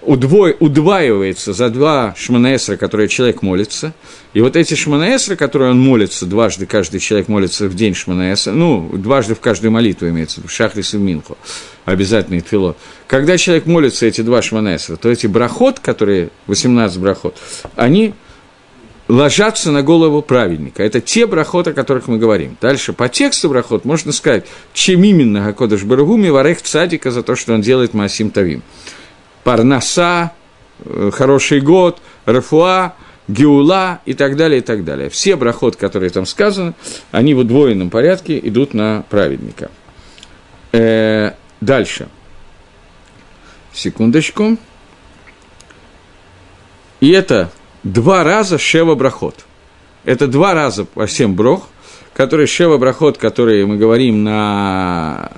удвой, 0.02 0.56
удваивается 0.58 1.52
за 1.52 1.70
два 1.70 2.14
шманаэсра, 2.16 2.76
которые 2.76 3.08
человек 3.08 3.42
молится. 3.42 3.92
И 4.34 4.40
вот 4.40 4.56
эти 4.56 4.74
шманаэсры, 4.74 5.36
которые 5.36 5.70
он 5.70 5.80
молится, 5.80 6.26
дважды 6.26 6.66
каждый 6.66 7.00
человек 7.00 7.28
молится 7.28 7.66
в 7.66 7.74
день 7.74 7.94
шманаэсра, 7.94 8.52
ну, 8.52 8.88
дважды 8.92 9.34
в 9.34 9.40
каждую 9.40 9.72
молитву 9.72 10.08
имеется, 10.08 10.40
в 10.46 10.50
шахрис 10.50 10.94
и 10.94 10.96
в 10.96 11.00
минху, 11.00 11.36
обязательный 11.84 12.40
твило. 12.40 12.76
Когда 13.06 13.36
человек 13.38 13.66
молится 13.66 14.06
эти 14.06 14.20
два 14.20 14.42
шманаэсра, 14.42 14.96
то 14.96 15.08
эти 15.10 15.26
брахот, 15.26 15.80
которые, 15.80 16.30
18 16.46 16.98
брахот, 16.98 17.36
они 17.76 18.14
ложатся 19.08 19.72
на 19.72 19.82
голову 19.82 20.22
праведника. 20.22 20.82
Это 20.82 21.00
те 21.00 21.26
брахот, 21.26 21.68
о 21.68 21.72
которых 21.72 22.08
мы 22.08 22.18
говорим. 22.18 22.56
Дальше, 22.60 22.92
по 22.92 23.08
тексту 23.08 23.48
брахот 23.48 23.84
можно 23.84 24.12
сказать, 24.12 24.46
чем 24.74 25.02
именно 25.02 25.44
Гакодыш 25.44 25.82
Барагуми 25.82 26.28
варех 26.28 26.62
цадика 26.62 27.10
за 27.10 27.22
то, 27.22 27.34
что 27.34 27.54
он 27.54 27.62
делает 27.62 27.94
Масим 27.94 28.30
Тавим. 28.30 28.62
Парнаса, 29.48 30.32
э, 30.80 31.10
хороший 31.10 31.62
год, 31.62 32.02
Рафуа, 32.26 32.92
Геула 33.28 34.00
и 34.04 34.12
так 34.12 34.36
далее, 34.36 34.58
и 34.58 34.60
так 34.60 34.84
далее. 34.84 35.08
Все 35.08 35.36
брахот, 35.36 35.74
которые 35.74 36.10
там 36.10 36.26
сказаны, 36.26 36.74
они 37.12 37.32
в 37.32 37.38
удвоенном 37.38 37.88
порядке 37.88 38.38
идут 38.38 38.74
на 38.74 39.04
праведника. 39.08 39.70
Э, 40.72 41.32
дальше. 41.62 42.10
Секундочку. 43.72 44.58
И 47.00 47.10
это 47.10 47.50
два 47.84 48.24
раза 48.24 48.58
Шева 48.58 48.96
Брахот. 48.96 49.46
Это 50.04 50.26
два 50.26 50.52
раза 50.52 50.84
по 50.84 51.06
всем 51.06 51.34
брох, 51.34 51.70
которые 52.18 52.48
Шева 52.48 52.78
Брахот, 52.78 53.16
которые 53.16 53.64
мы 53.64 53.76
говорим 53.76 54.24
на 54.24 55.30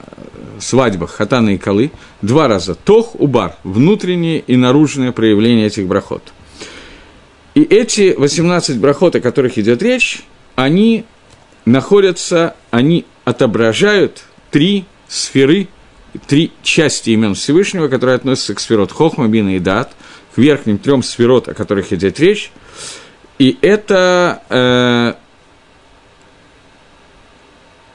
свадьбах 0.59 1.11
Хатана 1.11 1.51
и 1.51 1.59
Калы 1.59 1.91
два 2.23 2.49
раза. 2.49 2.75
Тох, 2.75 3.21
убар, 3.21 3.57
внутреннее 3.65 4.41
и 4.41 4.57
наружное 4.57 5.13
проявление 5.13 5.67
этих 5.67 5.87
брахот. 5.87 6.23
И 7.55 7.61
эти 7.63 8.15
18 8.17 8.81
брахот, 8.81 9.15
о 9.15 9.21
которых 9.21 9.59
идет 9.59 9.83
речь, 9.83 10.23
они 10.57 11.05
находятся, 11.67 12.55
они 12.71 13.05
отображают 13.27 14.23
три 14.51 14.87
сферы, 15.07 15.69
три 16.27 16.51
части 16.63 17.11
имен 17.11 17.35
Всевышнего, 17.35 17.89
которые 17.89 18.17
относятся 18.17 18.55
к 18.55 18.61
сферот 18.61 18.91
Хохма, 18.91 19.29
Бина 19.29 19.55
и 19.55 19.59
Дат, 19.59 19.93
к 20.35 20.39
верхним 20.39 20.79
трем 20.79 21.03
сферот, 21.03 21.47
о 21.47 21.53
которых 21.53 21.93
идет 21.93 22.19
речь. 22.19 22.51
И 23.39 23.59
это 23.61 24.43
э, 24.49 25.15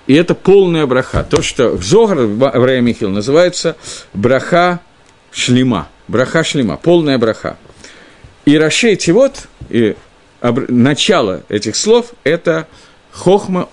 и 0.07 0.13
это 0.13 0.35
полная 0.35 0.85
браха. 0.85 1.23
То, 1.23 1.41
что 1.41 1.71
в 1.71 1.83
Зогар, 1.83 2.19
Авраам 2.19 2.85
Михил, 2.85 3.09
называется 3.09 3.75
браха 4.13 4.81
шлима. 5.31 5.89
Браха 6.07 6.43
шлима, 6.43 6.77
полная 6.77 7.17
браха. 7.17 7.57
И 8.45 8.57
Рашей 8.57 8.95
Тивот, 8.95 9.47
и 9.69 9.95
начало 10.41 11.43
этих 11.49 11.75
слов– 11.75 12.13
это 12.23 12.67
хохма 13.11 13.69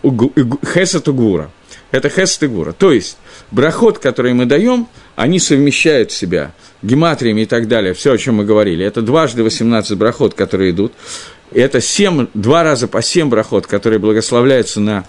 хесет 0.74 1.08
угура. 1.08 1.50
Это 1.90 2.08
хесет 2.08 2.42
угура. 2.44 2.72
То 2.72 2.92
есть, 2.92 3.18
брахот, 3.50 3.98
который 3.98 4.32
мы 4.32 4.46
даем, 4.46 4.88
они 5.14 5.38
совмещают 5.38 6.10
в 6.10 6.16
себя 6.16 6.52
гематриями 6.80 7.42
и 7.42 7.46
так 7.46 7.68
далее, 7.68 7.92
все, 7.92 8.12
о 8.12 8.18
чем 8.18 8.36
мы 8.36 8.44
говорили. 8.44 8.84
Это 8.84 9.02
дважды 9.02 9.42
18 9.42 9.98
брахот, 9.98 10.32
которые 10.32 10.70
идут. 10.70 10.94
Это 11.52 11.82
7, 11.82 12.28
два 12.32 12.62
раза 12.62 12.88
по 12.88 13.02
7 13.02 13.28
брахот, 13.28 13.66
которые 13.66 13.98
благословляются 13.98 14.80
на 14.80 15.04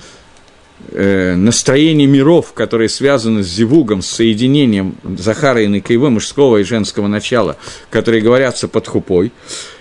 э, 0.91 1.35
настроение 1.35 2.07
миров, 2.07 2.53
которые 2.53 2.89
связаны 2.89 3.43
с 3.43 3.47
зивугом, 3.47 4.01
с 4.01 4.07
соединением 4.07 4.95
Захара 5.17 5.61
и 5.61 5.67
Накаева, 5.67 6.09
мужского 6.09 6.57
и 6.57 6.63
женского 6.63 7.07
начала, 7.07 7.57
которые 7.89 8.21
говорятся 8.21 8.67
под 8.67 8.87
хупой. 8.87 9.31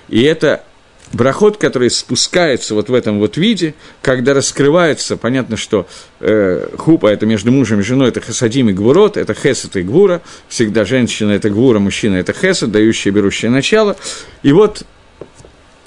И 0.09 0.23
это 0.23 0.65
брахот, 1.13 1.57
который 1.57 1.91
спускается 1.91 2.75
вот 2.75 2.89
в 2.89 2.95
этом 2.95 3.19
вот 3.19 3.37
виде, 3.37 3.75
когда 4.01 4.35
раскрывается, 4.35 5.17
понятно, 5.17 5.57
что 5.57 5.87
э, 6.21 6.69
хупа– 6.77 7.07
это 7.09 7.27
между 7.27 7.53
мужем 7.53 7.81
и 7.81 7.83
женой, 7.83 8.09
это 8.09 8.21
хасадим 8.21 8.71
и 8.71 8.73
гвурот, 8.73 9.17
это 9.17 9.35
хесед 9.35 9.77
и 9.77 9.83
гвура, 9.83 10.23
всегда 10.49 10.85
женщина– 10.85 11.31
это 11.33 11.51
гвура, 11.51 11.79
мужчина– 11.79 12.17
это 12.17 12.33
хесед, 12.33 12.71
дающее 12.71 13.13
берущее 13.13 13.51
начало. 13.51 13.97
И 14.43 14.53
вот 14.53 14.85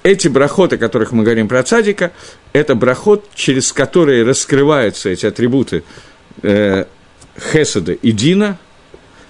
эти 0.03 0.27
брахоты, 0.27 0.75
о 0.75 0.79
которых 0.79 1.11
мы 1.11 1.23
говорим 1.23 1.47
про 1.47 1.63
цадика, 1.63 2.11
это 2.55 2.73
брахот, 2.73 3.25
через 3.35 3.73
которые 3.73 4.23
раскрываются 4.23 5.09
эти 5.09 5.25
атрибуты 5.25 5.83
э, 6.41 6.85
хеседа 7.51 7.91
и 7.91 8.11
дина, 8.11 8.57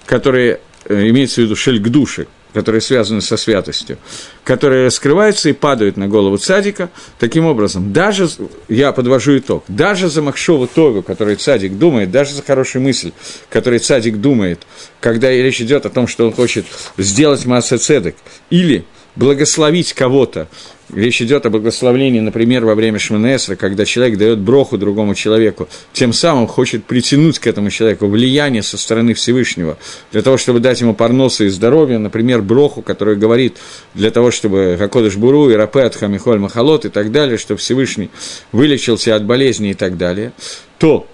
которые 0.06 0.60
э, 0.84 1.08
имеется 1.08 1.40
в 1.40 1.44
виду 1.44 1.56
шельгдуши, 1.56 2.28
которые 2.54 2.80
связаны 2.80 3.20
со 3.20 3.36
святостью, 3.36 3.98
которые 4.44 4.86
раскрываются 4.86 5.48
и 5.48 5.54
падают 5.54 5.96
на 5.96 6.06
голову 6.06 6.36
цадика. 6.36 6.88
Таким 7.18 7.46
образом, 7.46 7.92
даже, 7.92 8.28
я 8.68 8.92
подвожу 8.92 9.38
итог, 9.38 9.64
даже 9.66 10.08
за 10.08 10.22
Махшову 10.22 10.68
Тогу, 10.68 11.02
который 11.02 11.34
цадик 11.34 11.76
думает, 11.76 12.12
даже 12.12 12.32
за 12.32 12.42
хорошую 12.44 12.82
мысль, 12.82 13.10
которую 13.50 13.80
цадик 13.80 14.18
думает, 14.18 14.62
когда 15.00 15.32
речь 15.32 15.60
идет 15.60 15.84
о 15.84 15.90
том, 15.90 16.06
что 16.06 16.26
он 16.26 16.32
хочет 16.32 16.64
сделать 16.96 17.44
масса 17.44 17.76
цедек, 17.78 18.14
или 18.50 18.84
благословить 19.16 19.92
кого-то, 19.92 20.48
Речь 20.94 21.20
идет 21.20 21.44
о 21.46 21.50
благословлении, 21.50 22.20
например, 22.20 22.64
во 22.64 22.76
время 22.76 23.00
Шманесра, 23.00 23.56
когда 23.56 23.84
человек 23.84 24.18
дает 24.18 24.38
броху 24.38 24.78
другому 24.78 25.16
человеку, 25.16 25.68
тем 25.92 26.12
самым 26.12 26.46
хочет 26.46 26.84
притянуть 26.84 27.40
к 27.40 27.46
этому 27.48 27.70
человеку 27.70 28.06
влияние 28.06 28.62
со 28.62 28.78
стороны 28.78 29.12
Всевышнего, 29.14 29.78
для 30.12 30.22
того, 30.22 30.36
чтобы 30.36 30.60
дать 30.60 30.80
ему 30.80 30.94
парносу 30.94 31.44
и 31.44 31.48
здоровье, 31.48 31.98
например, 31.98 32.40
броху, 32.40 32.82
который 32.82 33.16
говорит 33.16 33.56
для 33.94 34.12
того, 34.12 34.30
чтобы 34.30 34.76
Хакодыш 34.78 35.16
Буру, 35.16 35.50
и 35.50 35.54
Рапет, 35.54 35.96
Хамихоль 35.96 36.38
Махалот 36.38 36.84
и 36.84 36.88
так 36.88 37.10
далее, 37.10 37.36
чтобы 37.36 37.58
Всевышний 37.58 38.10
вылечился 38.52 39.16
от 39.16 39.24
болезни 39.24 39.70
и 39.70 39.74
так 39.74 39.96
далее, 39.96 40.32
то 40.78 41.08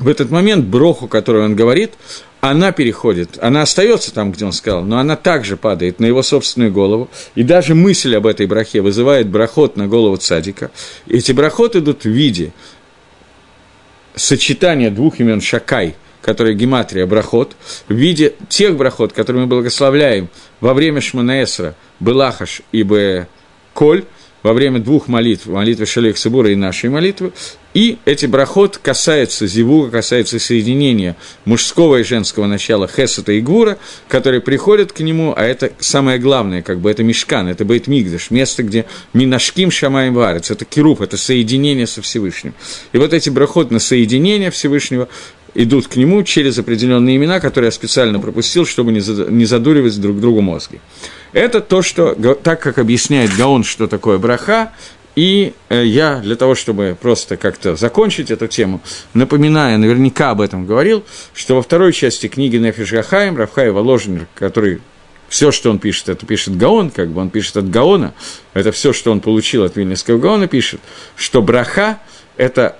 в 0.00 0.08
этот 0.08 0.30
момент 0.30 0.64
броху, 0.64 1.06
которую 1.06 1.44
он 1.44 1.54
говорит, 1.54 1.92
она 2.40 2.72
переходит, 2.72 3.38
она 3.40 3.62
остается 3.62 4.14
там, 4.14 4.32
где 4.32 4.46
он 4.46 4.52
сказал, 4.52 4.82
но 4.82 4.98
она 4.98 5.16
также 5.16 5.56
падает 5.56 6.00
на 6.00 6.06
его 6.06 6.22
собственную 6.22 6.72
голову, 6.72 7.10
и 7.34 7.42
даже 7.42 7.74
мысль 7.74 8.16
об 8.16 8.26
этой 8.26 8.46
брахе 8.46 8.80
вызывает 8.80 9.28
брахот 9.28 9.76
на 9.76 9.86
голову 9.86 10.16
цадика. 10.16 10.70
Эти 11.06 11.32
брахот 11.32 11.76
идут 11.76 12.04
в 12.04 12.08
виде 12.08 12.52
сочетания 14.14 14.90
двух 14.90 15.20
имен 15.20 15.40
Шакай, 15.40 15.96
которые 16.22 16.54
гематрия 16.54 17.06
брахот, 17.06 17.56
в 17.88 17.94
виде 17.94 18.34
тех 18.48 18.76
брахот, 18.76 19.12
которые 19.12 19.42
мы 19.42 19.48
благословляем 19.48 20.28
во 20.60 20.74
время 20.74 21.00
Шманаэсра, 21.00 21.74
Белахаш 22.00 22.62
и 22.72 22.82
Бе 22.82 23.28
Коль, 23.74 24.04
во 24.42 24.54
время 24.54 24.80
двух 24.80 25.08
молитв, 25.08 25.46
молитвы 25.46 25.86
Шалех 25.86 26.16
Сибура 26.16 26.50
и 26.50 26.56
нашей 26.56 26.88
молитвы, 26.88 27.32
и 27.72 27.98
эти 28.04 28.26
брахот 28.26 28.78
касается 28.78 29.46
зивуга, 29.46 29.90
касается 29.90 30.38
соединения 30.38 31.16
мужского 31.44 31.96
и 31.96 32.02
женского 32.02 32.46
начала 32.46 32.88
Хесата 32.88 33.32
и 33.32 33.40
Гура, 33.40 33.78
которые 34.08 34.40
приходят 34.40 34.92
к 34.92 35.00
нему, 35.00 35.32
а 35.36 35.44
это 35.44 35.72
самое 35.78 36.18
главное, 36.18 36.62
как 36.62 36.80
бы 36.80 36.90
это 36.90 37.04
Мешкан, 37.04 37.48
это 37.48 37.64
Бейт 37.64 37.86
Мигдаш, 37.86 38.30
место, 38.30 38.62
где 38.62 38.86
Минашким 39.12 39.70
Шамаем 39.70 40.14
Варец, 40.14 40.50
это 40.50 40.64
Кируп, 40.64 41.02
это 41.02 41.16
соединение 41.16 41.86
со 41.86 42.02
Всевышним. 42.02 42.54
И 42.92 42.98
вот 42.98 43.12
эти 43.12 43.30
брахот 43.30 43.70
на 43.70 43.78
соединение 43.78 44.50
Всевышнего 44.50 45.08
идут 45.54 45.88
к 45.88 45.96
нему 45.96 46.22
через 46.22 46.58
определенные 46.58 47.16
имена, 47.16 47.40
которые 47.40 47.68
я 47.68 47.72
специально 47.72 48.18
пропустил, 48.20 48.66
чтобы 48.66 48.92
не 48.92 49.44
задуривать 49.44 50.00
друг 50.00 50.20
другу 50.20 50.40
мозги. 50.40 50.80
Это 51.32 51.60
то, 51.60 51.82
что, 51.82 52.14
так 52.34 52.60
как 52.60 52.78
объясняет 52.78 53.36
Гаон, 53.36 53.62
что 53.64 53.86
такое 53.86 54.18
браха, 54.18 54.72
и 55.20 55.52
э, 55.68 55.84
я 55.84 56.16
для 56.20 56.34
того, 56.34 56.54
чтобы 56.54 56.96
просто 56.98 57.36
как-то 57.36 57.76
закончить 57.76 58.30
эту 58.30 58.48
тему, 58.48 58.80
напоминая, 59.12 59.76
наверняка 59.76 60.30
об 60.30 60.40
этом 60.40 60.64
говорил, 60.64 61.04
что 61.34 61.56
во 61.56 61.62
второй 61.62 61.92
части 61.92 62.26
книги 62.26 62.56
Нефиш 62.56 62.90
Гахаем 62.90 63.36
Рафхай 63.36 63.70
Воложнер, 63.70 64.28
который 64.34 64.80
все, 65.28 65.52
что 65.52 65.68
он 65.68 65.78
пишет, 65.78 66.08
это 66.08 66.24
пишет 66.24 66.56
Гаон, 66.56 66.88
как 66.90 67.10
бы 67.10 67.20
он 67.20 67.28
пишет 67.28 67.58
от 67.58 67.68
Гаона, 67.68 68.14
это 68.54 68.72
все, 68.72 68.94
что 68.94 69.12
он 69.12 69.20
получил 69.20 69.62
от 69.64 69.76
Вильнинского 69.76 70.16
Гаона, 70.16 70.48
пишет, 70.48 70.80
что 71.16 71.42
браха– 71.42 71.98
это 72.38 72.78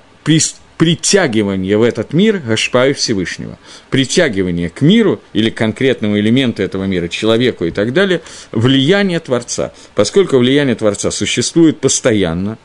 притягивание 0.81 1.77
в 1.77 1.83
этот 1.83 2.15
мир 2.15 2.39
Гашпаю 2.39 2.95
Всевышнего, 2.95 3.59
притягивание 3.91 4.71
к 4.71 4.81
миру 4.81 5.21
или 5.35 5.51
к 5.51 5.55
конкретному 5.55 6.19
элементу 6.19 6.63
этого 6.63 6.85
мира, 6.85 7.07
человеку 7.09 7.67
и 7.67 7.71
так 7.71 7.93
далее, 7.93 8.23
влияние 8.51 9.21
Творца. 9.21 9.75
Поскольку 9.95 10.39
влияние 10.39 10.77
Творца 10.77 11.11
существует 11.11 11.81
постоянно, 11.81 12.57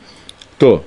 то 0.56 0.86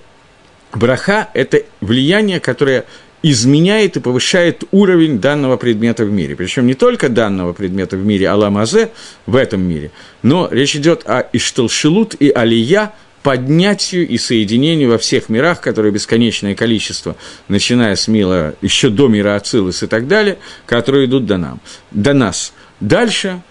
браха– 0.73 1.29
это 1.35 1.61
влияние, 1.81 2.39
которое 2.39 2.85
изменяет 3.21 3.97
и 3.97 3.99
повышает 3.99 4.63
уровень 4.71 5.19
данного 5.19 5.57
предмета 5.57 6.05
в 6.05 6.11
мире. 6.11 6.35
Причем 6.35 6.65
не 6.65 6.73
только 6.73 7.09
данного 7.09 7.53
предмета 7.53 7.95
в 7.95 8.03
мире 8.03 8.27
Аламазе, 8.27 8.89
в 9.27 9.35
этом 9.35 9.61
мире, 9.61 9.91
но 10.23 10.49
речь 10.49 10.75
идет 10.75 11.03
о 11.05 11.29
Ишталшилут 11.31 12.15
и 12.15 12.31
Алия– 12.31 12.91
поднятию 13.23 14.07
и 14.07 14.17
соединению 14.17 14.91
во 14.91 14.97
всех 14.97 15.29
мирах, 15.29 15.61
которые 15.61 15.91
бесконечное 15.91 16.55
количество, 16.55 17.15
начиная 17.47 17.95
с 17.95 18.07
мира, 18.07 18.55
еще 18.61 18.89
до 18.89 19.07
мира 19.07 19.35
Ацилус 19.35 19.83
и 19.83 19.87
так 19.87 20.07
далее, 20.07 20.37
которые 20.65 21.05
идут 21.05 21.25
до, 21.25 21.37
нам, 21.37 21.59
до 21.91 22.13
нас. 22.13 22.53
Дальше 22.79 23.41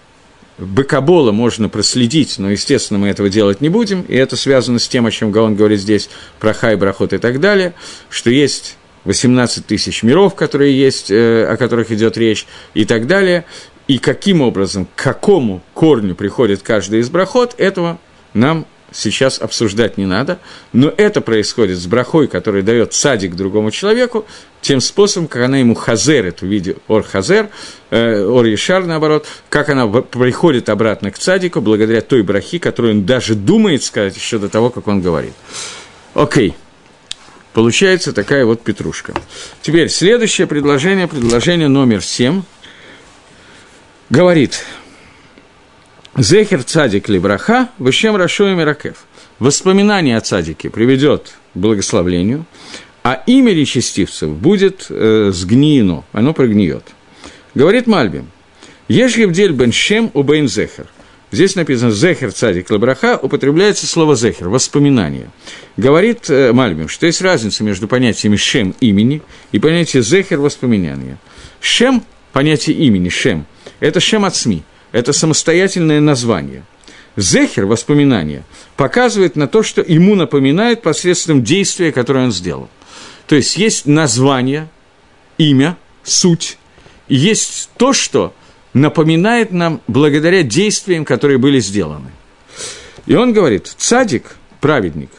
Быкабола 0.57 1.31
можно 1.31 1.69
проследить, 1.69 2.37
но, 2.37 2.51
естественно, 2.51 2.99
мы 2.99 3.07
этого 3.07 3.29
делать 3.29 3.61
не 3.61 3.69
будем, 3.69 4.01
и 4.01 4.15
это 4.15 4.35
связано 4.35 4.79
с 4.79 4.87
тем, 4.89 5.05
о 5.05 5.11
чем 5.11 5.31
Гаон 5.31 5.55
говорит 5.55 5.79
здесь, 5.79 6.09
про 6.39 6.53
хай, 6.53 6.75
брахот 6.75 7.13
и 7.13 7.17
так 7.17 7.39
далее, 7.39 7.73
что 8.09 8.29
есть 8.29 8.75
18 9.05 9.65
тысяч 9.65 10.03
миров, 10.03 10.35
которые 10.35 10.77
есть, 10.77 11.11
э, 11.11 11.45
о 11.45 11.55
которых 11.55 11.91
идет 11.91 12.17
речь, 12.17 12.45
и 12.73 12.83
так 12.83 13.07
далее, 13.07 13.45
и 13.87 13.99
каким 13.99 14.41
образом, 14.41 14.85
к 14.85 15.01
какому 15.01 15.63
корню 15.73 16.13
приходит 16.13 16.61
каждый 16.61 16.99
из 16.99 17.09
брахот, 17.09 17.55
этого 17.57 17.97
нам 18.33 18.65
сейчас 18.91 19.39
обсуждать 19.39 19.97
не 19.97 20.05
надо, 20.05 20.39
но 20.73 20.93
это 20.95 21.21
происходит 21.21 21.77
с 21.77 21.85
брахой, 21.85 22.27
который 22.27 22.61
дает 22.61 22.93
садик 22.93 23.35
другому 23.35 23.71
человеку, 23.71 24.25
тем 24.61 24.81
способом, 24.81 25.27
как 25.27 25.43
она 25.43 25.57
ему 25.57 25.75
хазерит 25.75 26.41
в 26.41 26.45
виде 26.45 26.77
ор-хазер, 26.87 27.49
э, 27.91 28.23
ор-ешар, 28.23 28.85
наоборот, 28.85 29.27
как 29.49 29.69
она 29.69 29.87
приходит 29.87 30.69
обратно 30.69 31.11
к 31.11 31.17
садику 31.17 31.61
благодаря 31.61 32.01
той 32.01 32.23
брахи, 32.23 32.59
которую 32.59 32.95
он 32.95 33.05
даже 33.05 33.35
думает 33.35 33.83
сказать 33.83 34.15
еще 34.15 34.37
до 34.37 34.49
того, 34.49 34.69
как 34.69 34.87
он 34.87 35.01
говорит. 35.01 35.33
Окей. 36.13 36.55
Получается 37.53 38.13
такая 38.13 38.45
вот 38.45 38.61
петрушка. 38.61 39.13
Теперь 39.61 39.89
следующее 39.89 40.45
предложение, 40.45 41.07
предложение 41.07 41.67
номер 41.67 42.03
семь, 42.03 42.43
говорит– 44.09 44.63
Зехер 46.21 46.63
цадик 46.63 47.07
либраха, 47.07 47.69
вышем 47.77 48.17
рашо 48.17 48.49
и 48.49 48.53
миракев. 48.53 49.05
Воспоминание 49.39 50.17
о 50.17 50.21
цадике 50.21 50.69
приведет 50.69 51.33
к 51.53 51.57
благословлению, 51.57 52.45
а 53.03 53.23
имя 53.25 53.53
нечестивцев 53.53 54.29
будет 54.31 54.87
э, 54.89 55.31
сгниено, 55.33 56.03
оно 56.11 56.33
прогниет. 56.33 56.83
Говорит 57.55 57.87
Мальбим, 57.87 58.27
Ешь 58.89 59.15
Евдель 59.15 59.53
бен 59.53 59.71
Шем 59.71 60.11
у 60.13 60.23
бен 60.23 60.49
Зехер. 60.49 60.87
Здесь 61.31 61.55
написано 61.55 61.91
«зехер 61.91 62.33
цадик 62.33 62.69
лабраха», 62.69 63.17
употребляется 63.17 63.87
слово 63.87 64.17
«зехер», 64.17 64.49
«воспоминание». 64.49 65.29
Говорит 65.77 66.29
э, 66.29 66.51
Мальбим, 66.51 66.89
что 66.89 67.05
есть 67.05 67.21
разница 67.21 67.63
между 67.63 67.87
понятиями 67.87 68.35
«шем»– 68.35 68.75
имени 68.81 69.21
и 69.53 69.59
понятием 69.59 70.03
«зехер»– 70.03 70.39
воспоминания. 70.41 71.17
«Шем»– 71.61 72.03
понятие 72.33 72.75
имени, 72.75 73.07
«шем»– 73.07 73.45
это 73.79 74.01
«шем 74.01 74.25
от 74.25 74.35
СМИ», 74.35 74.63
это 74.91 75.13
самостоятельное 75.13 75.99
название. 75.99 76.63
Зехер, 77.15 77.65
воспоминание, 77.65 78.43
показывает 78.75 79.35
на 79.35 79.47
то, 79.47 79.63
что 79.63 79.81
ему 79.81 80.15
напоминает 80.15 80.81
посредством 80.81 81.43
действия, 81.43 81.91
которое 81.91 82.25
он 82.25 82.31
сделал. 82.31 82.69
То 83.27 83.35
есть 83.35 83.57
есть 83.57 83.85
название, 83.85 84.69
имя, 85.37 85.77
суть, 86.03 86.57
и 87.07 87.15
есть 87.15 87.69
то, 87.77 87.93
что 87.93 88.33
напоминает 88.73 89.51
нам 89.51 89.81
благодаря 89.87 90.43
действиям, 90.43 91.05
которые 91.05 91.37
были 91.37 91.59
сделаны. 91.59 92.11
И 93.05 93.15
он 93.15 93.33
говорит, 93.33 93.67
цадик, 93.67 94.35
праведник, 94.61 95.09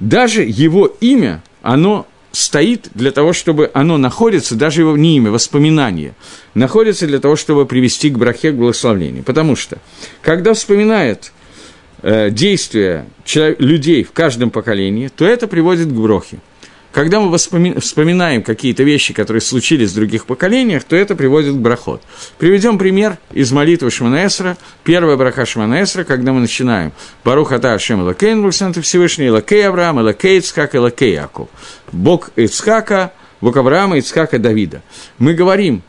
даже 0.00 0.42
его 0.42 0.86
имя, 1.00 1.42
оно 1.62 2.06
стоит 2.36 2.88
для 2.94 3.12
того, 3.12 3.32
чтобы 3.32 3.70
оно 3.72 3.96
находится, 3.96 4.54
даже 4.56 4.82
его 4.82 4.96
не 4.96 5.16
имя, 5.16 5.30
воспоминание, 5.30 6.14
находится 6.54 7.06
для 7.06 7.18
того, 7.18 7.34
чтобы 7.34 7.64
привести 7.64 8.10
к 8.10 8.18
брахе, 8.18 8.52
к 8.52 8.56
благословлению. 8.56 9.24
Потому 9.24 9.56
что, 9.56 9.78
когда 10.20 10.52
вспоминает 10.52 11.32
э, 12.02 12.30
действия 12.30 13.06
людей 13.58 14.04
в 14.04 14.12
каждом 14.12 14.50
поколении, 14.50 15.08
то 15.08 15.24
это 15.24 15.48
приводит 15.48 15.88
к 15.88 15.92
брохе. 15.92 16.38
Когда 16.96 17.20
мы 17.20 17.36
вспоминаем 17.36 18.42
какие-то 18.42 18.82
вещи, 18.82 19.12
которые 19.12 19.42
случились 19.42 19.90
в 19.90 19.94
других 19.96 20.24
поколениях, 20.24 20.82
то 20.84 20.96
это 20.96 21.14
приводит 21.14 21.52
к 21.52 21.58
брахот. 21.58 22.00
Приведем 22.38 22.78
пример 22.78 23.18
из 23.34 23.52
молитвы 23.52 23.90
Шманаэсра, 23.90 24.56
первая 24.82 25.18
браха 25.18 25.44
Шманаэсра, 25.44 26.04
когда 26.04 26.32
мы 26.32 26.40
начинаем 26.40 26.92
Барух 27.22 27.52
Ата 27.52 27.74
Ашем 27.74 28.00
Элакейн, 28.00 28.40
Бухсанты 28.40 28.80
Всевышний, 28.80 29.26
Элакей 29.26 29.68
Авраам, 29.68 30.00
Элакей 30.00 30.38
Ицхак, 30.38 30.74
Элакей 30.74 31.12
Яков. 31.12 31.50
Бог 31.92 32.30
Ицхака, 32.34 33.12
Бог 33.42 33.58
Авраама, 33.58 33.98
Ицхака, 33.98 34.38
Давида. 34.38 34.80
Мы 35.18 35.34
говорим, 35.34 35.82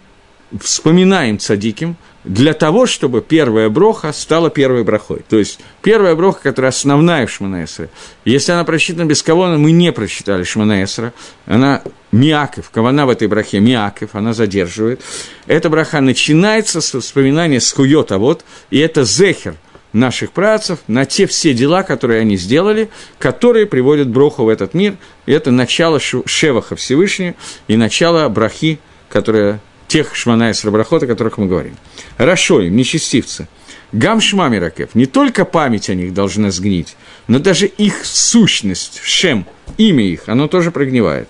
вспоминаем 0.59 1.39
цадиким, 1.39 1.95
для 2.27 2.53
того, 2.53 2.85
чтобы 2.85 3.21
первая 3.21 3.69
броха 3.69 4.11
стала 4.11 4.49
первой 4.49 4.83
брахой. 4.83 5.21
То 5.27 5.37
есть 5.37 5.59
первая 5.81 6.15
броха, 6.15 6.41
которая 6.43 6.69
основная 6.69 7.25
в 7.25 7.31
Шманаэсре. 7.31 7.89
Если 8.25 8.51
она 8.51 8.63
прочитана 8.63 9.05
без 9.05 9.23
кавона, 9.23 9.57
мы 9.57 9.71
не 9.71 9.91
прочитали 9.91 10.43
Шманаэсра, 10.43 11.13
она 11.45 11.81
миаков, 12.11 12.69
кавана 12.69 13.05
в 13.05 13.09
этой 13.09 13.27
брахе 13.27 13.59
миаков, 13.59 14.11
она 14.13 14.33
задерживает. 14.33 15.01
Эта 15.47 15.69
браха 15.69 16.01
начинается 16.01 16.81
с 16.81 16.93
воспоминания 16.93 17.61
скуйота 17.61 18.17
вот, 18.17 18.43
и 18.69 18.79
это 18.79 19.03
зехер 19.03 19.55
наших 19.93 20.31
працев 20.31 20.79
на 20.87 21.05
те 21.05 21.25
все 21.27 21.53
дела, 21.53 21.83
которые 21.83 22.21
они 22.21 22.35
сделали, 22.35 22.89
которые 23.19 23.65
приводят 23.65 24.09
броху 24.09 24.43
в 24.43 24.49
этот 24.49 24.73
мир. 24.73 24.95
И 25.25 25.31
это 25.31 25.51
начало 25.51 25.99
Шеваха 25.99 26.75
Всевышнего 26.75 27.35
и 27.67 27.77
начало 27.77 28.27
брахи, 28.27 28.79
которая 29.09 29.61
тех 29.87 30.15
шмана 30.15 30.49
и 30.49 30.53
срабрахот, 30.53 31.03
о 31.03 31.07
которых 31.07 31.37
мы 31.37 31.47
говорим. 31.47 31.75
Рашоим, 32.17 32.75
нечестивцы. 32.75 33.47
Гам 33.93 34.19
шмамиракев, 34.19 34.95
не 34.95 35.05
только 35.05 35.45
память 35.45 35.89
о 35.89 35.95
них 35.95 36.13
должна 36.13 36.51
сгнить, 36.51 36.97
но 37.27 37.39
даже 37.39 37.67
их 37.67 38.05
сущность, 38.05 38.99
шем, 39.01 39.45
имя 39.77 40.03
их, 40.03 40.27
оно 40.27 40.49
тоже 40.49 40.71
прогнивает. 40.71 41.29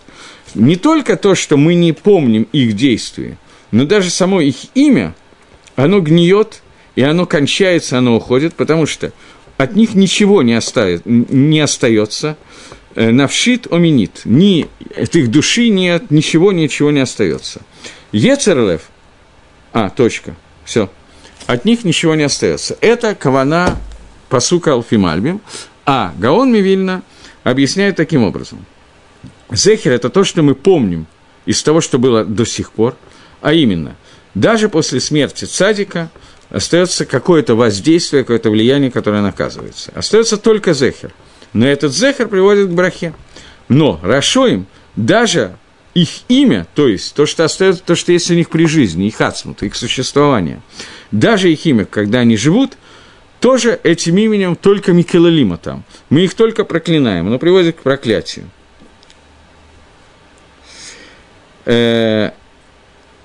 Не 0.55 0.75
только 0.75 1.17
то, 1.17 1.35
что 1.35 1.55
мы 1.55 1.75
не 1.75 1.93
помним 1.93 2.47
их 2.51 2.73
действия, 2.73 3.37
но 3.69 3.85
даже 3.85 4.09
само 4.09 4.41
их 4.41 4.55
имя, 4.73 5.13
оно 5.75 5.99
гниет, 5.99 6.63
и 6.95 7.03
оно 7.03 7.27
кончается, 7.27 7.99
оно 7.99 8.15
уходит, 8.15 8.55
потому 8.55 8.87
что 8.87 9.11
от 9.57 9.75
них 9.75 9.93
ничего 9.93 10.41
не, 10.41 10.55
оставит, 10.55 11.03
не 11.05 11.59
остается, 11.59 12.37
навшит 12.97 13.71
оминит, 13.71 14.21
ни 14.25 14.67
от 14.95 15.15
их 15.15 15.29
души 15.29 15.69
нет, 15.69 16.09
ничего, 16.09 16.51
ничего 16.51 16.91
не 16.91 16.99
остается. 16.99 17.61
Ецерлев, 18.11 18.81
а, 19.71 19.89
точка, 19.89 20.35
все, 20.65 20.89
от 21.45 21.63
них 21.65 21.83
ничего 21.83 22.15
не 22.15 22.23
остается. 22.23 22.77
Это 22.81 23.13
кавана 23.13 23.77
посука 24.29 24.73
алфимальбим, 24.73 25.41
а 25.85 26.13
Гаон 26.17 26.51
Мивильна 26.51 27.03
объясняет 27.43 27.95
таким 27.95 28.23
образом. 28.23 28.65
Зехер– 29.51 29.91
это 29.93 30.09
то, 30.09 30.23
что 30.23 30.41
мы 30.41 30.55
помним 30.55 31.05
из 31.45 31.61
того, 31.63 31.79
что 31.79 31.99
было 31.99 32.25
до 32.25 32.45
сих 32.45 32.71
пор, 32.71 32.97
а 33.41 33.53
именно, 33.53 33.95
даже 34.33 34.69
после 34.69 34.99
смерти 34.99 35.45
цадика 35.45 36.09
остается 36.49 37.05
какое-то 37.05 37.55
воздействие, 37.55 38.23
какое-то 38.23 38.49
влияние, 38.49 38.91
которое 38.91 39.21
наказывается. 39.21 39.91
Остается 39.95 40.37
только 40.37 40.73
зехер. 40.73 41.13
Но 41.53 41.67
этот 41.67 41.93
зехер 41.93 42.27
приводит 42.27 42.69
к 42.69 42.71
брахе. 42.71 43.13
Но 43.67 43.99
Рашоим, 44.03 44.67
даже 44.95 45.57
их 45.93 46.09
имя, 46.27 46.67
то 46.75 46.87
есть 46.87 47.15
то, 47.15 47.25
что 47.25 47.43
остается, 47.43 47.81
то, 47.83 47.95
что 47.95 48.11
есть 48.11 48.29
у 48.29 48.33
них 48.35 48.49
при 48.49 48.67
жизни, 48.67 49.07
их 49.07 49.19
ацмут, 49.19 49.63
их 49.63 49.75
существование, 49.75 50.61
даже 51.11 51.51
их 51.51 51.65
имя, 51.65 51.85
когда 51.85 52.19
они 52.19 52.37
живут, 52.37 52.77
тоже 53.39 53.79
этим 53.83 54.17
именем 54.17 54.55
только 54.55 54.93
Микелалима 54.93 55.57
там. 55.57 55.83
Мы 56.09 56.21
их 56.21 56.33
только 56.35 56.63
проклинаем, 56.65 57.27
оно 57.27 57.39
приводит 57.39 57.77
к 57.77 57.81
проклятию. 57.81 58.49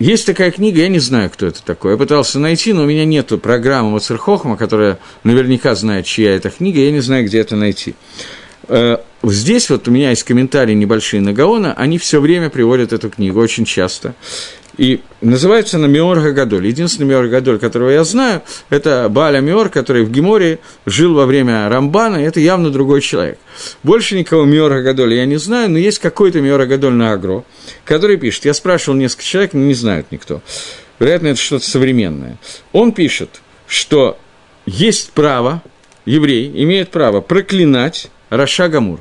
Есть 0.02 0.26
такая 0.26 0.50
книга, 0.50 0.80
я 0.80 0.88
не 0.88 0.98
знаю, 0.98 1.30
кто 1.30 1.46
это 1.46 1.62
такой. 1.62 1.92
Я 1.92 1.96
пытался 1.96 2.40
найти, 2.40 2.72
но 2.72 2.82
у 2.82 2.86
меня 2.86 3.04
нет 3.04 3.40
программы 3.40 3.92
Мацерхохма, 3.92 4.56
которая 4.56 4.98
наверняка 5.22 5.76
знает, 5.76 6.06
чья 6.06 6.34
это 6.34 6.50
книга, 6.50 6.80
я 6.80 6.90
не 6.90 6.98
знаю, 6.98 7.24
где 7.24 7.38
это 7.38 7.54
найти. 7.54 7.94
Э, 8.66 8.96
здесь 9.22 9.70
вот 9.70 9.86
у 9.86 9.92
меня 9.92 10.10
есть 10.10 10.24
комментарии 10.24 10.74
небольшие 10.74 11.20
на 11.20 11.32
Гаона, 11.32 11.72
они 11.74 11.98
все 11.98 12.20
время 12.20 12.50
приводят 12.50 12.92
эту 12.92 13.10
книгу, 13.10 13.38
очень 13.38 13.64
часто. 13.64 14.16
И 14.78 15.00
называется 15.20 15.76
она 15.76 15.86
Миор 15.86 16.20
Гагадоль. 16.20 16.66
Единственный 16.66 17.06
Миор 17.06 17.24
Гагадоль, 17.24 17.58
которого 17.58 17.90
я 17.90 18.04
знаю, 18.04 18.42
это 18.70 19.08
Баля 19.10 19.40
Миор, 19.40 19.68
который 19.68 20.04
в 20.04 20.10
Геморе 20.10 20.60
жил 20.86 21.14
во 21.14 21.26
время 21.26 21.68
Рамбана, 21.68 22.16
и 22.16 22.24
это 22.24 22.40
явно 22.40 22.70
другой 22.70 23.02
человек. 23.02 23.38
Больше 23.82 24.16
никого 24.16 24.44
Миор 24.44 24.72
Гагадоль 24.72 25.14
я 25.14 25.26
не 25.26 25.36
знаю, 25.36 25.70
но 25.70 25.78
есть 25.78 25.98
какой-то 25.98 26.40
Миор 26.40 26.60
Гагадоль 26.60 26.94
на 26.94 27.12
Агро, 27.12 27.44
который 27.84 28.16
пишет, 28.16 28.46
я 28.46 28.54
спрашивал 28.54 28.96
несколько 28.96 29.24
человек, 29.24 29.52
но 29.52 29.60
не 29.60 29.74
знают 29.74 30.06
никто. 30.10 30.40
Вероятно, 30.98 31.28
это 31.28 31.40
что-то 31.40 31.68
современное. 31.68 32.38
Он 32.72 32.92
пишет, 32.92 33.42
что 33.66 34.16
есть 34.64 35.12
право, 35.12 35.62
еврей 36.06 36.50
имеет 36.62 36.90
право 36.90 37.20
проклинать 37.20 38.08
Раша 38.30 38.68
Гамур, 38.68 39.00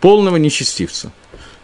полного 0.00 0.36
нечестивца. 0.36 1.12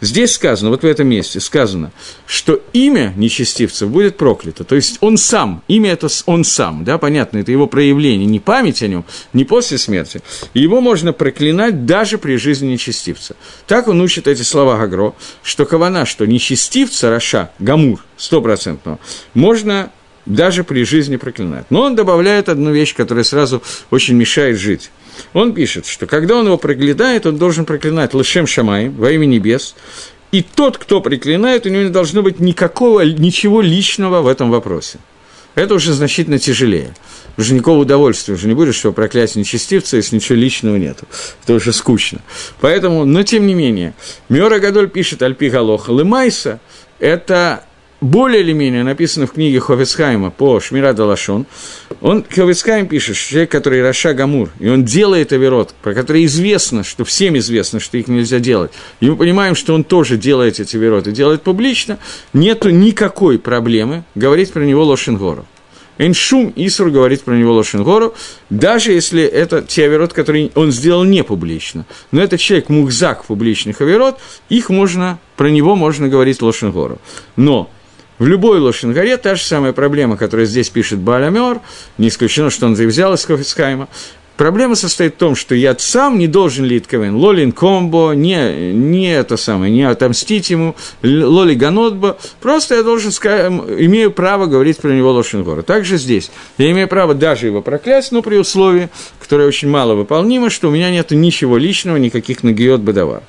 Здесь 0.01 0.33
сказано, 0.33 0.69
вот 0.69 0.83
в 0.83 0.85
этом 0.85 1.07
месте 1.07 1.39
сказано, 1.39 1.91
что 2.25 2.61
имя 2.71 3.13
нечестивца 3.17 3.85
будет 3.85 4.17
проклято. 4.17 4.63
То 4.63 4.75
есть 4.75 4.97
он 5.01 5.17
сам, 5.17 5.61
имя 5.67 5.91
это 5.91 6.07
он 6.25 6.43
сам, 6.43 6.83
да, 6.85 6.97
понятно, 6.97 7.39
это 7.39 7.51
его 7.51 7.67
проявление, 7.67 8.25
не 8.25 8.39
память 8.39 8.81
о 8.81 8.87
нем, 8.87 9.03
не 9.33 9.43
после 9.43 9.77
смерти. 9.77 10.21
его 10.53 10.79
можно 10.79 11.11
проклинать 11.11 11.85
даже 11.85 12.17
при 12.17 12.37
жизни 12.37 12.67
нечестивца. 12.67 13.35
Так 13.67 13.87
он 13.87 13.99
учит 13.99 14.27
эти 14.27 14.41
слова 14.41 14.77
Гагро, 14.77 15.13
что 15.43 15.65
кавана, 15.65 16.05
что 16.05 16.25
нечестивца, 16.25 17.09
Раша, 17.09 17.51
Гамур, 17.59 18.03
стопроцентного, 18.15 18.99
можно 19.33 19.91
даже 20.25 20.63
при 20.63 20.83
жизни 20.83 21.17
проклинать. 21.17 21.65
Но 21.69 21.81
он 21.81 21.95
добавляет 21.95 22.49
одну 22.49 22.71
вещь, 22.71 22.95
которая 22.95 23.23
сразу 23.23 23.61
очень 23.89 24.15
мешает 24.15 24.57
жить. 24.57 24.91
Он 25.33 25.53
пишет, 25.53 25.85
что 25.85 26.05
когда 26.07 26.37
он 26.37 26.45
его 26.45 26.57
проклинает, 26.57 27.25
он 27.25 27.37
должен 27.37 27.65
проклинать 27.65 28.13
Лышем 28.13 28.47
Шамай 28.47 28.89
во 28.89 29.11
имя 29.11 29.25
небес, 29.25 29.75
и 30.31 30.41
тот, 30.41 30.77
кто 30.77 31.01
проклинает, 31.01 31.65
у 31.65 31.69
него 31.69 31.83
не 31.83 31.89
должно 31.89 32.21
быть 32.21 32.39
никакого, 32.39 33.01
ничего 33.01 33.61
личного 33.61 34.21
в 34.21 34.27
этом 34.27 34.51
вопросе. 34.51 34.99
Это 35.55 35.73
уже 35.73 35.93
значительно 35.93 36.37
тяжелее. 36.39 36.93
Уже 37.37 37.53
никакого 37.53 37.79
удовольствия 37.79 38.35
уже 38.35 38.47
не 38.47 38.53
будет, 38.53 38.75
что 38.75 38.91
проклятие 38.91 39.41
нечестивца, 39.41 39.97
если 39.97 40.15
ничего 40.15 40.37
личного 40.37 40.75
нет. 40.75 40.99
Это 41.43 41.53
уже 41.53 41.73
скучно. 41.73 42.19
Поэтому, 42.61 43.05
но 43.05 43.23
тем 43.23 43.47
не 43.47 43.55
менее, 43.55 43.93
Миора 44.29 44.59
Гадоль 44.59 44.89
пишет 44.89 45.21
Альпи 45.21 45.49
Галоха 45.49 45.91
Лымайса– 45.91 46.59
это 46.99 47.63
более 48.01 48.41
или 48.41 48.53
менее 48.53 48.83
написано 48.83 49.27
в 49.27 49.33
книге 49.33 49.59
Хофицхайма 49.59 50.31
по 50.31 50.59
Шмира 50.59 50.93
Далашон, 50.93 51.45
он, 52.01 52.23
Хофицхайм 52.29 52.87
пишет, 52.87 53.15
что 53.15 53.29
человек, 53.31 53.51
который 53.51 53.81
Раша 53.81 54.13
Гамур, 54.13 54.49
и 54.59 54.69
он 54.69 54.85
делает 54.85 55.33
Аверот, 55.33 55.73
про 55.81 55.93
который 55.93 56.25
известно, 56.25 56.83
что 56.83 57.03
всем 57.03 57.37
известно, 57.37 57.79
что 57.79 57.97
их 57.97 58.07
нельзя 58.07 58.39
делать, 58.39 58.71
и 58.99 59.09
мы 59.09 59.15
понимаем, 59.15 59.55
что 59.55 59.73
он 59.73 59.83
тоже 59.83 60.17
делает 60.17 60.59
эти 60.59 60.77
Авероты, 60.77 61.11
делает 61.11 61.41
публично, 61.41 61.99
нету 62.33 62.69
никакой 62.69 63.39
проблемы 63.39 64.03
говорить 64.15 64.53
про 64.53 64.61
него 64.61 64.85
Лошенгору. 64.85 65.45
Эншум 65.99 66.53
Исур 66.55 66.89
говорит 66.91 67.23
про 67.23 67.33
него 67.33 67.53
Лошенгору, 67.53 68.15
даже 68.49 68.93
если 68.93 69.21
это 69.21 69.61
те 69.61 69.83
аверот, 69.83 70.13
которые 70.13 70.49
он 70.55 70.71
сделал 70.71 71.03
не 71.03 71.25
публично. 71.25 71.85
Но 72.11 72.23
это 72.23 72.37
человек 72.37 72.69
мухзак 72.69 73.25
публичных 73.25 73.81
аверот, 73.81 74.17
их 74.47 74.69
можно, 74.69 75.19
про 75.35 75.49
него 75.49 75.75
можно 75.75 76.07
говорить 76.07 76.41
Лошенгору. 76.41 76.99
Но 77.35 77.69
в 78.19 78.27
любой 78.27 78.59
Лошенгаре 78.59 79.17
та 79.17 79.35
же 79.35 79.43
самая 79.43 79.73
проблема, 79.73 80.17
которая 80.17 80.45
здесь 80.45 80.69
пишет 80.69 80.99
Балямер, 80.99 81.61
не 81.97 82.09
исключено, 82.09 82.49
что 82.49 82.67
он 82.67 82.73
взял 82.73 83.13
из 83.13 83.25
Хофицхайма. 83.25 83.87
Проблема 84.39 84.75
состоит 84.75 85.15
в 85.15 85.17
том, 85.17 85.35
что 85.35 85.53
я 85.53 85.75
сам 85.77 86.17
не 86.17 86.27
должен 86.27 86.63
литковен, 86.63 87.13
лолин 87.13 87.51
комбо, 87.51 88.13
не, 88.13 88.71
не 88.71 89.13
это 89.13 89.35
самое, 89.35 89.69
не 89.69 89.83
отомстить 89.83 90.49
ему, 90.49 90.77
лоли 91.03 91.55
ганотбо, 91.55 92.17
просто 92.39 92.75
я 92.75 92.83
должен, 92.83 93.11
имею 93.11 94.11
право 94.11 94.45
говорить 94.45 94.77
про 94.77 94.91
него 94.91 95.11
лошенгора. 95.11 95.61
Также 95.61 95.97
здесь. 95.97 96.31
Я 96.57 96.71
имею 96.71 96.87
право 96.87 97.13
даже 97.13 97.47
его 97.47 97.61
проклясть, 97.61 98.13
но 98.13 98.21
при 98.21 98.37
условии, 98.37 98.87
которое 99.29 99.47
очень 99.47 99.69
мало 99.69 99.93
выполнимо, 99.93 100.49
что 100.49 100.69
у 100.69 100.71
меня 100.71 100.89
нет 100.89 101.11
ничего 101.11 101.59
личного, 101.59 101.97
никаких 101.97 102.41
нагиот 102.41 102.81
бадавар. 102.81 103.21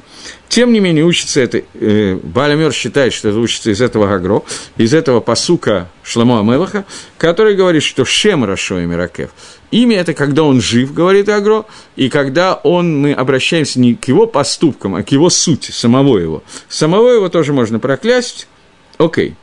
Тем 0.49 0.73
не 0.73 0.81
менее, 0.81 1.05
учится 1.05 1.43
это, 1.43 1.63
э, 1.75 2.19
Балямер 2.23 2.73
считает, 2.73 3.13
что 3.13 3.29
это 3.29 3.39
учится 3.39 3.71
из 3.71 3.83
этого 3.83 4.07
Гагро, 4.07 4.43
из 4.79 4.95
этого 4.95 5.21
посука 5.21 5.91
Шламо 6.03 6.41
Амелаха, 6.41 6.87
который 7.19 7.55
говорит, 7.55 7.83
что 7.83 8.07
Шем 8.07 8.47
Рашо 8.47 8.81
и 8.81 8.87
Миракев. 8.87 9.29
Имя 9.73 9.99
это 9.99 10.15
когда 10.15 10.43
он 10.45 10.63
жив, 10.63 10.95
говорит 10.95 11.29
Агро, 11.29 11.67
и 11.97 12.09
когда 12.09 12.55
он, 12.55 12.99
мы 12.99 13.13
обращаемся 13.13 13.79
не 13.79 13.95
к 13.95 14.09
его 14.09 14.27
поступкам, 14.27 14.95
а 14.95 15.03
к 15.03 15.13
его 15.13 15.29
сути, 15.29 15.71
самого 15.71 16.17
его. 16.17 16.43
Самого 16.71 17.11
его 17.11 17.29
тоже 17.29 17.53
можно 17.53 17.79
проклясть. 17.79 18.49
Окей. 18.97 19.35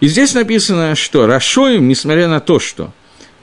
И 0.00 0.08
здесь 0.08 0.34
написано, 0.34 0.96
что 0.96 1.28
Рашоим, 1.28 1.86
несмотря 1.86 2.26
на 2.26 2.40
то, 2.40 2.58
что 2.58 2.90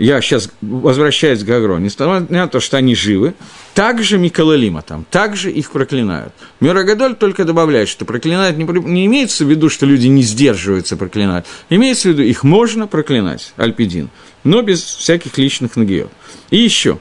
я 0.02 0.20
сейчас 0.22 0.50
возвращаюсь 0.62 1.44
к 1.44 1.46
Гагро, 1.46 1.78
несмотря 1.78 2.26
на 2.28 2.48
то, 2.48 2.60
что 2.60 2.78
они 2.78 2.96
живы, 2.96 3.36
также 3.76 4.18
Микалалима 4.18 4.82
там, 4.82 5.06
также 5.10 5.52
их 5.52 5.72
проклинают. 5.72 6.34
Мирагадоль 6.60 7.16
только 7.16 7.46
добавляет, 7.46 7.88
что 7.88 8.04
проклинать 8.04 8.58
не, 8.58 8.64
не 8.64 9.06
имеется 9.06 9.46
в 9.46 9.50
виду, 9.50 9.70
что 9.70 9.86
люди 9.86 10.08
не 10.08 10.24
сдерживаются 10.24 10.98
проклинать, 10.98 11.46
имеется 11.70 12.10
в 12.10 12.12
виду, 12.14 12.24
их 12.24 12.44
можно 12.44 12.88
проклинать, 12.88 13.54
Альпидин, 13.58 14.10
но 14.44 14.64
без 14.64 14.82
всяких 14.82 15.38
личных 15.38 15.76
нагиев. 15.76 16.08
И 16.50 16.58
еще, 16.58 17.00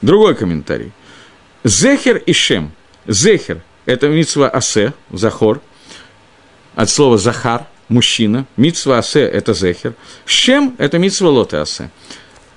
другой 0.00 0.36
комментарий. 0.36 0.92
Зехер 1.64 2.18
и 2.18 2.32
Шем. 2.32 2.70
Зехер– 3.08 3.62
это 3.84 4.08
митсва 4.08 4.48
асе, 4.48 4.92
захор, 5.10 5.60
от 6.76 6.88
слова 6.88 7.18
захар, 7.18 7.66
мужчина. 7.88 8.46
Митсва 8.56 8.98
асе– 8.98 9.22
это 9.22 9.54
зехер. 9.54 9.94
Шем– 10.24 10.76
это 10.78 10.98
митсва 10.98 11.30
лота 11.30 11.62
асе. 11.62 11.90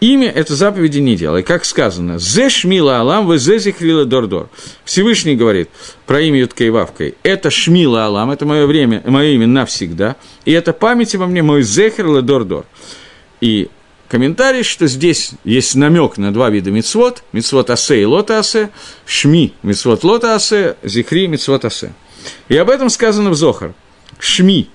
Имя– 0.01 0.29
это 0.35 0.55
заповеди 0.55 0.97
не 0.97 1.15
делай. 1.15 1.43
Как 1.43 1.63
сказано, 1.63 2.17
«Зе 2.17 2.49
шмила 2.49 2.97
алам, 2.97 3.27
вы 3.27 3.37
зе 3.37 3.59
зихрила 3.59 4.03
дордор». 4.03 4.49
Всевышний 4.83 5.35
говорит 5.35 5.69
про 6.07 6.21
имя 6.21 6.39
Юткой 6.39 6.71
Вавкой. 6.71 7.13
Это 7.21 7.51
шмила 7.51 8.05
алам, 8.05 8.31
это 8.31 8.47
мое, 8.47 8.65
время, 8.65 9.03
мое 9.05 9.29
имя 9.33 9.45
навсегда. 9.45 10.15
И 10.43 10.53
это 10.53 10.73
память 10.73 11.13
во 11.13 11.27
мне 11.27 11.43
мой 11.43 11.61
зехр 11.61 12.23
дордор. 12.23 12.65
И 13.41 13.69
комментарий, 14.07 14.63
что 14.63 14.87
здесь 14.87 15.33
есть 15.43 15.75
намек 15.75 16.17
на 16.17 16.33
два 16.33 16.49
вида 16.49 16.71
мицвод, 16.71 17.23
мицвод 17.31 17.69
асе 17.69 18.01
и 18.01 18.05
лота 18.05 18.39
асе, 18.39 18.71
шми 19.05 19.53
мицвод 19.61 20.03
лота 20.03 20.33
асе, 20.33 20.77
зихри 20.81 21.27
мицвод 21.27 21.63
асе. 21.63 21.93
И 22.49 22.57
об 22.57 22.71
этом 22.71 22.89
сказано 22.89 23.29
в 23.29 23.35
Зохар. 23.35 23.75
Шми. 24.17 24.67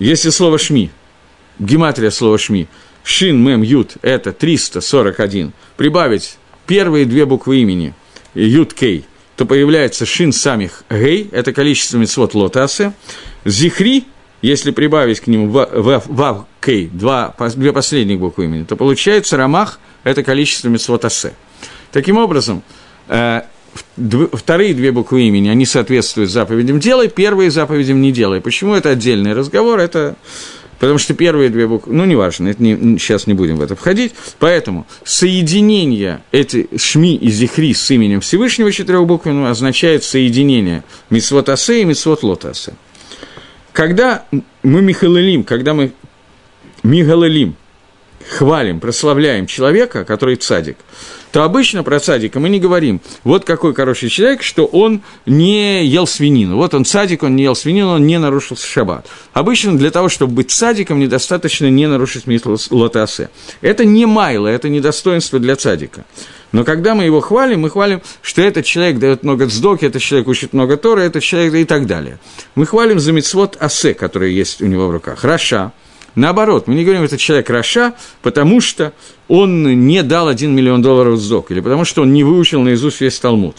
Если 0.00 0.30
слово 0.30 0.58
шми, 0.58 0.90
гематрия 1.60 2.10
слова 2.10 2.36
шми– 2.36 2.66
Шин 3.02 3.42
Мем 3.42 3.62
Ют– 3.62 3.94
это 4.02 4.32
341. 4.32 5.52
Прибавить 5.76 6.36
первые 6.66 7.04
две 7.04 7.26
буквы 7.26 7.58
имени 7.58 7.94
Ют 8.34 8.74
Кей, 8.74 9.04
то 9.36 9.46
появляется 9.46 10.06
Шин 10.06 10.32
Самих 10.32 10.84
Гей, 10.90 11.28
это 11.32 11.52
количество 11.52 11.98
мецвод 11.98 12.34
лотасы. 12.34 12.92
Зихри, 13.44 14.04
если 14.42 14.70
прибавить 14.70 15.20
к 15.20 15.26
нему 15.26 15.48
Вав 15.48 16.46
Кей, 16.60 16.88
два, 16.88 17.34
две 17.56 17.72
последних 17.72 18.18
буквы 18.18 18.44
имени, 18.44 18.64
то 18.64 18.76
получается 18.76 19.36
Рамах– 19.36 19.80
это 20.04 20.22
количество 20.22 20.98
асе. 21.02 21.32
Таким 21.92 22.18
образом, 22.18 22.62
э, 23.08 23.42
вторые 24.32 24.74
две 24.74 24.92
буквы 24.92 25.22
имени, 25.22 25.48
они 25.48 25.66
соответствуют 25.66 26.30
заповедям 26.30 26.80
«делай», 26.80 27.08
первые 27.08 27.50
заповедям 27.50 28.00
«не 28.00 28.12
делай». 28.12 28.40
Почему 28.40 28.74
это 28.74 28.90
отдельный 28.90 29.32
разговор? 29.32 29.78
Это 29.78 30.16
Потому 30.80 30.98
что 30.98 31.12
первые 31.12 31.50
две 31.50 31.68
буквы, 31.68 31.92
ну, 31.92 32.06
неважно, 32.06 32.48
это 32.48 32.62
не, 32.62 32.98
сейчас 32.98 33.26
не 33.26 33.34
будем 33.34 33.56
в 33.56 33.62
это 33.62 33.76
входить. 33.76 34.14
Поэтому 34.38 34.86
соединение 35.04 36.22
эти 36.32 36.68
шми 36.76 37.14
и 37.14 37.30
зихри 37.30 37.74
с 37.74 37.90
именем 37.90 38.22
Всевышнего 38.22 38.72
четырехбуквенного 38.72 39.50
означает 39.50 40.02
соединение 40.04 40.82
митцвот 41.10 41.50
асе 41.50 41.82
и 41.82 41.84
митцвот 41.84 42.22
лот 42.22 42.46
асе. 42.46 42.72
Когда 43.72 44.24
мы 44.62 44.80
михалелим, 44.80 45.44
когда 45.44 45.74
мы 45.74 45.92
мигалелим, 46.82 47.56
хвалим, 48.30 48.80
прославляем 48.80 49.46
человека, 49.46 50.04
который 50.04 50.36
цадик, 50.36 50.76
то 51.32 51.44
обычно 51.44 51.82
про 51.82 52.00
цадика 52.00 52.40
мы 52.40 52.48
не 52.48 52.58
говорим, 52.58 53.00
вот 53.24 53.44
какой 53.44 53.74
хороший 53.74 54.08
человек, 54.08 54.42
что 54.42 54.64
он 54.66 55.02
не 55.26 55.86
ел 55.86 56.06
свинину. 56.06 56.56
Вот 56.56 56.74
он 56.74 56.84
цадик, 56.84 57.22
он 57.22 57.36
не 57.36 57.44
ел 57.44 57.54
свинину, 57.54 57.90
он 57.90 58.06
не 58.06 58.18
нарушил 58.18 58.56
шаббат. 58.56 59.06
Обычно 59.32 59.76
для 59.78 59.90
того, 59.90 60.08
чтобы 60.08 60.32
быть 60.34 60.50
цадиком, 60.50 60.98
недостаточно 60.98 61.70
не 61.70 61.86
нарушить 61.86 62.26
מצוות 62.26 62.56
לא 62.70 62.85
תעשה. 62.85 63.30
Это 63.60 63.84
не 63.84 64.06
מעלה, 64.06 64.48
это 64.48 64.68
не 64.68 64.80
достоинство 64.80 65.38
для 65.38 65.56
цадика. 65.56 66.04
Но 66.52 66.64
когда 66.64 66.96
мы 66.96 67.04
его 67.04 67.20
хвалим, 67.20 67.60
мы 67.60 67.70
хвалим, 67.70 68.02
что 68.22 68.42
этот 68.42 68.64
человек 68.64 68.98
дает 68.98 69.22
много 69.22 69.48
цдоки, 69.48 69.84
этот 69.84 70.02
человек 70.02 70.26
учит 70.26 70.52
много 70.52 70.76
Тора, 70.76 71.00
этот 71.00 71.22
человек 71.22 71.54
и 71.54 71.64
так 71.64 71.86
далее. 71.86 72.18
Мы 72.56 72.66
хвалим 72.66 72.98
за 72.98 73.12
מצוות 73.12 73.56
עשה, 73.60 73.94
который 73.94 74.32
есть 74.32 74.60
у 74.60 74.66
него 74.66 74.88
в 74.88 74.90
руках. 74.90 75.22
רשע, 75.22 75.72
Наоборот, 76.14 76.66
мы 76.66 76.74
не 76.74 76.84
говорим, 76.84 77.04
это 77.04 77.16
человек 77.18 77.50
רשע, 77.50 77.94
потому 78.22 78.60
что 78.60 78.92
он 79.28 79.86
не 79.86 80.02
дал 80.02 80.28
1 80.28 80.52
миллион 80.52 80.82
долларов 80.82 81.18
цдоки, 81.18 81.50
или 81.50 81.60
потому 81.60 81.84
что 81.84 82.02
он 82.02 82.12
не 82.12 82.24
выучил 82.24 82.62
наизусть 82.62 83.00
весь 83.00 83.18
Талмуд. 83.18 83.56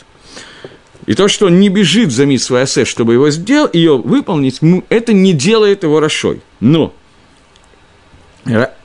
И 1.06 1.14
то, 1.14 1.28
что 1.28 1.47
он 1.47 1.60
не 1.60 1.70
бежит 1.70 2.12
за 2.12 2.26
свой 2.38 2.64
асе, 2.64 2.86
чтобы 2.86 3.14
его 3.14 3.30
сделать, 3.32 3.74
ее 3.74 3.97
выполнить, 3.97 4.60
это 4.89 5.14
не 5.14 5.34
делает 5.34 5.84
его 5.84 5.99
Рашой. 5.99 6.41
Но 6.60 6.93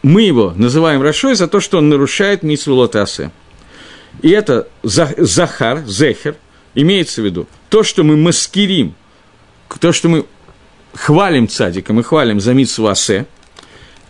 мы 0.02 0.22
его 0.22 0.52
называем 0.56 1.02
Рашой 1.02 1.34
за 1.34 1.48
то, 1.48 1.60
что 1.60 1.78
он 1.78 1.88
нарушает 1.88 2.42
митсву 2.42 2.80
асе. 2.82 3.30
И 4.22 4.30
это 4.30 4.68
Захар, 4.82 5.82
Зехер, 5.86 6.36
имеется 6.74 7.20
в 7.20 7.24
виду 7.24 7.46
то, 7.68 7.82
что 7.82 8.02
мы 8.02 8.16
маскирим, 8.16 8.94
то, 9.80 9.92
что 9.92 10.08
мы 10.08 10.24
хвалим 10.94 11.48
цадика, 11.48 11.92
мы 11.92 12.02
хвалим 12.04 12.40
за 12.40 12.54
митсву 12.54 12.86
асе– 12.86 13.26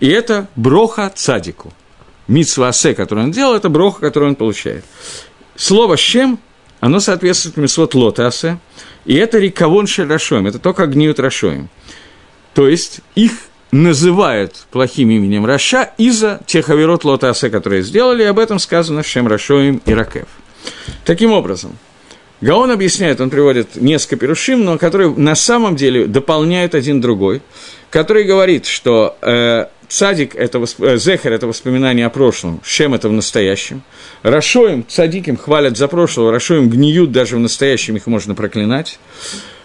и 0.01 0.09
это 0.09 0.47
броха 0.57 1.11
цадику. 1.14 1.72
Митсва 2.28 2.68
асе, 2.68 2.94
который 2.94 3.24
он 3.24 3.30
делал, 3.30 3.55
это 3.55 3.68
броха, 3.68 4.01
который 4.01 4.28
он 4.28 4.34
получает. 4.34 4.84
Слово 5.55 5.97
«щем», 5.97 6.38
оно 6.80 7.01
соответствует 7.01 7.57
митсвот 7.57 7.94
лотасе, 7.94 8.59
и 9.05 9.14
это 9.14 9.38
рикавон 9.38 9.86
шерашоем, 9.86 10.47
это 10.47 10.59
то, 10.59 10.74
как 10.74 10.92
гниют 10.92 11.18
рашоем. 11.20 11.68
То 12.55 12.68
есть 12.68 13.01
их 13.14 13.32
называют 13.70 14.66
плохим 14.70 15.11
именем 15.11 15.44
Раша 15.47 15.90
из-за 15.99 16.40
тех 16.47 16.68
аверот 16.70 17.05
лотасе, 17.05 17.51
которые 17.51 17.82
сделали, 17.82 18.22
и 18.22 18.26
об 18.26 18.38
этом 18.38 18.59
сказано 18.59 19.03
в 19.03 19.07
Шем 19.07 19.26
Рашоим 19.26 19.82
и 19.84 19.92
Ракев. 19.92 20.28
Таким 21.05 21.32
образом, 21.32 21.76
Гаон 22.40 22.70
объясняет, 22.70 23.20
он 23.20 23.30
приводит 23.30 23.76
несколько 23.76 24.16
перушим, 24.16 24.64
но 24.64 24.78
которые 24.78 25.11
на 25.11 25.34
самом 25.34 25.76
деле 25.76 26.07
дополняют 26.07 26.74
один 26.74 27.01
другой, 27.01 27.40
который 27.90 28.24
говорит, 28.24 28.66
что 28.66 29.16
э, 29.22 29.66
Цадик– 29.89 30.34
это 30.37 30.59
восп... 30.59 30.82
Э, 30.82 30.99
Зехер– 30.99 31.32
это 31.34 31.47
воспоминание 31.47 32.07
о 32.07 32.11
прошлом, 32.11 32.61
Шем– 32.64 32.95
это 32.95 33.09
в 33.09 33.12
настоящем. 33.12 33.82
Рашоем, 34.22 34.84
цадиким 34.87 35.37
хвалят 35.37 35.76
за 35.76 35.89
прошлое, 35.89 36.32
Рашоем 36.32 36.68
гниют, 36.68 37.12
даже 37.12 37.37
в 37.37 37.41
настоящем 37.41 37.97
их 37.97 38.07
можно 38.07 38.34
проклинать. 38.34 38.99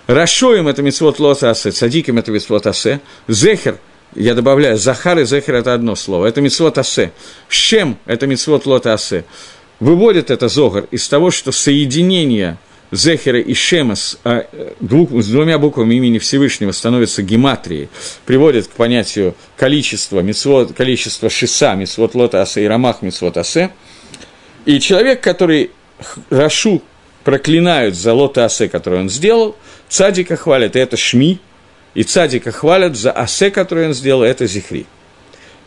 Рашоем– 0.08 0.68
это 0.70 0.82
митцвот 0.82 1.20
лотасе, 1.20 1.72
цадиким– 1.72 2.18
это 2.20 2.32
митцвот 2.32 2.68
асе. 2.68 3.02
Зехер– 3.28 3.78
я 4.16 4.36
добавляю, 4.36 4.78
Захар 4.78 5.20
и 5.20 5.26
Зехер– 5.26 5.56
это 5.56 5.74
одно 5.74 5.96
слово, 5.96 6.28
это 6.28 6.42
митцвот 6.42 6.78
асе. 6.78 7.12
Шем– 7.48 7.98
это 8.06 8.28
митцвот 8.28 8.66
лотасе. 8.66 9.26
Выводит 9.80 10.30
это 10.30 10.48
Зогар 10.48 10.86
из 10.92 11.08
того, 11.08 11.32
что 11.32 11.52
соединение– 11.52 12.58
Зехера 12.92 13.40
и 13.40 13.54
Шема 13.54 13.96
с, 13.96 14.18
а, 14.24 14.46
двух, 14.80 15.12
с 15.12 15.28
двумя 15.28 15.58
буквами 15.58 15.96
имени 15.96 16.20
Всевышнего 16.20 16.72
становится 16.72 17.24
гематрией, 17.24 17.90
приводит 18.26 18.68
к 18.68 18.72
понятию 18.72 19.36
количества, 19.56 20.20
митцвот, 20.20 20.74
количества 20.74 21.30
шиса, 21.30 21.76
митцвот 21.76 22.16
лота 22.16 22.42
асе 22.42 22.64
и 22.64 22.68
рамах 22.68 23.02
митцвот 23.02 23.38
асе. 23.38 23.72
И 24.66 24.80
человек, 24.80 25.22
который 25.22 25.72
Рашу 26.30 26.82
проклинают 27.24 27.96
за 27.96 28.14
лота 28.14 28.46
асе, 28.46 28.68
который 28.68 29.00
он 29.00 29.10
сделал, 29.10 29.56
цадика 29.88 30.36
хвалят, 30.36 30.76
и 30.76 30.80
это 30.80 30.98
шми, 30.98 31.40
и 31.94 32.04
цадика 32.04 32.52
хвалят 32.52 32.98
за 32.98 33.12
асе, 33.12 33.52
который 33.52 33.88
он 33.88 33.94
сделал, 33.94 34.24
это 34.24 34.48
зихри. 34.48 34.86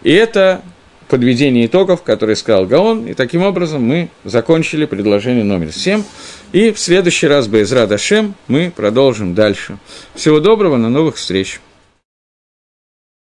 И 0.02 0.12
это 0.12 0.62
подведение 1.08 1.66
итогов, 1.66 2.02
которые 2.02 2.36
сказал 2.36 2.66
Гаон, 2.66 3.06
и 3.06 3.14
таким 3.14 3.42
образом 3.42 3.82
мы 3.82 4.08
закончили 4.24 4.86
предложение 4.86 5.44
номер 5.44 5.72
7. 5.72 6.02
И 6.52 6.70
в 6.70 6.78
следующий 6.78 7.26
раз, 7.26 7.48
Байзра 7.48 7.86
Дашем, 7.86 8.34
мы 8.48 8.72
продолжим 8.74 9.34
дальше. 9.34 9.78
Всего 10.14 10.40
доброго, 10.40 10.76
на 10.76 10.88
новых 10.88 11.16
встреч! 11.16 11.60